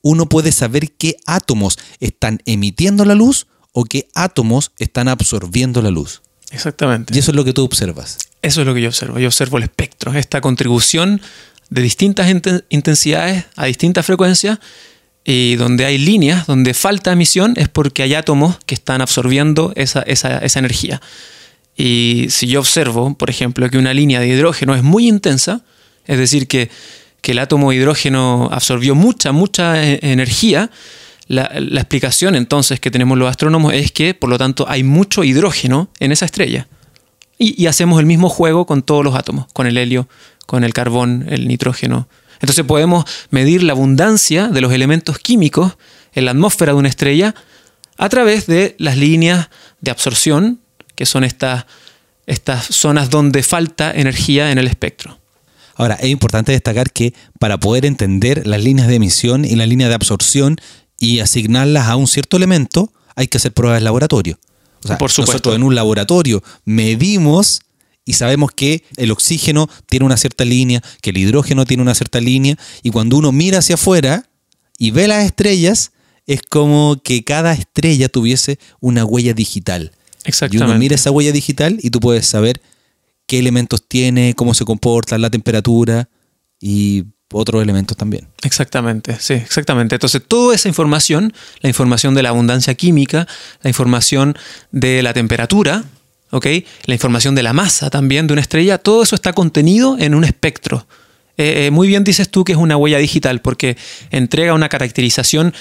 uno 0.03 0.27
puede 0.29 0.53
saber 0.53 0.93
qué 0.93 1.17
átomos 1.27 1.79
están 2.01 2.41
emitiendo 2.47 3.05
la 3.05 3.15
luz 3.15 3.47
o 3.73 3.85
qué 3.85 4.09
átomos 4.15 4.73
están 4.79 5.09
absorbiendo 5.09 5.81
la 5.83 5.91
luz. 5.91 6.23
Exactamente. 6.51 7.15
Y 7.15 7.19
eso 7.19 7.31
es 7.31 7.37
lo 7.37 7.45
que 7.45 7.53
tú 7.53 7.65
observas. 7.65 8.19
Eso 8.43 8.61
es 8.61 8.67
lo 8.67 8.75
que 8.75 8.83
yo 8.83 8.89
observo. 8.89 9.19
Yo 9.19 9.27
observo 9.29 9.57
el 9.57 9.65
espectro, 9.65 10.13
esta 10.15 10.41
contribución 10.41 11.21
de 11.71 11.83
distintas 11.83 12.29
inten- 12.31 12.65
intensidades 12.69 13.45
a 13.57 13.65
distintas 13.65 14.05
frecuencias 14.07 14.59
y 15.25 15.57
donde 15.57 15.87
hay 15.87 15.97
líneas, 15.99 16.47
donde 16.47 16.75
falta 16.75 17.11
emisión 17.13 17.55
es 17.57 17.69
porque 17.71 18.03
hay 18.03 18.15
átomos 18.15 18.59
que 18.67 18.75
están 18.75 19.01
absorbiendo 19.01 19.73
esa, 19.75 20.03
esa- 20.03 20.39
esa 20.39 20.59
energía. 20.59 21.01
Y 21.77 22.27
si 22.31 22.47
yo 22.47 22.61
observo, 22.61 23.15
por 23.15 23.31
ejemplo, 23.31 23.69
que 23.69 23.79
una 23.79 23.95
línea 23.95 24.21
de 24.21 24.29
hidrógeno 24.29 24.75
es 24.75 24.83
muy 24.83 25.09
intensa, 25.09 25.65
es 26.07 26.19
decir, 26.19 26.47
que, 26.47 26.71
que 27.21 27.33
el 27.33 27.39
átomo 27.39 27.71
de 27.71 27.77
hidrógeno 27.77 28.49
absorbió 28.53 28.95
mucha, 28.95 29.33
mucha 29.33 29.83
eh, 29.83 29.99
energía, 30.03 30.71
la, 31.27 31.45
explicación 31.47 32.35
entonces 32.35 32.81
que 32.81 32.91
tenemos 32.91 33.17
los 33.19 33.29
astrónomos 33.29 33.73
es 33.73 33.93
que, 33.93 34.15
por 34.15 34.31
lo 34.31 34.39
tanto, 34.39 34.67
hay 34.69 34.83
mucho 34.85 35.25
hidrógeno 35.25 35.89
en 35.99 36.13
esa 36.13 36.27
estrella. 36.27 36.69
Y, 37.39 37.61
y 37.61 37.67
hacemos 37.67 37.99
el 37.99 38.07
mismo 38.07 38.29
juego 38.29 38.67
con 38.67 38.83
todos 38.83 39.05
los 39.05 39.15
átomos, 39.17 39.47
con 39.53 39.67
el 39.67 39.77
helio, 39.77 40.09
con 40.47 40.63
el 40.63 40.73
carbón, 40.73 41.27
el 41.29 41.49
nitrógeno. 41.49 42.09
Entonces 42.41 42.65
podemos 42.65 43.05
medir 43.31 43.63
la 43.63 43.73
abundancia 43.73 44.49
de 44.49 44.61
los 44.61 44.73
elementos 44.73 45.19
químicos 45.19 45.77
en 46.13 46.27
la 46.27 46.33
atmósfera 46.33 46.73
de 46.73 46.79
una 46.79 46.89
estrella 46.89 47.35
a 47.97 48.09
través 48.09 48.47
de 48.47 48.77
las 48.79 48.97
líneas 48.97 49.49
de 49.81 49.91
absorción, 49.91 50.61
que 50.95 51.07
son 51.07 51.25
estas, 51.25 51.67
estas 52.27 52.67
zonas 52.67 53.11
donde 53.11 53.43
falta 53.43 53.93
energía 53.93 54.51
en 54.51 54.59
el 54.59 54.67
espectro. 54.67 55.19
Ahora, 55.77 55.95
es 55.95 56.09
importante 56.09 56.53
destacar 56.53 56.93
que 56.93 57.15
para 57.39 57.59
poder 57.59 57.85
entender 57.85 58.47
las 58.47 58.63
líneas 58.63 58.87
de 58.89 58.95
emisión 58.95 59.45
y 59.45 59.57
las 59.57 59.69
líneas 59.69 59.89
de 59.89 59.97
absorción 59.97 60.57
y 60.99 61.21
asignarlas 61.21 61.89
a 61.89 61.97
un 61.97 62.07
cierto 62.07 62.37
elemento, 62.37 62.93
hay 63.17 63.27
que 63.27 63.39
hacer 63.39 63.53
pruebas 63.53 63.81
de 63.81 63.85
laboratorio. 63.85 64.39
O 64.85 64.89
sea, 64.89 64.99
Por 64.99 65.11
supuesto. 65.11 65.33
nosotros 65.33 65.57
en 65.57 65.63
un 65.63 65.75
laboratorio 65.75 66.43
medimos 66.65 67.63
y 68.05 68.15
sabemos 68.15 68.51
que 68.53 68.85
el 68.97 69.11
oxígeno 69.11 69.69
tiene 69.87 70.05
una 70.05 70.17
cierta 70.17 70.45
línea, 70.45 70.83
que 71.01 71.11
el 71.11 71.17
hidrógeno 71.17 71.65
tiene 71.65 71.83
una 71.83 71.95
cierta 71.95 72.21
línea, 72.21 72.57
y 72.83 72.91
cuando 72.91 73.17
uno 73.17 73.33
mira 73.33 73.59
hacia 73.59 73.77
afuera 73.77 74.29
y 74.79 74.91
ve 74.91 75.09
las 75.09 75.25
estrellas, 75.25 75.93
es 76.27 76.43
como 76.43 77.01
que 77.03 77.25
cada 77.25 77.53
estrella 77.55 78.09
tuviese 78.09 78.59
una 78.81 79.05
huella 79.05 79.33
digital. 79.35 79.93
Y 80.25 80.29
uno 80.29 80.31
Exactamente. 80.31 80.79
mira 80.79 80.95
esa 80.95 81.11
huella 81.11 81.33
digital 81.33 81.79
y 81.83 81.91
tú 81.91 82.01
puedes 82.01 82.27
saber 82.27 82.61
qué 83.27 83.39
elementos 83.39 83.87
tiene, 83.87 84.35
cómo 84.35 84.55
se 84.55 84.65
comporta, 84.65 85.19
la 85.19 85.31
temperatura 85.31 86.09
y 86.61 87.05
otros 87.33 87.63
elementos 87.63 87.97
también. 87.97 88.29
Exactamente, 88.43 89.17
sí, 89.19 89.35
exactamente. 89.35 89.97
Entonces, 89.97 90.23
toda 90.27 90.55
esa 90.55 90.69
información, 90.69 91.33
la 91.61 91.69
información 91.69 92.15
de 92.15 92.23
la 92.23 92.29
abundancia 92.31 92.75
química, 92.75 93.27
la 93.63 93.71
información 93.71 94.37
de 94.71 95.03
la 95.03 95.13
temperatura, 95.13 95.85
¿ok? 96.31 96.47
La 96.87 96.95
información 96.95 97.35
de 97.35 97.43
la 97.43 97.53
masa 97.53 97.91
también 97.91 98.27
de 98.27 98.33
una 98.33 98.43
estrella, 98.43 98.79
todo 98.79 99.03
eso 99.03 99.15
está 99.15 99.33
contenido 99.33 99.97
en 99.99 100.15
un 100.15 100.25
espectro. 100.25 100.87
Eh, 101.37 101.67
eh, 101.67 101.71
muy 101.71 101.89
bien 101.89 102.05
dices 102.05 102.31
tú 102.31 102.45
que 102.45 102.53
es 102.53 102.59
una 102.59 102.77
huella 102.77 102.99
digital 102.99 103.41
porque 103.41 103.77
entrega 104.11 104.55
una 104.55 104.69
caracterización 104.69 105.53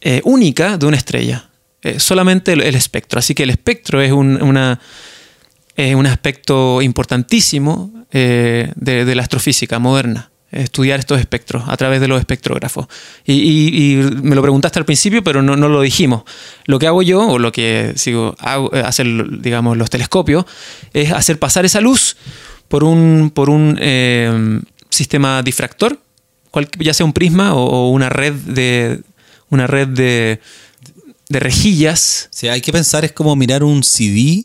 eh, 0.00 0.20
única 0.24 0.76
de 0.76 0.86
una 0.86 0.96
estrella. 0.96 1.48
Eh, 1.84 2.00
solamente 2.00 2.54
el, 2.54 2.74
espectro. 2.74 3.18
Así 3.18 3.34
que 3.34 3.42
el 3.42 3.50
espectro 3.50 4.00
es 4.00 4.10
un- 4.10 4.42
una, 4.42 4.80
un 5.76 6.06
aspecto 6.06 6.80
importantísimo 6.80 7.92
eh, 8.10 8.72
de, 8.74 9.14
la 9.14 9.22
astrofísica 9.22 9.78
moderna 9.78 10.30
estudiar 10.50 11.00
estos 11.00 11.18
espectros 11.18 11.64
a 11.66 11.76
través 11.76 12.00
de 12.00 12.06
los 12.06 12.20
espectrógrafos. 12.20 12.86
Y, 13.26 14.00
me 14.22 14.36
lo 14.36 14.40
preguntaste 14.40 14.78
al 14.78 14.84
principio, 14.84 15.22
pero 15.24 15.42
no, 15.42 15.56
no 15.56 15.68
lo 15.68 15.80
dijimos. 15.80 16.22
Lo 16.66 16.78
que 16.78 16.86
hago 16.86 17.02
yo, 17.02 17.26
o 17.26 17.38
lo 17.40 17.50
que 17.50 17.92
sigo 17.96 18.36
hago, 18.38 18.70
eh, 18.72 18.84
digamos, 19.40 19.76
los 19.76 19.90
telescopios, 19.90 20.44
es 20.92 21.10
hacer 21.10 21.40
pasar 21.40 21.64
esa 21.64 21.80
luz 21.80 22.16
por 22.68 22.84
un, 22.84 23.32
por 23.34 23.50
un 23.50 24.64
sistema 24.90 25.42
difractor, 25.42 25.98
ya 26.78 26.94
sea 26.94 27.04
un 27.04 27.12
prisma 27.12 27.52
o, 27.54 27.64
o 27.64 27.90
una 27.90 28.08
red 28.08 28.32
de 28.32 29.00
una 29.50 29.66
red 29.66 29.88
de, 29.88 30.40
de 31.28 31.40
rejillas. 31.40 32.28
Sea, 32.30 32.52
hay 32.54 32.60
que 32.60 32.72
pensar, 32.72 33.04
es 33.04 33.12
como 33.12 33.34
mirar 33.36 33.62
un 33.64 33.82
CD 33.82 34.44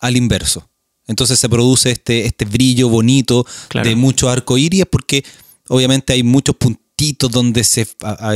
al 0.00 0.16
inverso. 0.16 0.68
Entonces 1.06 1.38
se 1.38 1.48
produce 1.48 1.90
este, 1.92 2.26
este 2.26 2.44
brillo 2.44 2.88
bonito 2.88 3.46
Claro. 3.68 3.88
de 3.88 3.94
mucho 3.96 4.28
arco 4.28 4.58
iris, 4.58 4.84
porque 4.90 5.24
obviamente 5.68 6.12
hay 6.12 6.22
muchos 6.22 6.56
puntitos 6.56 7.30
donde 7.30 7.62
se 7.64 7.86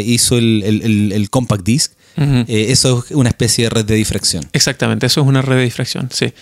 hizo 0.04 0.38
el, 0.38 0.62
el- 0.64 0.82
el- 0.82 1.12
el 1.12 1.30
compact 1.30 1.64
disc. 1.64 1.92
Eh, 2.16 2.66
eso 2.68 3.02
es 3.08 3.12
una 3.16 3.30
especie 3.30 3.64
de 3.64 3.70
red 3.70 3.84
de 3.84 3.94
difracción. 3.94 4.46
Exactamente, 4.52 5.06
eso 5.06 5.20
es 5.22 5.26
una 5.26 5.40
red 5.42 5.56
de 5.56 5.62
difracción, 5.64 6.08
sí. 6.12 6.32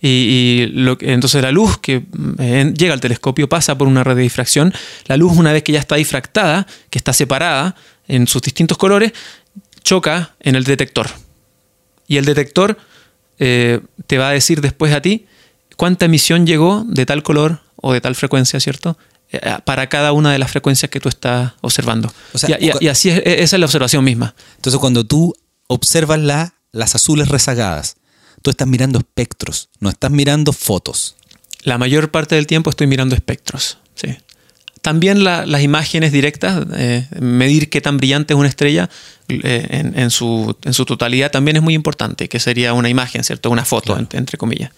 Y, 0.00 0.08
y 0.08 0.66
lo 0.66 0.96
que- 0.98 1.12
entonces 1.12 1.42
la 1.42 1.50
luz 1.50 1.78
que 1.78 2.04
eh, 2.38 2.72
llega 2.76 2.92
al 2.94 3.00
telescopio 3.00 3.48
pasa 3.48 3.76
por 3.76 3.88
una 3.88 4.04
red 4.04 4.16
de 4.16 4.22
difracción. 4.22 4.72
La 5.06 5.16
luz, 5.16 5.36
una 5.36 5.52
vez 5.52 5.62
que 5.62 5.72
ya 5.72 5.80
está 5.80 5.96
difractada, 5.96 6.66
que 6.90 6.98
está 6.98 7.12
separada 7.12 7.74
en 8.06 8.26
sus 8.28 8.42
distintos 8.42 8.76
colores, 8.78 9.12
choca 9.84 10.34
en 10.40 10.56
el 10.56 10.64
detector. 10.64 11.08
Y 12.08 12.16
el 12.16 12.24
detector 12.24 12.78
eh, 13.38 13.80
te 14.06 14.18
va 14.18 14.28
a 14.28 14.32
decir 14.32 14.60
después 14.60 14.92
a 14.92 15.00
ti 15.02 15.26
cuánta 15.76 16.06
emisión 16.06 16.46
llegó 16.46 16.84
de 16.88 17.06
tal 17.06 17.22
color 17.22 17.60
o 17.76 17.92
de 17.92 18.00
tal 18.00 18.14
frecuencia, 18.14 18.58
¿cierto? 18.60 18.96
Eh, 19.30 19.40
Para 19.64 19.88
cada 19.88 20.12
una 20.12 20.32
de 20.32 20.38
las 20.38 20.50
frecuencias 20.50 20.90
que 20.90 21.00
tú 21.00 21.08
estás 21.08 21.52
observando. 21.60 22.12
O 22.32 22.38
sea, 22.38 22.58
y, 22.60 22.66
y- 22.66 22.72
y 22.80 22.88
así 22.88 23.10
es, 23.10 23.18
e, 23.18 23.42
esa 23.42 23.56
es 23.56 23.60
la 23.60 23.66
observación 23.66 24.04
misma. 24.04 24.34
Entonces 24.56 24.78
cuando 24.80 25.04
tú 25.04 25.34
observas 25.66 26.18
la, 26.20 26.54
las 26.72 26.94
azules 26.94 27.28
rezagadas, 27.28 27.96
tú 28.42 28.50
estás 28.50 28.68
mirando 28.68 28.98
espectros, 28.98 29.68
no 29.80 29.88
estás 29.90 30.10
mirando 30.10 30.52
fotos. 30.52 31.16
La 31.62 31.78
mayor 31.78 32.10
parte 32.10 32.34
del 32.34 32.46
tiempo 32.46 32.68
estoy 32.70 32.86
mirando 32.86 33.14
espectros. 33.14 33.78
sí. 33.94 34.16
También 34.84 35.24
la- 35.24 35.46
las 35.46 35.62
imágenes 35.62 36.12
directas, 36.12 36.62
eh, 36.76 37.06
medir 37.18 37.70
qué 37.70 37.80
tan 37.80 37.96
brillante 37.96 38.34
es 38.34 38.38
una 38.38 38.50
estrella 38.50 38.90
eh, 39.28 39.66
en, 39.70 39.98
en 39.98 40.10
su, 40.10 40.54
en 40.62 40.74
su 40.74 40.84
totalidad 40.84 41.30
también 41.30 41.56
es 41.56 41.62
muy 41.62 41.72
importante, 41.72 42.28
que 42.28 42.38
sería 42.38 42.74
una 42.74 42.90
imagen, 42.90 43.24
¿cierto? 43.24 43.48
Una 43.50 43.64
foto, 43.64 43.98
en- 43.98 44.08
entre 44.12 44.36
comillas. 44.36 44.72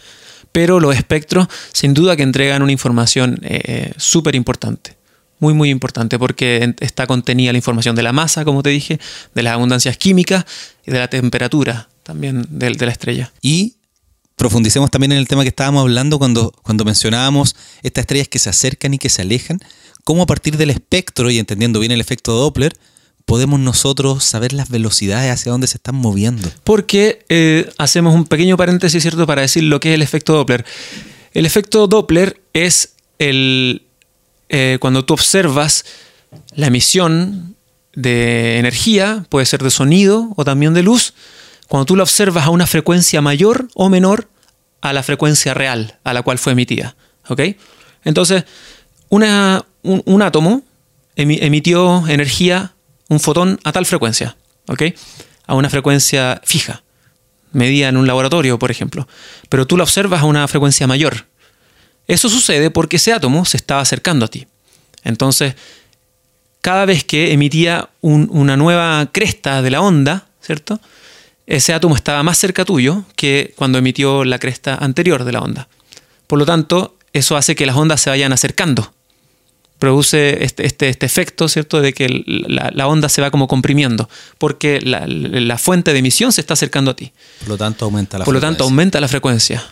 Pero 0.52 0.78
los 0.78 0.94
espectros, 0.94 1.48
sin 1.72 1.92
duda 1.92 2.14
que 2.14 2.22
entregan 2.22 2.62
una 2.62 2.70
información 2.70 3.40
eh, 3.42 3.92
súper 3.96 4.36
importante. 4.36 4.96
Muy, 5.40 5.54
muy 5.54 5.70
importante, 5.70 6.20
porque 6.20 6.72
está 6.78 7.08
contenida 7.08 7.50
la 7.50 7.58
información 7.58 7.96
de 7.96 8.04
la 8.04 8.12
masa, 8.12 8.44
como 8.44 8.62
te 8.62 8.70
dije, 8.70 9.00
de 9.34 9.42
las 9.42 9.54
abundancias 9.54 9.96
químicas 9.96 10.44
y 10.86 10.92
de 10.92 11.00
la 11.00 11.08
temperatura 11.08 11.88
también 12.04 12.46
de- 12.48 12.70
de 12.70 12.86
la 12.86 12.92
estrella. 12.92 13.32
Y 13.42 13.74
profundicemos 14.36 14.90
también 14.90 15.10
en 15.12 15.18
el 15.18 15.26
tema 15.26 15.42
que 15.42 15.48
estábamos 15.48 15.80
hablando 15.82 16.18
cuando, 16.18 16.52
cuando 16.62 16.84
mencionábamos 16.84 17.56
estas 17.82 18.02
estrellas 18.02 18.28
que 18.28 18.38
se 18.38 18.50
acercan 18.50 18.94
y 18.94 18.98
que 18.98 19.08
se 19.08 19.22
alejan, 19.22 19.58
cómo 20.06 20.22
a 20.22 20.26
partir 20.26 20.56
del 20.56 20.70
espectro 20.70 21.30
y 21.32 21.38
entendiendo 21.40 21.80
bien 21.80 21.90
el 21.90 22.00
efecto 22.00 22.32
Doppler, 22.32 22.76
podemos 23.24 23.58
nosotros 23.58 24.22
saber 24.22 24.52
las 24.52 24.68
velocidades 24.70 25.32
hacia 25.32 25.50
dónde 25.50 25.66
se 25.66 25.78
están 25.78 25.96
moviendo. 25.96 26.48
Porque 26.62 27.24
eh, 27.28 27.68
hacemos 27.76 28.14
un 28.14 28.24
pequeño 28.24 28.56
paréntesis, 28.56 29.02
¿cierto?, 29.02 29.26
para 29.26 29.42
decir 29.42 29.64
lo 29.64 29.80
que 29.80 29.88
es 29.90 29.94
el 29.96 30.02
efecto 30.02 30.32
Doppler. 30.34 30.64
El 31.34 31.44
efecto 31.44 31.88
Doppler 31.88 32.40
es 32.52 32.94
el. 33.18 33.82
eh, 34.48 34.78
cuando 34.80 35.04
tú 35.04 35.14
observas 35.14 35.84
la 36.54 36.68
emisión 36.68 37.56
de 37.96 38.58
energía, 38.58 39.26
puede 39.28 39.44
ser 39.44 39.60
de 39.64 39.70
sonido 39.70 40.32
o 40.36 40.44
también 40.44 40.72
de 40.72 40.84
luz, 40.84 41.14
cuando 41.66 41.84
tú 41.84 41.96
la 41.96 42.04
observas 42.04 42.46
a 42.46 42.50
una 42.50 42.68
frecuencia 42.68 43.20
mayor 43.22 43.66
o 43.74 43.88
menor 43.88 44.28
a 44.82 44.92
la 44.92 45.02
frecuencia 45.02 45.52
real 45.52 45.98
a 46.04 46.12
la 46.14 46.22
cual 46.22 46.38
fue 46.38 46.52
emitida. 46.52 46.94
¿Ok? 47.28 47.40
Entonces, 48.04 48.44
una- 49.08 49.64
un, 50.06 50.22
átomo 50.22 50.62
emi- 51.16 51.38
emitió 51.40 52.06
energía, 52.08 52.72
un 53.08 53.20
fotón, 53.20 53.58
a 53.64 53.72
tal 53.72 53.86
frecuencia. 53.86 54.36
¿Ok? 54.68 54.82
A 55.46 55.54
una 55.54 55.70
frecuencia 55.70 56.40
fija, 56.44 56.82
medida 57.52 57.88
en 57.88 57.96
un 57.96 58.06
laboratorio, 58.06 58.58
por 58.58 58.70
ejemplo. 58.70 59.06
Pero 59.48 59.66
tú 59.66 59.76
la 59.76 59.84
observas 59.84 60.22
a 60.22 60.24
una 60.26 60.46
frecuencia 60.48 60.86
mayor. 60.86 61.26
Eso 62.08 62.28
sucede 62.28 62.70
porque 62.70 62.96
ese 62.96 63.12
átomo 63.12 63.44
se 63.44 63.56
estaba 63.56 63.80
acercando 63.80 64.24
a 64.26 64.28
ti. 64.28 64.46
Entonces, 65.04 65.54
cada 66.60 66.84
vez 66.84 67.04
que 67.04 67.32
emitía 67.32 67.88
un- 68.00 68.28
una 68.32 68.56
nueva 68.56 69.08
cresta 69.12 69.62
de 69.62 69.70
la 69.70 69.80
onda, 69.80 70.26
¿cierto? 70.40 70.80
Ese 71.46 71.72
átomo 71.72 71.94
estaba 71.94 72.24
más 72.24 72.38
cerca 72.38 72.64
tuyo 72.64 73.04
que 73.14 73.52
cuando 73.56 73.78
emitió 73.78 74.24
la 74.24 74.40
cresta 74.40 74.74
anterior 74.74 75.22
de 75.22 75.30
la 75.32 75.40
onda. 75.40 75.68
Por 76.26 76.40
lo 76.40 76.44
tanto, 76.46 76.96
eso 77.12 77.36
hace 77.36 77.54
que 77.54 77.66
las 77.66 77.76
ondas 77.76 78.00
se 78.00 78.10
vayan 78.10 78.32
acercando. 78.32 78.92
Produce 79.78 80.42
este, 80.44 80.66
este, 80.66 80.88
este 80.88 81.04
efecto, 81.06 81.48
¿cierto?, 81.48 81.80
de 81.80 81.92
que 81.92 82.22
la, 82.26 82.70
la 82.72 82.86
onda 82.88 83.08
se 83.08 83.20
va 83.20 83.30
como 83.30 83.46
comprimiendo, 83.46 84.08
porque 84.38 84.80
la, 84.80 85.04
la 85.06 85.58
fuente 85.58 85.92
de 85.92 85.98
emisión 85.98 86.32
se 86.32 86.40
está 86.40 86.54
acercando 86.54 86.90
a 86.92 86.96
ti. 86.96 87.12
Por 87.40 87.48
lo 87.48 87.58
tanto, 87.58 87.84
aumenta 87.84 88.18
la 88.18 88.24
Por 88.24 88.32
lo 88.34 88.40
tanto, 88.40 88.64
frecuencia. 88.64 88.72
aumenta 88.72 89.00
la 89.00 89.08
frecuencia. 89.08 89.64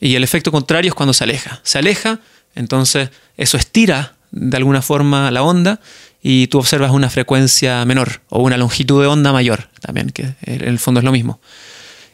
Y 0.00 0.14
el 0.16 0.24
efecto 0.24 0.50
contrario 0.50 0.88
es 0.90 0.94
cuando 0.94 1.12
se 1.12 1.24
aleja. 1.24 1.60
Se 1.62 1.78
aleja, 1.78 2.20
entonces 2.54 3.10
eso 3.36 3.56
estira 3.56 4.14
de 4.30 4.56
alguna 4.56 4.82
forma 4.82 5.30
la 5.30 5.42
onda 5.42 5.80
y 6.22 6.48
tú 6.48 6.58
observas 6.58 6.90
una 6.90 7.08
frecuencia 7.08 7.84
menor 7.84 8.20
o 8.28 8.42
una 8.42 8.56
longitud 8.56 9.00
de 9.00 9.06
onda 9.06 9.32
mayor 9.32 9.68
también, 9.80 10.10
que 10.10 10.34
en 10.42 10.66
el 10.68 10.78
fondo 10.78 10.98
es 11.00 11.04
lo 11.04 11.12
mismo. 11.12 11.40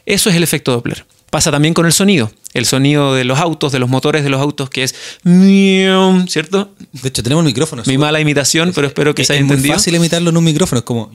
Eso 0.05 0.29
es 0.29 0.35
el 0.35 0.43
efecto 0.43 0.71
Doppler. 0.71 1.05
Pasa 1.35 1.51
también 1.51 1.73
con 1.73 1.85
el 1.85 1.91
sonido. 1.91 2.31
El 2.53 2.65
sonido 2.65 3.13
de 3.13 3.25
los 3.25 3.39
autos, 3.39 3.73
de 3.73 3.79
los 3.79 3.89
motores 3.89 4.23
de 4.23 4.29
los 4.29 4.39
autos, 4.39 4.69
que 4.69 4.83
es 4.83 4.95
¿cierto? 6.29 6.73
De 6.93 7.09
hecho, 7.09 7.23
tenemos 7.23 7.41
el 7.41 7.47
micrófono. 7.47 7.83
Mi 7.87 7.97
mala 7.97 8.21
imitación, 8.21 8.71
pero 8.73 8.87
espero 8.87 9.13
que 9.13 9.23
es, 9.23 9.27
se 9.27 9.33
haya 9.33 9.41
es 9.41 9.45
muy 9.45 9.55
entendido. 9.55 9.75
fácil 9.75 9.95
imitarlo 9.95 10.29
en 10.29 10.37
un 10.37 10.43
micrófono, 10.45 10.79
es 10.79 10.85
como... 10.85 11.11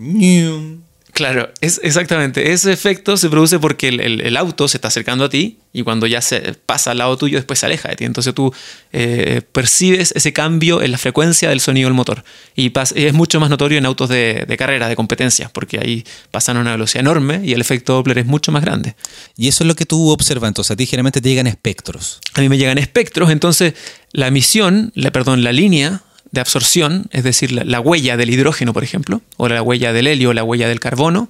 Claro, 1.13 1.51
es 1.61 1.81
exactamente. 1.83 2.53
Ese 2.53 2.73
efecto 2.73 3.17
se 3.17 3.29
produce 3.29 3.59
porque 3.59 3.89
el, 3.89 4.01
el- 4.01 4.21
el 4.21 4.37
auto 4.37 4.69
se 4.69 4.77
está 4.77 4.89
acercando 4.89 5.25
a 5.25 5.29
ti 5.29 5.59
y 5.73 5.83
cuando 5.83 6.07
ya 6.07 6.21
se 6.23 6.55
pasa 6.55 6.93
al 6.93 6.99
lado 6.99 7.17
tuyo, 7.17 7.37
después 7.39 7.59
se 7.59 7.67
aleja 7.67 7.89
de 7.89 7.97
ti. 7.97 8.05
Entonces 8.05 8.35
tú 8.35 8.53
eh, 8.93 9.43
percibes 9.53 10.13
ese 10.17 10.33
cambio 10.33 10.83
en 10.83 10.93
la 10.93 10.99
frecuencia 10.99 11.49
del 11.49 11.61
sonido 11.61 11.89
del 11.89 11.95
motor. 11.95 12.25
Y 12.55 12.73
es 12.95 13.13
mucho 13.13 13.41
más 13.41 13.51
notorio 13.51 13.79
en 13.79 13.87
autos 13.87 14.09
de, 14.09 14.45
de 14.47 14.57
carrera, 14.57 14.89
de 14.89 14.97
competencia, 14.97 15.49
porque 15.53 15.79
ahí 15.79 16.05
pasan 16.31 16.57
a 16.57 16.61
una 16.61 16.73
velocidad 16.73 17.01
enorme 17.01 17.41
y 17.45 17.53
el 17.53 17.61
efecto 17.61 17.95
Doppler 17.95 18.19
es 18.19 18.27
mucho 18.27 18.53
más 18.53 18.63
grande. 18.63 18.95
Y 19.37 19.49
eso 19.49 19.65
es 19.65 19.69
lo 19.69 19.75
que 19.75 19.87
tú 19.87 20.11
observas. 20.11 20.49
Entonces, 20.49 20.71
a 20.71 20.77
ti 20.77 20.87
generalmente 20.87 21.21
te 21.21 21.29
llegan 21.29 21.47
espectros. 21.47 22.21
A 22.35 22.41
mí 22.41 22.49
me 22.49 22.57
llegan 22.59 22.79
espectros, 22.79 23.31
entonces 23.31 23.75
la 24.13 24.29
emisión, 24.29 24.93
la, 24.95 25.11
perdón, 25.13 25.45
la 25.45 25.53
línea 25.53 26.03
de 26.33 26.41
absorción, 26.41 27.07
es 27.11 27.25
decir, 27.25 27.51
la, 27.53 27.65
la 27.65 27.81
huella 27.81 28.17
del 28.17 28.31
hidrógeno, 28.31 28.73
por 28.73 28.85
ejemplo, 28.85 29.21
o 29.37 29.49
la 29.49 29.63
huella 29.63 29.93
del 29.93 30.07
helio, 30.07 30.31
o 30.31 30.33
la 30.33 30.45
huella 30.45 30.69
del 30.69 30.79
carbono, 30.81 31.29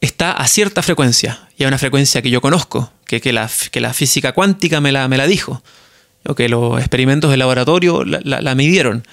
está 0.00 0.32
a 0.32 0.46
cierta 0.48 0.82
frecuencia, 0.82 1.48
y 1.56 1.64
a 1.64 1.68
una 1.68 1.78
frecuencia 1.78 2.22
que 2.22 2.30
yo 2.30 2.40
conozco, 2.40 2.92
que, 3.06 3.20
que 3.20 3.32
la, 3.32 3.48
que 3.70 3.80
la 3.80 3.94
física 3.94 4.32
cuántica 4.32 4.80
me 4.80 4.90
la, 4.92 5.06
me 5.08 5.16
la 5.16 5.26
dijo, 5.26 5.62
o 6.24 6.34
que 6.34 6.48
los 6.48 6.78
experimentos 6.80 7.30
de 7.30 7.36
laboratorio 7.36 8.04
la, 8.04 8.54
midieron. 8.54 9.06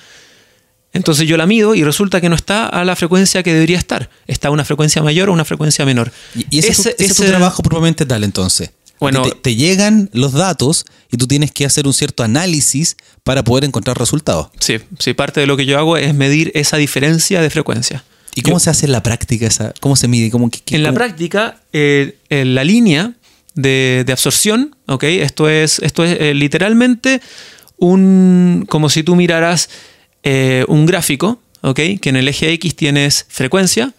Entonces 0.92 1.28
yo 1.28 1.38
la 1.38 1.46
mido 1.46 1.76
y 1.76 1.84
resulta 1.84 2.20
que 2.20 2.30
no 2.30 2.36
está 2.36 2.66
a 2.68 2.84
la 2.84 2.96
frecuencia 2.96 3.44
que 3.44 3.54
debería 3.54 3.78
estar. 3.78 4.10
Está 4.26 4.48
a 4.48 4.52
una 4.52 4.66
frecuencia 4.66 5.04
mayor 5.04 5.30
o 5.30 5.34
una 5.34 5.46
frecuencia 5.46 5.86
menor. 5.86 6.12
Y, 6.50 6.58
ese, 6.60 6.70
es 6.70 6.78
tu- 6.78 6.82
Ese- 6.82 6.96
ese 6.98 7.06
es 7.06 7.16
tu 7.16 7.24
trabajo 7.26 7.62
propiamente 7.62 8.08
tal, 8.08 8.24
entonces. 8.24 8.72
Bueno- 9.00 9.24
te, 9.24 9.32
te 9.32 9.56
llegan 9.56 10.10
los 10.14 10.34
datos 10.34 10.86
y 11.12 11.18
tú 11.18 11.28
tienes 11.28 11.52
que 11.52 11.66
hacer 11.66 11.88
un 11.88 11.94
cierto 11.94 12.24
análisis 12.24 12.98
para 13.24 13.44
poder 13.44 13.64
encontrar 13.64 13.98
resultados. 13.98 14.50
Sí, 14.60 14.78
sí, 15.00 15.14
parte 15.14 15.40
de 15.40 15.48
lo 15.48 15.56
que 15.58 15.66
yo 15.66 15.78
hago 15.80 15.98
es 15.98 16.14
medir 16.14 16.52
esa 16.56 16.78
diferencia 16.78 17.42
de 17.42 17.50
frecuencia. 17.50 18.04
¿Y 18.36 18.42
cómo 18.42 18.58
Yo- 18.58 18.60
se 18.60 18.70
hace 18.70 18.86
en 18.86 18.92
la 18.92 19.02
práctica 19.04 19.48
esa? 19.48 19.74
¿Cómo 19.80 19.96
se 19.96 20.08
mide? 20.08 20.30
¿Cómo, 20.30 20.50
qué- 20.50 20.60
qué- 20.64 20.76
En 20.76 20.84
la 20.84 20.94
práctica, 20.94 21.62
eh, 21.74 22.18
en 22.30 22.56
la 22.56 22.64
línea 22.64 23.14
de, 23.56 24.04
de 24.06 24.14
absorción, 24.14 24.76
¿ok? 24.88 25.04
Esto 25.04 25.50
es, 25.50 25.80
esto 25.80 26.04
es 26.04 26.18
eh, 26.20 26.34
literalmente 26.34 27.22
un. 27.78 28.66
como 28.70 28.90
si 28.90 29.04
tú 29.04 29.16
miraras 29.16 29.70
eh, 30.24 30.66
un 30.68 30.86
gráfico, 30.86 31.42
¿ok? 31.62 31.80
Que 32.02 32.10
en 32.10 32.16
el 32.18 32.28
eje 32.28 32.52
X 32.54 32.76
tienes 32.76 33.26
frecuencia 33.30 33.94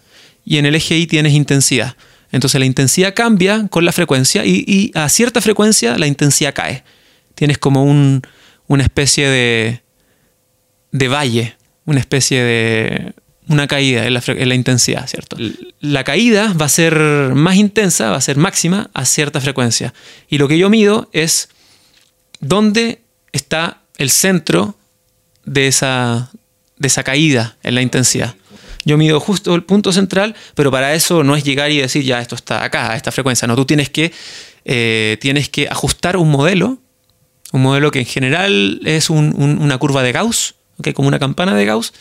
y 0.45 0.57
en 0.57 0.65
el 0.65 0.75
eje 0.75 0.97
Y 0.97 1.07
tienes 1.07 1.33
intensidad. 1.33 1.95
Entonces 2.31 2.59
la 2.59 2.65
intensidad 2.65 3.13
cambia 3.13 3.67
con 3.69 3.85
la 3.85 3.91
frecuencia 3.91 4.45
y, 4.45 4.63
y 4.67 4.91
a 4.97 5.09
cierta 5.09 5.41
frecuencia 5.41 5.97
la 5.97 6.07
intensidad 6.07 6.53
cae. 6.53 6.83
Tienes 7.35 7.57
como 7.57 7.83
un- 7.83 8.21
una 8.67 8.83
especie 8.83 9.27
de, 9.27 9.81
de 10.91 11.07
valle, 11.09 11.57
una 11.85 11.99
especie 11.99 12.41
de 12.43 13.13
una 13.47 13.67
caída 13.67 14.05
en 14.05 14.13
la, 14.13 14.23
en 14.25 14.47
la 14.49 14.55
intensidad, 14.55 15.07
¿cierto? 15.07 15.35
La 15.81 16.03
caída 16.05 16.53
va 16.53 16.67
a 16.67 16.69
ser 16.69 16.95
más 17.33 17.57
intensa, 17.57 18.11
va 18.11 18.15
a 18.17 18.21
ser 18.21 18.37
máxima 18.37 18.89
a 18.93 19.03
cierta 19.03 19.41
frecuencia. 19.41 19.93
Y 20.29 20.37
lo 20.37 20.47
que 20.47 20.57
yo 20.57 20.69
mido 20.69 21.09
es 21.11 21.49
dónde 22.39 23.01
está 23.33 23.81
el 23.97 24.09
centro 24.09 24.77
de 25.43 25.67
esa, 25.67 26.31
de 26.77 26.87
esa 26.87 27.03
caída 27.03 27.57
en 27.63 27.75
la 27.75 27.81
intensidad. 27.81 28.35
Yo 28.83 28.97
mido 28.97 29.19
justo 29.19 29.53
el 29.53 29.63
punto 29.63 29.91
central, 29.93 30.35
pero 30.55 30.71
para 30.71 30.93
eso 30.93 31.23
no 31.23 31.35
es 31.35 31.43
llegar 31.43 31.69
y 31.71 31.77
decir, 31.77 32.03
ya, 32.03 32.19
esto 32.19 32.35
está 32.35 32.63
acá, 32.63 32.91
a 32.91 32.95
esta 32.95 33.11
frecuencia. 33.11 33.47
No, 33.47 33.55
tú 33.55 33.65
tienes 33.65 33.89
que, 33.89 34.11
eh, 34.65 35.17
tienes 35.21 35.49
que 35.49 35.67
ajustar 35.69 36.17
un 36.17 36.29
modelo, 36.31 36.79
un 37.51 37.61
modelo 37.61 37.91
que 37.91 37.99
en 37.99 38.05
general 38.05 38.79
es 38.85 39.09
un- 39.09 39.33
un- 39.37 39.61
una 39.61 39.77
curva 39.77 40.01
de 40.03 40.11
Gauss, 40.11 40.55
¿ok? 40.77 40.93
como 40.93 41.07
una 41.07 41.19
campana 41.19 41.53
de 41.53 41.65
Gauss. 41.65 41.93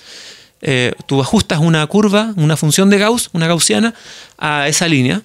Eh, 0.62 0.92
tú 1.06 1.20
ajustas 1.20 1.58
una 1.58 1.86
curva, 1.86 2.32
una 2.36 2.56
función 2.56 2.88
de 2.90 2.98
Gauss, 2.98 3.30
una 3.32 3.46
gaussiana, 3.46 3.94
a 4.38 4.68
esa 4.68 4.88
línea. 4.88 5.22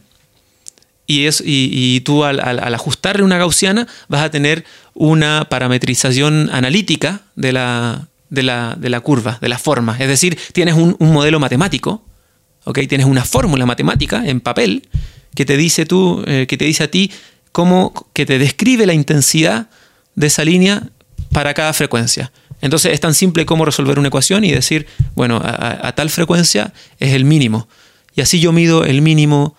Y, 1.08 1.26
es, 1.28 1.44
y, 1.46 2.00
tú 2.02 2.24
al 2.24 2.40
ajustarle 2.74 3.24
una 3.24 3.38
gaussiana 3.38 3.86
vas 4.08 4.24
a 4.24 4.32
tener 4.32 4.66
una 4.96 5.46
parametrización 5.50 6.50
analítica 6.52 7.22
de 7.36 7.52
la, 7.54 8.08
de 8.36 8.44
la, 8.44 8.76
de 8.78 8.90
la 8.90 9.00
curva, 9.00 9.40
de 9.42 9.50
la 9.50 9.58
forma. 9.58 9.98
Es 10.00 10.08
decir, 10.08 10.38
tienes 10.54 10.76
un, 10.76 10.96
un 11.00 11.12
modelo 11.12 11.40
matemático, 11.40 12.04
¿ok? 12.66 12.80
tienes 12.88 13.08
una 13.08 13.26
fórmula 13.26 13.66
matemática 13.66 14.24
en 14.26 14.42
papel 14.42 14.88
que 15.36 15.46
te 15.46 15.58
dice, 15.58 15.86
tú, 15.86 16.24
eh, 16.28 16.46
que 16.48 16.58
te 16.58 16.66
dice 16.66 16.84
a 16.84 16.92
ti 16.92 17.12
cómo, 17.52 17.94
que 18.14 18.26
te 18.26 18.40
describe 18.40 18.86
la 18.86 18.94
intensidad 18.94 19.70
de 20.16 20.28
esa 20.28 20.46
línea 20.46 20.90
para 21.32 21.54
cada 21.54 21.74
frecuencia. 21.74 22.32
Entonces 22.62 22.94
es 22.94 23.02
tan 23.02 23.14
simple 23.14 23.46
como 23.46 23.66
resolver 23.66 24.00
una 24.00 24.08
ecuación 24.08 24.44
y 24.44 24.52
decir, 24.52 24.88
bueno, 25.14 25.42
a, 25.44 25.92
tal 25.94 26.10
frecuencia 26.10 26.74
es 27.00 27.14
el 27.14 27.26
mínimo. 27.26 27.68
Y 28.16 28.22
así 28.22 28.40
yo 28.40 28.54
mido 28.54 28.86
el 28.86 29.02
mínimo 29.02 29.56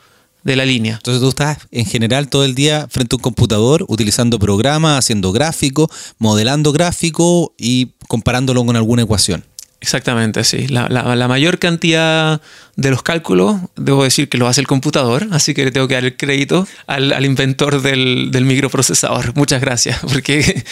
de 0.46 0.56
la 0.56 0.64
línea. 0.64 0.94
Entonces 0.94 1.20
tú 1.20 1.28
estás 1.28 1.58
en 1.72 1.84
general 1.86 2.28
todo 2.28 2.44
el 2.44 2.54
día 2.54 2.86
frente 2.88 3.14
a 3.14 3.16
un 3.16 3.22
computador 3.22 3.84
utilizando 3.88 4.38
programas, 4.38 4.98
haciendo 5.00 5.32
gráficos, 5.32 5.88
modelando 6.18 6.72
gráficos 6.72 7.48
y 7.58 7.90
comparándolo 8.08 8.64
con 8.64 8.76
alguna 8.76 9.02
ecuación. 9.02 9.44
Exactamente, 9.80 10.42
sí. 10.44 10.68
La, 10.68 10.88
la- 10.88 11.14
la 11.16 11.28
mayor 11.28 11.58
cantidad 11.58 12.40
de 12.76 12.90
los 12.90 13.02
cálculos, 13.02 13.56
debo 13.76 14.04
decir 14.04 14.28
que 14.28 14.38
lo 14.38 14.46
hace 14.48 14.60
el 14.60 14.66
computador, 14.66 15.26
así 15.32 15.52
que 15.52 15.64
le 15.64 15.70
tengo 15.72 15.86
que 15.88 15.94
dar 15.94 16.04
el 16.04 16.16
crédito 16.16 16.66
al, 16.86 17.12
al 17.12 17.24
inventor 17.26 17.82
del, 17.82 18.30
del 18.30 18.44
microprocesador. 18.44 19.34
Muchas 19.36 19.60
gracias, 19.60 19.98
porque 20.12 20.64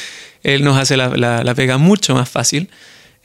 él 0.43 0.63
nos 0.65 0.79
hace 0.79 0.97
la, 0.97 1.09
la- 1.17 1.43
la 1.45 1.55
pega 1.55 1.79
mucho 1.79 2.15
más 2.15 2.29
fácil. 2.29 2.71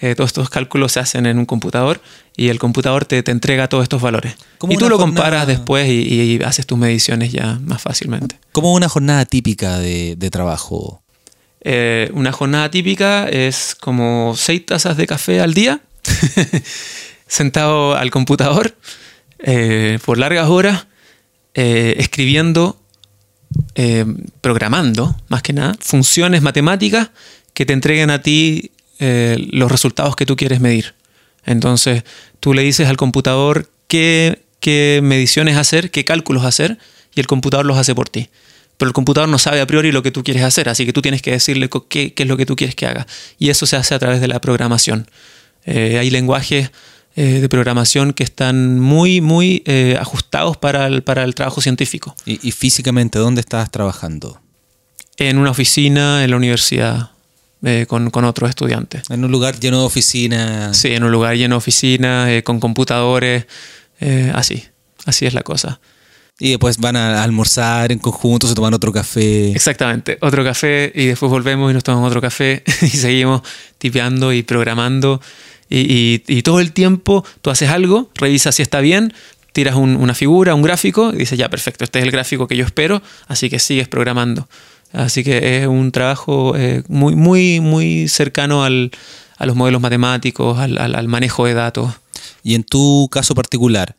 Eh, 0.02 0.16
todos 0.16 0.30
estos 0.30 0.50
cálculos 0.50 0.94
se 0.94 1.00
hacen 1.02 1.26
en 1.26 1.38
un 1.38 1.46
computador 1.46 2.02
y 2.40 2.50
el 2.50 2.58
computador 2.60 3.06
te, 3.06 3.22
te 3.24 3.32
entrega 3.32 3.68
todos 3.68 3.84
estos 3.84 4.02
valores. 4.02 4.36
Como 4.58 4.74
Y 4.74 4.78
tú 4.78 4.88
lo 4.90 4.98
jornada- 4.98 5.06
comparas 5.24 5.48
después 5.48 5.88
y, 5.90 6.38
y 6.38 6.44
haces 6.44 6.66
tus 6.66 6.78
mediciones 6.78 7.32
ya 7.32 7.60
más 7.64 7.82
fácilmente. 7.82 8.40
¿Cómo 8.54 8.74
una 8.74 8.88
jornada 8.88 9.26
típica 9.26 9.78
de, 9.80 10.16
de 10.16 10.30
trabajo? 10.30 11.02
Eh, 11.62 12.10
una 12.14 12.32
jornada 12.32 12.72
típica 12.72 13.28
es 13.28 13.76
como 13.80 14.34
seis 14.38 14.66
tazas 14.66 14.96
de 14.96 15.06
café 15.08 15.42
al 15.42 15.54
día, 15.54 15.82
sentado 17.28 17.96
al 17.96 18.12
computador 18.12 18.76
eh, 19.40 20.00
por 20.06 20.18
largas 20.18 20.48
horas, 20.50 20.88
eh, 21.54 21.96
escribiendo, 21.98 22.80
programando, 24.42 25.16
más 25.28 25.42
que 25.42 25.54
nada, 25.54 25.76
funciones 25.80 26.42
matemáticas 26.42 27.10
que 27.54 27.66
te 27.66 27.74
entreguen 27.74 28.10
a 28.12 28.22
ti 28.22 28.72
los 29.00 29.72
resultados 29.72 30.16
que 30.16 30.26
tú 30.26 30.36
quieres 30.36 30.60
medir. 30.60 30.94
Entonces, 31.46 32.04
tú 32.40 32.54
le 32.54 32.62
dices 32.62 32.88
al 32.88 32.98
computador 32.98 33.70
qué, 33.88 34.44
qué 34.60 35.00
mediciones 35.04 35.58
hacer, 35.58 35.92
qué 35.92 36.06
cálculos 36.06 36.46
hacer, 36.46 36.78
y 37.16 37.20
el 37.20 37.28
computador 37.28 37.66
los 37.66 37.78
hace 37.78 37.96
por 37.96 38.10
ti. 38.10 38.30
Pero 38.78 38.88
el 38.88 38.94
computador 38.94 39.28
no 39.28 39.40
sabe 39.40 39.60
a 39.60 39.68
priori 39.68 39.92
lo 39.92 40.04
que 40.04 40.12
tú 40.12 40.24
quieres 40.24 40.44
hacer, 40.44 40.70
así 40.70 40.86
que 40.86 40.94
tú 40.94 41.02
tienes 41.02 41.22
que 41.22 41.32
decirle 41.32 41.70
qué 41.90 42.14
es 42.16 42.28
lo 42.28 42.38
que 42.38 42.46
tú 42.46 42.56
quieres 42.56 42.76
que 42.76 42.86
haga. 42.86 43.06
Y 43.38 43.50
eso 43.50 43.66
se 43.66 43.76
hace 43.76 43.94
a 43.94 44.00
través 44.00 44.22
de 44.22 44.30
la 44.30 44.40
programación. 44.40 45.10
Eh, 45.66 45.98
hay 46.00 46.10
lenguajes 46.10 46.72
eh, 47.18 47.42
de 47.42 47.50
programación 47.50 48.14
que 48.14 48.24
están 48.24 48.80
muy, 48.80 49.20
muy 49.20 49.64
eh, 49.66 49.98
ajustados 50.00 50.56
para 50.56 50.88
el, 50.88 51.04
para 51.04 51.26
el 51.26 51.36
trabajo 51.36 51.60
científico. 51.60 52.16
Y, 52.26 52.48
y 52.48 52.52
físicamente, 52.52 53.20
¿dónde 53.20 53.42
estás 53.42 53.70
trabajando? 53.70 54.40
En 55.18 55.38
una 55.38 55.52
oficina, 55.52 56.24
en 56.24 56.30
la 56.30 56.38
universidad, 56.38 57.12
eh, 57.64 57.86
con, 57.88 58.10
con 58.10 58.26
otros 58.26 58.50
estudiantes. 58.50 59.10
En 59.10 59.24
un 59.26 59.32
lugar 59.32 59.60
lleno 59.60 59.80
de 59.80 59.86
oficinas. 59.86 60.78
Sí, 60.78 60.90
en 60.94 61.04
un 61.04 61.12
lugar 61.12 61.36
lleno 61.36 61.56
de 61.56 61.58
oficinas, 61.58 62.30
eh, 62.30 62.44
con 62.44 62.60
computadores, 62.60 63.46
eh, 64.00 64.32
así. 64.34 64.64
Así 65.06 65.26
es 65.26 65.34
la 65.34 65.42
cosa. 65.44 65.80
Y 66.42 66.52
después 66.52 66.78
van 66.78 66.96
a 66.96 67.22
almorzar 67.24 67.92
en 67.92 68.00
conjunto, 68.00 68.48
se 68.48 68.56
toman 68.56 68.74
otro 68.74 68.94
café. 68.94 69.52
Exactamente. 69.52 70.18
Otro 70.22 70.44
café 70.44 70.90
y 70.96 71.08
después 71.08 71.30
volvemos 71.30 71.70
y 71.70 71.74
nos 71.74 71.84
tomamos 71.84 72.08
otro 72.08 72.22
café 72.22 72.64
y 72.82 72.88
seguimos 72.88 73.42
tipeando 73.78 74.32
y 74.32 74.44
programando. 74.44 75.22
Y, 75.70 75.80
y- 75.80 76.24
y 76.38 76.42
todo 76.44 76.62
el 76.62 76.72
tiempo 76.72 77.26
tú 77.42 77.50
haces 77.50 77.70
algo, 77.70 78.10
revisas 78.16 78.56
si 78.56 78.62
está 78.62 78.80
bien, 78.80 79.14
tiras 79.52 79.76
un- 79.76 79.98
una 79.98 80.14
figura, 80.16 80.56
un 80.56 80.62
gráfico 80.62 81.12
y 81.14 81.18
dices, 81.18 81.38
ya, 81.38 81.50
perfecto, 81.50 81.84
este 81.84 82.00
es 82.00 82.06
el 82.06 82.12
gráfico 82.12 82.48
que 82.48 82.56
yo 82.56 82.64
espero, 82.66 83.02
así 83.28 83.50
que 83.50 83.60
sigues 83.60 83.88
programando. 83.90 84.48
Así 84.94 85.24
que 85.24 85.62
es 85.62 85.68
un 85.68 85.92
trabajo 85.92 86.56
eh, 86.58 86.84
muy, 86.88 87.16
muy, 87.16 87.60
muy 87.60 88.08
cercano 88.08 88.64
al- 88.64 88.92
a 89.38 89.46
los 89.46 89.56
modelos 89.56 89.82
matemáticos, 89.82 90.58
al- 90.60 90.78
al- 90.78 90.96
al 90.96 91.08
manejo 91.08 91.46
de 91.46 91.54
datos. 91.54 91.94
Y 92.44 92.56
en 92.56 92.64
tu 92.64 93.08
caso 93.12 93.36
particular, 93.36 93.96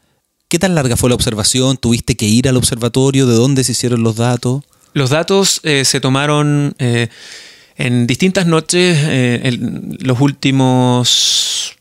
¿qué 0.49 0.59
tan 0.59 0.75
larga 0.75 0.97
fue 0.97 1.09
la 1.09 1.15
observación? 1.15 1.77
¿Tuviste 1.77 2.17
que 2.17 2.27
ir 2.27 2.49
al 2.49 2.57
observatorio? 2.57 3.27
¿De 3.27 3.35
dónde 3.35 3.65
se 3.65 3.73
hicieron 3.73 4.03
los 4.03 4.17
datos? 4.17 4.63
Los 4.93 5.11
datos 5.11 5.61
eh, 5.63 5.85
se 5.85 6.01
tomaron 6.01 6.75
eh, 6.79 7.09
en 7.77 8.07
distintas 8.09 8.47
noches 8.47 8.99
en 9.09 9.97
los 10.01 10.21
últimos 10.21 11.77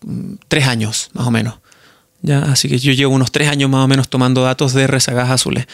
tres 0.47 0.67
años, 0.67 1.09
más 1.13 1.27
o 1.27 1.31
menos. 1.31 1.55
¿Ya? 2.21 2.39
Así 2.43 2.67
que 2.67 2.77
yo 2.79 2.91
llevo 2.93 3.13
unos 3.13 3.31
tres 3.31 3.47
años 3.47 3.69
más 3.69 3.85
o 3.85 3.87
menos 3.87 4.09
tomando 4.09 4.43
datos 4.43 4.73
de 4.73 4.87
rezagas 4.87 5.29
azules. 5.29 5.67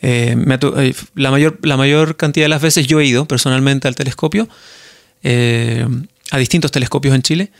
Eh, 0.00 0.34
me 0.36 0.56
eh, 0.60 0.94
la, 1.14 1.30
mayor, 1.30 1.58
la 1.62 1.76
mayor 1.76 2.16
cantidad 2.16 2.44
de 2.44 2.48
las 2.48 2.60
veces 2.60 2.88
yo 2.88 2.98
he 3.00 3.04
ido 3.06 3.26
personalmente 3.26 3.86
al 3.86 3.94
telescopio, 3.94 4.48
eh, 5.22 5.86
a 6.30 6.38
distintos 6.38 6.72
telescopios 6.72 7.14
en 7.14 7.22
Chile, 7.22 7.52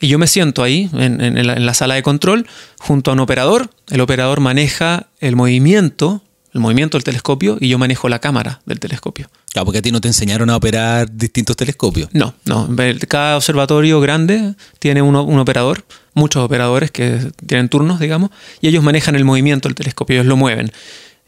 y 0.00 0.08
yo 0.08 0.18
me 0.18 0.26
siento 0.26 0.62
ahí, 0.62 0.90
en, 0.94 1.20
en- 1.20 1.46
la, 1.46 1.54
en 1.54 1.64
la 1.64 1.74
sala 1.74 1.94
de 1.94 2.02
control, 2.02 2.46
junto 2.78 3.10
a 3.10 3.14
un 3.14 3.20
operador. 3.20 3.70
El 3.88 4.00
operador 4.00 4.40
maneja 4.40 5.06
el 5.20 5.36
movimiento, 5.36 6.22
el 6.52 6.60
movimiento 6.60 6.98
del 6.98 7.04
telescopio, 7.04 7.56
y 7.60 7.68
yo 7.68 7.78
manejo 7.78 8.08
la 8.08 8.18
cámara 8.18 8.60
del 8.66 8.80
telescopio. 8.80 9.30
Claro, 9.52 9.64
porque 9.66 9.78
a 9.78 9.82
ti 9.82 9.92
no 9.92 10.00
te 10.00 10.08
enseñaron 10.08 10.50
a 10.50 10.56
operar 10.56 11.10
distintos 11.10 11.56
telescopios. 11.56 12.10
No, 12.12 12.34
no. 12.44 12.68
Cada 13.08 13.36
observatorio 13.36 14.00
grande 14.00 14.54
tiene 14.80 15.00
uno- 15.02 15.22
un 15.22 15.38
operador, 15.38 15.84
muchos 16.16 16.42
operadores 16.42 16.90
que 16.90 17.20
tienen 17.46 17.68
turnos, 17.68 18.00
digamos, 18.00 18.30
y 18.60 18.68
ellos 18.68 18.82
manejan 18.82 19.14
el 19.14 19.24
movimiento 19.24 19.68
del 19.68 19.76
telescopio, 19.76 20.14
ellos 20.14 20.26
lo 20.26 20.36
mueven. 20.36 20.72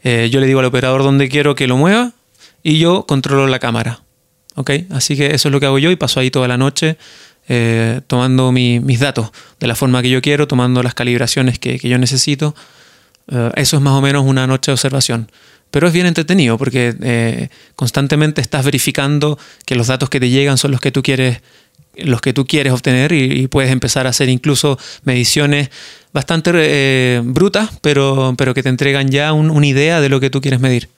Eh, 0.03 0.29
yo 0.31 0.39
le 0.41 0.47
digo 0.47 0.59
al 0.59 0.65
operador 0.65 1.03
dónde 1.03 1.29
quiero 1.29 1.55
que 1.55 1.67
lo 1.67 1.77
mueva 1.77 2.11
y 2.63 2.79
yo 2.79 3.05
controlo 3.07 3.47
la 3.47 3.59
cámara. 3.59 4.01
¿Ok? 4.55 4.71
Así 4.89 5.15
que 5.15 5.27
eso 5.35 5.47
es 5.47 5.51
lo 5.51 5.59
que 5.59 5.67
hago 5.67 5.79
yo 5.79 5.91
y 5.91 5.95
paso 5.95 6.19
ahí 6.19 6.31
toda 6.31 6.47
la 6.49 6.57
noche 6.57 6.97
eh, 7.47 8.01
tomando 8.07 8.51
mi- 8.51 8.79
mis 8.79 8.99
datos 8.99 9.31
de 9.59 9.67
la 9.67 9.75
forma 9.75 10.01
que 10.01 10.09
yo 10.09 10.21
quiero, 10.21 10.47
tomando 10.47 10.83
las 10.83 10.93
calibraciones 10.95 11.59
que, 11.59 11.77
yo 11.77 11.97
necesito. 11.97 12.55
Eh, 13.31 13.51
eso 13.55 13.77
es 13.77 13.81
más 13.81 13.93
o 13.93 14.01
menos 14.01 14.25
una 14.25 14.47
noche 14.47 14.71
de 14.71 14.73
observación. 14.73 15.31
Pero 15.71 15.87
es 15.87 15.93
bien 15.93 16.07
entretenido 16.07 16.57
porque 16.57 17.49
constantemente 17.75 18.41
estás 18.41 18.65
verificando 18.65 19.37
que 19.65 19.75
los 19.75 19.85
datos 19.87 20.09
que 20.09 20.19
te 20.19 20.29
llegan 20.29 20.57
son 20.57 20.71
los 20.71 20.81
que 20.81 20.91
tú 20.91 21.03
quieres, 21.03 21.41
los 22.05 22.21
que 22.21 22.33
tú 22.33 22.45
quieres 22.45 22.73
obtener 22.73 23.11
y, 23.11 23.41
y 23.41 23.47
puedes 23.47 23.71
empezar 23.71 24.07
a 24.07 24.11
hacer 24.11 24.29
incluso 24.29 24.77
mediciones 25.03 25.69
bastante 26.13 26.51
eh, 26.55 27.21
brutas, 27.23 27.69
pero, 27.81 28.33
pero 28.37 28.53
que 28.53 28.63
te 28.63 28.69
entregan 28.69 29.09
ya 29.09 29.33
un- 29.33 29.49
una 29.51 29.67
idea 29.67 30.01
de 30.01 30.09
lo 30.09 30.19
que 30.19 30.29
tú 30.29 30.41
quieres 30.41 30.59
medir. 30.59 30.89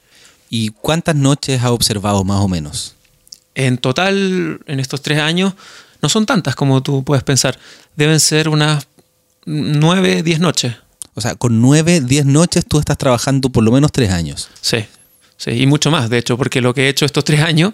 ¿Y 0.49 0.69
cuántas 0.69 1.15
noches 1.15 1.61
has 1.61 1.69
observado 1.71 2.23
más 2.23 2.39
o 2.41 2.47
menos? 2.47 2.95
En 3.55 3.77
total, 3.77 4.59
en 4.65 4.79
estos 4.79 5.01
tres 5.01 5.19
años, 5.19 5.53
no 6.01 6.09
son 6.09 6.25
tantas 6.25 6.55
como 6.55 6.81
tú 6.81 7.03
puedes 7.03 7.23
pensar. 7.23 7.57
Deben 7.95 8.19
ser 8.19 8.49
unas 8.49 8.87
nueve, 9.45 10.23
diez 10.23 10.39
noches. 10.39 10.75
O 11.13 11.21
sea, 11.21 11.35
con 11.35 11.61
nueve, 11.61 11.99
diez 12.01 12.25
noches 12.25 12.65
tú 12.67 12.79
estás 12.79 12.97
trabajando 12.97 13.49
por 13.49 13.63
lo 13.63 13.71
menos 13.71 13.91
tres 13.91 14.11
años. 14.11 14.49
Sí, 14.61 14.85
sí, 15.37 15.51
y 15.51 15.67
mucho 15.67 15.91
más, 15.91 16.09
de 16.09 16.17
hecho, 16.17 16.37
porque 16.37 16.61
lo 16.61 16.73
que 16.73 16.85
he 16.85 16.89
hecho 16.89 17.05
estos 17.05 17.25
tres 17.25 17.41
años 17.41 17.73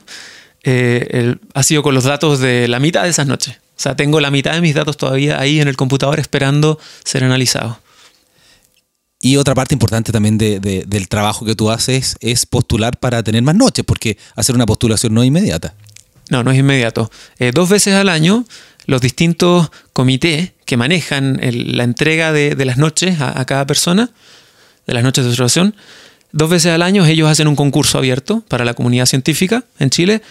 eh, 0.69 1.07
el- 1.11 1.39
ha 1.53 1.63
sido 1.63 1.81
con 1.81 1.95
los 1.95 2.03
datos 2.03 2.39
de 2.39 2.67
la 2.67 2.79
mitad 2.79 3.03
de 3.03 3.09
esas 3.09 3.25
noches. 3.25 3.55
O 3.55 3.79
sea, 3.79 3.95
tengo 3.95 4.19
la 4.19 4.31
mitad 4.31 4.51
de 4.53 4.59
mis 4.61 4.75
datos 4.75 4.97
todavía 4.97 5.39
ahí 5.39 5.61
en 5.61 5.67
el 5.69 5.77
computador 5.77 6.19
esperando 6.19 6.77
ser 7.05 7.23
analizados. 7.23 7.77
Y 9.19 9.37
otra 9.37 9.55
parte 9.55 9.73
importante 9.73 10.11
también 10.11 10.37
de- 10.37 10.59
de- 10.59 10.83
del 10.85 11.07
trabajo 11.07 11.45
que 11.45 11.55
tú 11.55 11.71
haces 11.71 12.17
es 12.19 12.45
postular 12.45 12.99
para 12.99 13.23
tener 13.23 13.41
más 13.43 13.55
noches, 13.55 13.85
porque 13.85 14.17
hacer 14.35 14.55
una 14.55 14.65
postulación 14.65 15.13
no 15.13 15.21
es 15.23 15.27
inmediata. 15.27 15.73
No, 16.29 16.43
no 16.43 16.51
es 16.51 16.57
inmediato. 16.59 17.09
Eh, 17.39 17.51
dos 17.53 17.69
veces 17.69 17.93
al 17.95 18.09
año, 18.09 18.45
los 18.85 18.99
distintos 19.01 19.69
comités 19.93 20.51
que 20.65 20.75
manejan 20.75 21.39
el- 21.41 21.77
la 21.77 21.83
entrega 21.83 22.31
de, 22.33 22.55
de 22.55 22.65
las 22.65 22.77
noches 22.77 23.21
a, 23.21 23.39
a 23.39 23.45
cada 23.45 23.65
persona, 23.65 24.09
de 24.85 24.93
las 24.93 25.03
noches 25.03 25.23
de 25.23 25.29
observación, 25.31 25.75
dos 26.31 26.49
veces 26.49 26.71
al 26.73 26.81
año 26.81 27.05
ellos 27.05 27.29
hacen 27.29 27.47
un 27.47 27.55
concurso 27.55 27.97
abierto 27.97 28.43
para 28.47 28.65
la 28.65 28.73
comunidad 28.73 29.05
científica 29.05 29.63
en 29.79 29.89
Chile 29.89 30.21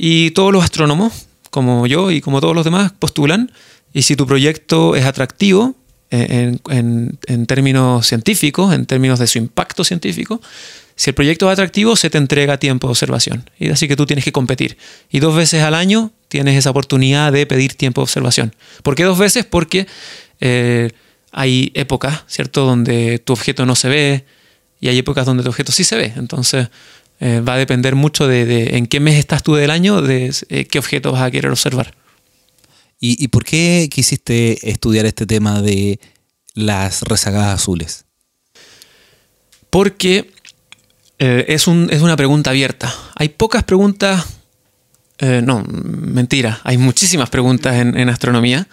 Y 0.00 0.30
todos 0.30 0.52
los 0.52 0.62
astrónomos, 0.62 1.26
como 1.50 1.86
yo 1.88 2.12
y 2.12 2.20
como 2.20 2.40
todos 2.40 2.54
los 2.54 2.64
demás, 2.64 2.92
postulan. 2.96 3.50
Y 3.92 4.02
si 4.02 4.14
tu 4.14 4.26
proyecto 4.26 4.94
es 4.94 5.04
atractivo 5.04 5.74
eh, 6.12 6.26
en, 6.30 6.60
en- 6.76 7.18
en 7.26 7.46
términos 7.46 8.06
científicos, 8.06 8.72
en 8.72 8.86
términos 8.86 9.18
de 9.18 9.26
su 9.26 9.38
impacto 9.38 9.82
científico, 9.82 10.40
si 10.94 11.10
el 11.10 11.14
proyecto 11.14 11.46
es 11.48 11.52
atractivo, 11.52 11.96
se 11.96 12.10
te 12.10 12.18
entrega 12.18 12.58
tiempo 12.58 12.86
de 12.86 12.92
observación. 12.92 13.50
Y 13.58 13.70
así 13.70 13.88
que 13.88 13.96
tú 13.96 14.06
tienes 14.06 14.24
que 14.24 14.30
competir. 14.32 14.76
Y 15.10 15.18
dos 15.18 15.34
veces 15.34 15.62
al 15.64 15.74
año 15.74 16.12
tienes 16.28 16.56
esa 16.56 16.70
oportunidad 16.70 17.32
de 17.32 17.44
pedir 17.46 17.74
tiempo 17.74 18.00
de 18.00 18.04
observación. 18.04 18.54
¿Por 18.84 18.94
qué 18.94 19.02
dos 19.04 19.18
veces? 19.18 19.44
Porque 19.44 19.86
eh, 20.40 20.90
hay 21.32 21.72
épocas, 21.74 22.22
¿cierto?, 22.28 22.64
donde 22.66 23.18
tu 23.18 23.32
objeto 23.32 23.66
no 23.66 23.74
se 23.74 23.88
ve 23.88 24.24
y 24.80 24.88
hay 24.88 24.98
épocas 24.98 25.26
donde 25.26 25.42
tu 25.42 25.48
objeto 25.48 25.72
sí 25.72 25.82
se 25.84 25.96
ve. 25.96 26.12
Entonces, 26.16 26.68
eh, 27.20 27.40
va 27.40 27.54
a 27.54 27.58
depender 27.58 27.94
mucho 27.94 28.26
de, 28.28 28.44
de 28.46 28.76
en 28.76 28.86
qué 28.86 29.00
mes 29.00 29.16
estás 29.16 29.42
tú 29.42 29.54
del 29.54 29.70
año, 29.70 30.02
de 30.02 30.32
eh, 30.48 30.64
qué 30.66 30.78
objeto 30.78 31.12
vas 31.12 31.22
a 31.22 31.30
querer 31.30 31.50
observar. 31.50 31.94
¿Y, 33.00 33.22
y 33.22 33.28
por 33.28 33.44
qué 33.44 33.88
quisiste 33.90 34.68
estudiar 34.70 35.06
este 35.06 35.26
tema 35.26 35.62
de 35.62 36.00
las 36.54 37.02
rezagadas 37.02 37.54
azules? 37.60 38.04
Porque 39.70 40.30
eh, 41.18 41.44
es, 41.48 41.66
un- 41.66 41.88
es 41.90 42.02
una 42.02 42.16
pregunta 42.16 42.50
abierta. 42.50 42.92
Hay 43.16 43.28
pocas 43.30 43.64
preguntas, 43.64 44.24
eh, 45.18 45.42
no, 45.44 45.62
mentira, 45.66 46.60
hay 46.64 46.78
muchísimas 46.78 47.28
preguntas 47.30 47.74
en, 47.76 47.96
en 47.98 48.08
astronomía, 48.08 48.66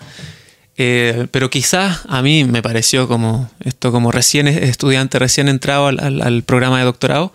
eh, 0.78 1.28
pero 1.32 1.50
quizás 1.50 2.02
a 2.08 2.22
mí 2.22 2.44
me 2.44 2.62
pareció 2.62 3.08
como 3.08 3.50
esto, 3.62 3.92
como 3.92 4.12
recién 4.12 4.48
estudiante, 4.48 5.20
recién 5.20 5.48
entrado 5.50 5.88
al, 5.88 6.00
al- 6.00 6.22
al 6.22 6.44
programa 6.44 6.80
de 6.80 6.86
doctorado, 6.86 7.34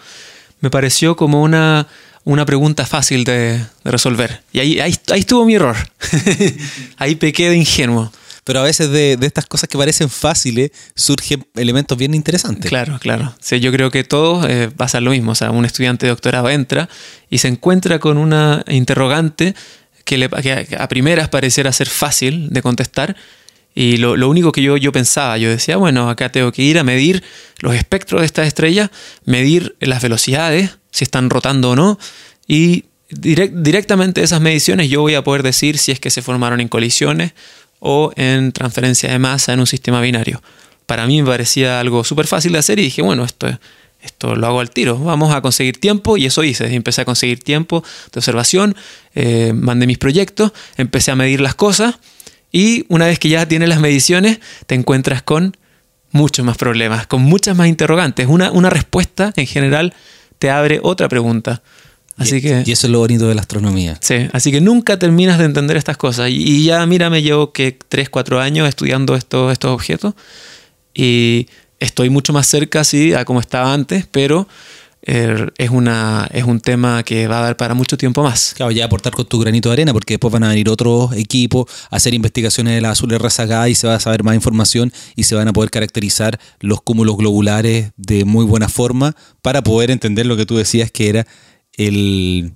me 0.60 0.70
pareció 0.70 1.16
como 1.16 1.42
una, 1.42 1.86
una 2.24 2.44
pregunta 2.44 2.86
fácil 2.86 3.24
de, 3.24 3.58
de 3.58 3.90
resolver. 3.90 4.42
Y 4.52 4.60
ahí, 4.60 4.80
ahí, 4.80 4.94
ahí 5.10 5.20
estuvo 5.20 5.44
mi 5.44 5.54
error. 5.54 5.76
ahí 6.96 7.14
pequé 7.16 7.50
de 7.50 7.56
ingenuo. 7.56 8.12
Pero 8.44 8.60
a 8.60 8.62
veces 8.62 8.90
de, 8.90 9.16
de 9.16 9.26
estas 9.26 9.46
cosas 9.46 9.68
que 9.68 9.78
parecen 9.78 10.08
fáciles 10.08 10.70
surgen 10.94 11.46
elementos 11.54 11.96
bien 11.96 12.14
interesantes. 12.14 12.68
Claro, 12.68 12.98
claro. 12.98 13.34
Sí, 13.40 13.60
yo 13.60 13.70
creo 13.70 13.90
que 13.90 14.02
todos 14.02 14.46
eh, 14.48 14.70
pasa 14.74 15.00
lo 15.00 15.10
mismo. 15.10 15.32
O 15.32 15.34
sea, 15.34 15.50
un 15.50 15.64
estudiante 15.64 16.06
de 16.06 16.10
doctorado 16.10 16.48
entra 16.48 16.88
y 17.28 17.38
se 17.38 17.48
encuentra 17.48 17.98
con 17.98 18.18
una 18.18 18.64
interrogante 18.66 19.54
que, 20.04 20.18
le, 20.18 20.28
que 20.28 20.76
a 20.76 20.88
primeras 20.88 21.28
pareciera 21.28 21.70
ser 21.72 21.88
fácil 21.88 22.50
de 22.50 22.62
contestar. 22.62 23.14
Y 23.74 23.98
lo, 23.98 24.16
lo 24.16 24.28
único 24.28 24.50
que 24.50 24.62
yo, 24.62 24.76
yo 24.76 24.90
pensaba, 24.90 25.38
yo 25.38 25.48
decía, 25.48 25.76
bueno, 25.76 26.10
acá 26.10 26.30
tengo 26.30 26.50
que 26.50 26.62
ir 26.62 26.78
a 26.78 26.84
medir 26.84 27.22
los 27.60 27.74
espectros 27.74 28.20
de 28.20 28.26
estas 28.26 28.48
estrellas, 28.48 28.90
medir 29.24 29.76
las 29.80 30.02
velocidades, 30.02 30.78
si 30.90 31.04
están 31.04 31.30
rotando 31.30 31.70
o 31.70 31.76
no, 31.76 31.98
y 32.48 32.84
direct- 33.10 33.62
directamente 33.62 34.22
esas 34.22 34.40
mediciones 34.40 34.88
yo 34.88 35.02
voy 35.02 35.14
a 35.14 35.22
poder 35.22 35.44
decir 35.44 35.78
si 35.78 35.92
es 35.92 36.00
que 36.00 36.10
se 36.10 36.20
formaron 36.20 36.60
en 36.60 36.66
colisiones 36.66 37.32
o 37.78 38.12
en 38.16 38.50
transferencia 38.52 39.10
de 39.10 39.18
masa 39.20 39.52
en 39.52 39.60
un 39.60 39.66
sistema 39.66 40.00
binario. 40.00 40.42
Para 40.86 41.06
mí 41.06 41.22
me 41.22 41.28
parecía 41.28 41.78
algo 41.78 42.02
súper 42.02 42.26
fácil 42.26 42.52
de 42.52 42.58
hacer 42.58 42.80
y 42.80 42.82
dije, 42.82 43.02
bueno, 43.02 43.24
esto, 43.24 43.46
esto 44.02 44.34
lo 44.34 44.48
hago 44.48 44.58
al 44.58 44.70
tiro, 44.70 44.98
vamos 44.98 45.32
a 45.32 45.40
conseguir 45.40 45.78
tiempo 45.78 46.16
y 46.16 46.26
eso 46.26 46.42
hice. 46.42 46.74
Empecé 46.74 47.02
a 47.02 47.04
conseguir 47.04 47.38
tiempo 47.44 47.84
de 48.12 48.18
observación, 48.18 48.74
eh, 49.14 49.52
mandé 49.54 49.86
mis 49.86 49.98
proyectos, 49.98 50.52
empecé 50.76 51.12
a 51.12 51.16
medir 51.16 51.40
las 51.40 51.54
cosas 51.54 52.00
y 52.52 52.84
una 52.88 53.06
vez 53.06 53.18
que 53.18 53.28
ya 53.28 53.46
tienes 53.46 53.68
las 53.68 53.80
mediciones 53.80 54.40
te 54.66 54.74
encuentras 54.74 55.22
con 55.22 55.56
muchos 56.10 56.44
más 56.44 56.56
problemas, 56.56 57.06
con 57.06 57.22
muchas 57.22 57.56
más 57.56 57.68
interrogantes. 57.68 58.26
Una, 58.26 58.50
una 58.50 58.70
respuesta 58.70 59.32
en 59.36 59.46
general 59.46 59.94
te 60.38 60.50
abre 60.50 60.80
otra 60.82 61.08
pregunta. 61.08 61.62
Así 62.16 62.36
y, 62.36 62.42
que... 62.42 62.62
y 62.66 62.72
eso 62.72 62.86
es 62.86 62.90
lo 62.90 62.98
bonito 62.98 63.28
de 63.28 63.34
la 63.34 63.40
astronomía. 63.40 63.96
Sí, 64.00 64.28
así 64.32 64.50
que 64.50 64.60
nunca 64.60 64.98
terminas 64.98 65.38
de 65.38 65.44
entender 65.44 65.76
estas 65.76 65.96
cosas. 65.96 66.30
Y, 66.30 66.42
y 66.42 66.64
ya, 66.64 66.84
mira, 66.86 67.08
me 67.08 67.22
llevo 67.22 67.52
que 67.52 67.78
3, 67.88 68.10
4 68.10 68.40
años 68.40 68.68
estudiando 68.68 69.14
estos, 69.14 69.52
estos 69.52 69.70
objetos 69.70 70.14
y 70.94 71.48
estoy 71.78 72.10
mucho 72.10 72.32
más 72.32 72.46
cerca, 72.46 72.84
sí, 72.84 73.14
a 73.14 73.24
como 73.24 73.40
estaba 73.40 73.72
antes, 73.72 74.06
pero 74.10 74.48
es, 75.02 75.70
una, 75.70 76.28
es 76.32 76.44
un 76.44 76.60
tema 76.60 77.02
que 77.02 77.26
va 77.26 77.38
a 77.38 77.42
dar 77.42 77.56
para 77.56 77.74
mucho 77.74 77.96
tiempo 77.96 78.22
más. 78.22 78.54
Claro, 78.54 78.70
ya 78.70 78.84
aportar 78.84 79.12
con 79.12 79.26
tu 79.26 79.38
granito 79.38 79.68
de 79.68 79.74
arena, 79.74 79.92
porque 79.92 80.14
después 80.14 80.32
van 80.32 80.44
a 80.44 80.48
venir 80.48 80.68
otros 80.68 81.12
equipos 81.14 81.66
a 81.90 81.96
hacer 81.96 82.14
investigaciones 82.14 82.74
de 82.74 82.80
las 82.80 82.92
azules 82.92 83.20
rezagadas 83.20 83.70
y 83.70 83.74
se 83.74 83.86
va 83.86 83.94
a 83.94 84.00
saber 84.00 84.22
más 84.22 84.34
información 84.34 84.92
y 85.16 85.24
se 85.24 85.34
van 85.34 85.48
a 85.48 85.52
poder 85.52 85.70
caracterizar 85.70 86.38
los 86.60 86.82
cúmulos 86.82 87.16
globulares 87.16 87.92
de 87.96 88.24
muy 88.24 88.44
buena 88.44 88.68
forma 88.68 89.16
para 89.42 89.62
poder 89.62 89.90
entender 89.90 90.26
lo 90.26 90.36
que 90.36 90.46
tú 90.46 90.56
decías 90.56 90.90
que 90.90 91.08
era 91.08 91.26
el 91.76 92.52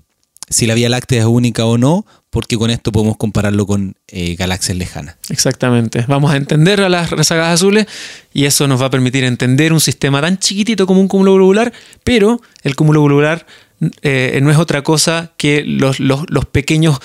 si 0.49 0.66
la 0.66 0.74
Vía 0.74 0.88
Láctea 0.88 1.20
es 1.20 1.26
única 1.26 1.64
o 1.64 1.78
no, 1.78 2.07
porque 2.30 2.57
con 2.57 2.70
esto 2.70 2.90
podemos 2.90 3.16
compararlo 3.16 3.66
con 3.66 3.95
eh, 4.09 4.34
galaxias 4.34 4.76
lejanas. 4.76 5.16
Exactamente. 5.30 6.05
Vamos 6.09 6.32
a 6.32 6.36
entender 6.36 6.80
a 6.80 6.88
las 6.88 7.11
rezagadas 7.11 7.55
azules 7.55 7.86
y 8.32 8.45
eso 8.45 8.66
nos 8.66 8.82
va 8.82 8.86
a 8.86 8.90
permitir 8.90 9.24
entender 9.24 9.72
un 9.72 9.80
sistema 9.80 10.20
tan 10.20 10.38
chiquitito 10.38 10.86
como 10.86 11.01
un 11.01 11.09
cúmulo 11.09 11.34
globular, 11.34 11.72
pero 12.03 12.40
el 12.62 12.74
cúmulo 12.74 13.05
globular 13.05 13.47
eh, 14.03 14.38
no 14.42 14.51
es 14.51 14.57
otra 14.57 14.82
cosa 14.82 15.32
que 15.36 15.64
los, 15.64 15.99
pequeños 16.51 16.99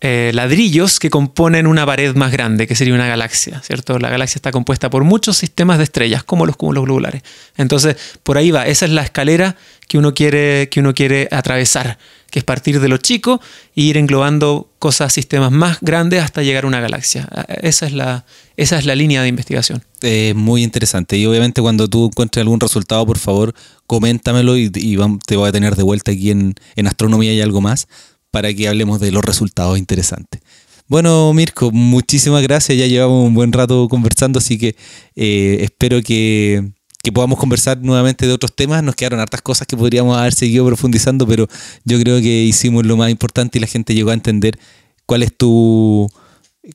eh, 0.00 0.30
ladrillos 0.34 0.98
que 0.98 1.10
componen 1.10 1.66
una 1.66 1.86
pared 1.86 2.14
más 2.14 2.32
grande, 2.32 2.66
que 2.66 2.74
sería 2.74 2.94
una 2.94 3.06
galaxia, 3.06 3.60
¿cierto? 3.62 3.98
La 3.98 4.10
galaxia 4.10 4.38
está 4.38 4.50
compuesta 4.50 4.90
por 4.90 5.04
muchos 5.04 5.36
sistemas 5.36 5.78
de 5.78 5.84
estrellas, 5.84 6.24
como 6.24 6.46
los 6.46 6.56
cúmulos 6.56 6.84
globulares. 6.84 7.22
Entonces, 7.56 7.96
por 8.22 8.36
ahí 8.36 8.50
va, 8.50 8.66
esa 8.66 8.84
es 8.84 8.90
la 8.90 9.02
escalera 9.02 9.56
que 9.88 9.98
uno 9.98 10.14
quiere, 10.14 10.68
que 10.70 10.80
uno 10.80 10.94
quiere 10.94 11.28
atravesar, 11.30 11.98
que 12.34 12.40
es 12.40 12.44
partir 12.44 12.80
de 12.80 12.88
lo 12.88 12.96
chico 12.96 13.40
e 13.76 13.82
ir 13.82 13.96
englobando 13.96 14.68
cosas, 14.80 15.12
sistemas 15.12 15.52
más 15.52 15.78
grandes 15.80 16.20
hasta 16.20 16.42
llegar 16.42 16.64
a 16.64 16.66
una 16.66 16.80
galaxia. 16.80 17.28
Esa 17.62 17.86
es 17.86 17.92
la, 17.92 18.24
esa 18.56 18.76
es 18.76 18.86
la 18.86 18.96
línea 18.96 19.22
de 19.22 19.28
investigación. 19.28 19.84
Es 20.00 20.34
muy 20.34 20.64
interesante. 20.64 21.16
Y 21.16 21.26
obviamente 21.26 21.62
cuando 21.62 21.86
tú 21.86 22.06
encuentres 22.06 22.42
algún 22.42 22.58
resultado, 22.58 23.06
por 23.06 23.18
favor, 23.18 23.54
coméntamelo 23.86 24.56
y, 24.56 24.68
te 24.68 25.36
voy 25.36 25.48
a 25.48 25.52
tener 25.52 25.76
de 25.76 25.84
vuelta 25.84 26.10
aquí 26.10 26.32
en, 26.32 26.56
en 26.74 26.88
Astronomía 26.88 27.32
y 27.32 27.40
algo 27.40 27.60
más 27.60 27.86
para 28.32 28.52
que 28.52 28.66
hablemos 28.66 28.98
de 28.98 29.12
los 29.12 29.24
resultados 29.24 29.78
interesantes. 29.78 30.40
Bueno, 30.88 31.32
Mirko, 31.34 31.70
muchísimas 31.70 32.42
gracias. 32.42 32.76
Ya 32.76 32.88
llevamos 32.88 33.28
un 33.28 33.34
buen 33.34 33.52
rato 33.52 33.88
conversando, 33.88 34.40
así 34.40 34.58
que 34.58 34.74
eh, 35.14 35.58
espero 35.60 36.02
que, 36.02 36.72
que 37.04 37.12
podamos 37.12 37.38
conversar 37.38 37.78
nuevamente 37.82 38.26
de 38.26 38.32
otros 38.32 38.56
temas. 38.56 38.82
Nos 38.82 38.96
quedaron 38.96 39.20
hartas 39.20 39.42
cosas 39.42 39.66
que 39.66 39.76
podríamos 39.76 40.16
haber 40.16 40.32
seguido 40.32 40.64
profundizando, 40.64 41.26
pero 41.26 41.46
yo 41.84 42.00
creo 42.00 42.18
que 42.20 42.42
hicimos 42.42 42.86
lo 42.86 42.96
más 42.96 43.10
importante 43.10 43.58
y 43.58 43.60
la 43.60 43.66
gente 43.66 43.94
llegó 43.94 44.10
a 44.10 44.14
entender 44.14 44.58
cuál 45.04 45.22
es 45.22 45.36
tu, 45.36 46.10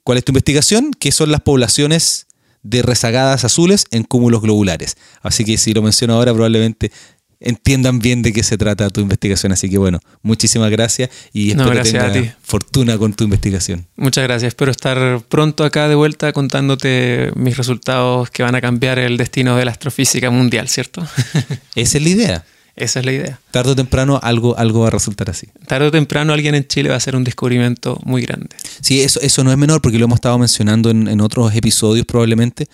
cuál 0.04 0.20
es 0.20 0.24
tu 0.24 0.32
investigación, 0.32 0.92
que 0.92 1.12
son 1.12 1.32
las 1.32 1.42
poblaciones 1.42 2.28
de 2.62 2.84
rezagadas 2.84 3.44
azules 3.44 3.86
en 3.90 4.04
cúmulos 4.04 4.42
globulares. 4.42 4.98
Así 5.24 5.44
que 5.44 5.58
si 5.58 5.74
lo 5.74 5.82
menciono 5.82 6.14
ahora, 6.14 6.32
probablemente 6.32 6.92
entiendan 7.40 8.00
bien 8.00 8.22
de 8.22 8.34
qué 8.34 8.44
se 8.44 8.58
trata 8.58 8.90
tu 8.90 9.02
investigación. 9.02 9.52
Así 9.52 9.70
que 9.70 9.78
bueno, 9.78 10.00
muchísimas 10.22 10.70
gracias 10.72 11.10
y 11.34 11.54
No, 11.54 11.64
espero 11.64 11.70
gracias 11.76 12.04
a 12.04 12.12
tengas 12.12 12.32
ti. 12.32 12.38
fortuna 12.42 12.98
con 12.98 13.14
tu 13.14 13.24
investigación. 13.24 13.88
Muchas 13.96 14.24
gracias. 14.26 14.50
Espero 14.50 14.72
estar 14.72 15.22
pronto 15.30 15.64
acá 15.64 15.88
de 15.88 15.96
vuelta 15.96 16.34
contándote 16.34 17.32
mis 17.36 17.58
resultados 17.58 18.30
que 18.30 18.44
van 18.44 18.56
a 18.56 18.62
cambiar 18.62 19.00
el 19.00 19.18
destino 19.18 19.56
de 19.56 19.66
la 19.66 19.72
astrofísica 19.72 20.30
mundial, 20.30 20.68
¿cierto? 20.68 21.06
Esa 21.76 21.98
es 21.98 22.04
la 22.04 22.10
idea. 22.10 22.46
Esa 22.76 23.00
es 23.00 23.06
la 23.06 23.12
idea. 23.12 23.40
Tarde 23.52 23.72
o 23.72 23.76
temprano 23.76 24.22
algo, 24.24 24.58
algo 24.58 24.82
va 24.82 24.88
a 24.88 24.92
resultar 24.92 25.30
así. 25.30 25.48
Tarde 25.68 25.88
o 25.88 25.92
temprano 25.92 26.32
alguien 26.32 26.56
en 26.56 26.66
Chile 26.66 26.88
va 26.88 26.96
a 26.96 26.98
hacer 26.98 27.14
un 27.14 27.26
descubrimiento 27.26 28.00
muy 28.06 28.22
grande. 28.22 28.56
Sí, 28.82 29.02
eso, 29.02 29.20
eso 29.20 29.44
no 29.44 29.52
es 29.52 29.58
menor 29.58 29.82
porque 29.82 29.98
lo 30.00 30.06
hemos 30.06 30.16
estado 30.18 30.38
mencionando 30.40 30.90
en, 30.90 31.10
en 31.10 31.20
otros 31.20 31.54
episodios 31.54 32.06
probablemente, 32.06 32.68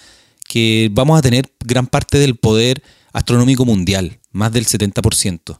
que 0.47 0.89
vamos 0.91 1.17
a 1.17 1.23
tener 1.23 1.49
gran 1.65 1.87
parte 1.87 2.19
del 2.19 2.35
poder 2.35 2.83
astronómico 3.15 3.63
mundial, 3.63 4.19
más 4.31 4.51
del 4.51 4.65
70%. 4.65 5.57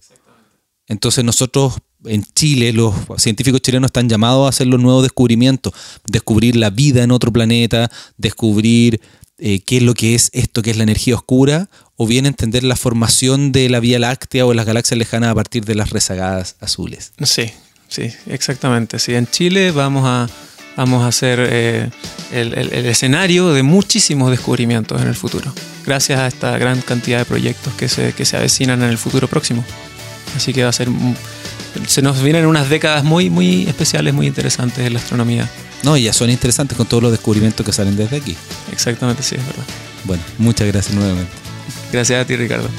Entonces 0.88 1.24
nosotros 1.24 1.76
en 2.04 2.24
Chile, 2.36 2.74
los 2.74 2.94
científicos 3.18 3.62
chilenos 3.62 3.88
están 3.88 4.10
llamados 4.10 4.46
a 4.46 4.50
hacer 4.50 4.68
los 4.68 4.80
nuevos 4.80 5.04
descubrimientos, 5.04 5.74
descubrir 6.06 6.58
la 6.58 6.70
vida 6.70 7.02
en 7.02 7.12
otro 7.12 7.32
planeta, 7.32 7.90
descubrir 8.18 9.00
eh, 9.38 9.62
qué 9.62 9.78
es 9.78 9.84
lo 9.84 9.94
que 9.94 10.16
es 10.16 10.30
esto 10.34 10.62
que 10.62 10.72
es 10.72 10.78
la 10.78 10.84
energía 10.84 11.16
oscura, 11.16 11.70
o 11.96 12.06
bien 12.06 12.26
entender 12.26 12.66
la 12.66 12.76
formación 12.76 13.54
de 13.54 13.70
la 13.70 13.80
Vía 13.80 14.00
Láctea 14.00 14.46
o 14.46 14.54
las 14.54 14.66
galaxias 14.66 14.98
lejanas 14.98 15.30
a 15.32 15.36
partir 15.36 15.64
de 15.64 15.76
las 15.76 15.92
rezagadas 15.92 16.58
azules. 16.60 17.14
Sí, 17.24 17.52
sí, 17.88 18.12
exactamente. 18.28 19.00
Sí, 19.00 19.16
en 19.16 19.28
Chile 19.28 19.72
vamos 19.72 20.04
a, 20.06 20.28
vamos 20.76 21.04
a 21.04 21.08
hacer 21.08 21.40
eh, 21.42 21.90
el, 22.32 22.54
el- 22.54 22.74
el 22.74 22.86
escenario 22.86 23.54
de 23.54 23.64
muchísimos 23.64 24.32
descubrimientos 24.32 25.02
en 25.02 25.08
el 25.08 25.16
futuro, 25.16 25.54
gracias 25.86 26.20
a 26.20 26.28
esta 26.28 26.58
gran 26.58 26.82
cantidad 26.82 27.20
de 27.20 27.26
proyectos 27.26 27.74
que 27.76 27.88
se, 27.90 28.14
que 28.14 28.26
se 28.26 28.38
avecinan 28.38 28.82
en 28.84 28.90
el 28.90 28.98
futuro 28.98 29.28
próximo. 29.28 29.64
Así 30.36 30.54
que 30.54 30.64
va 30.64 30.70
a 30.70 30.74
ser... 30.74 30.90
Se 31.88 32.02
nos 32.02 32.22
vienen 32.24 32.46
unas 32.46 32.70
décadas 32.70 33.04
muy, 33.04 33.30
muy 33.30 33.68
especiales, 33.68 34.14
muy 34.14 34.28
interesantes 34.28 34.80
en 34.86 34.94
la 34.94 35.00
astronomía. 35.00 35.50
No, 35.84 35.98
y 35.98 36.04
ya 36.04 36.14
son 36.14 36.30
interesantes 36.30 36.78
con 36.78 36.88
todos 36.88 37.04
los 37.04 37.12
descubrimientos 37.12 37.66
que 37.66 37.72
salen 37.74 37.96
desde 37.98 38.18
aquí. 38.18 38.36
Exactamente, 38.72 39.24
sí, 39.24 39.36
es 39.36 39.46
verdad. 39.46 39.64
Bueno, 40.06 40.24
muchas 40.38 40.68
gracias 40.68 40.96
nuevamente. 40.96 41.32
Gracias 41.92 42.22
a 42.22 42.26
ti, 42.26 42.36
Ricardo. 42.36 42.70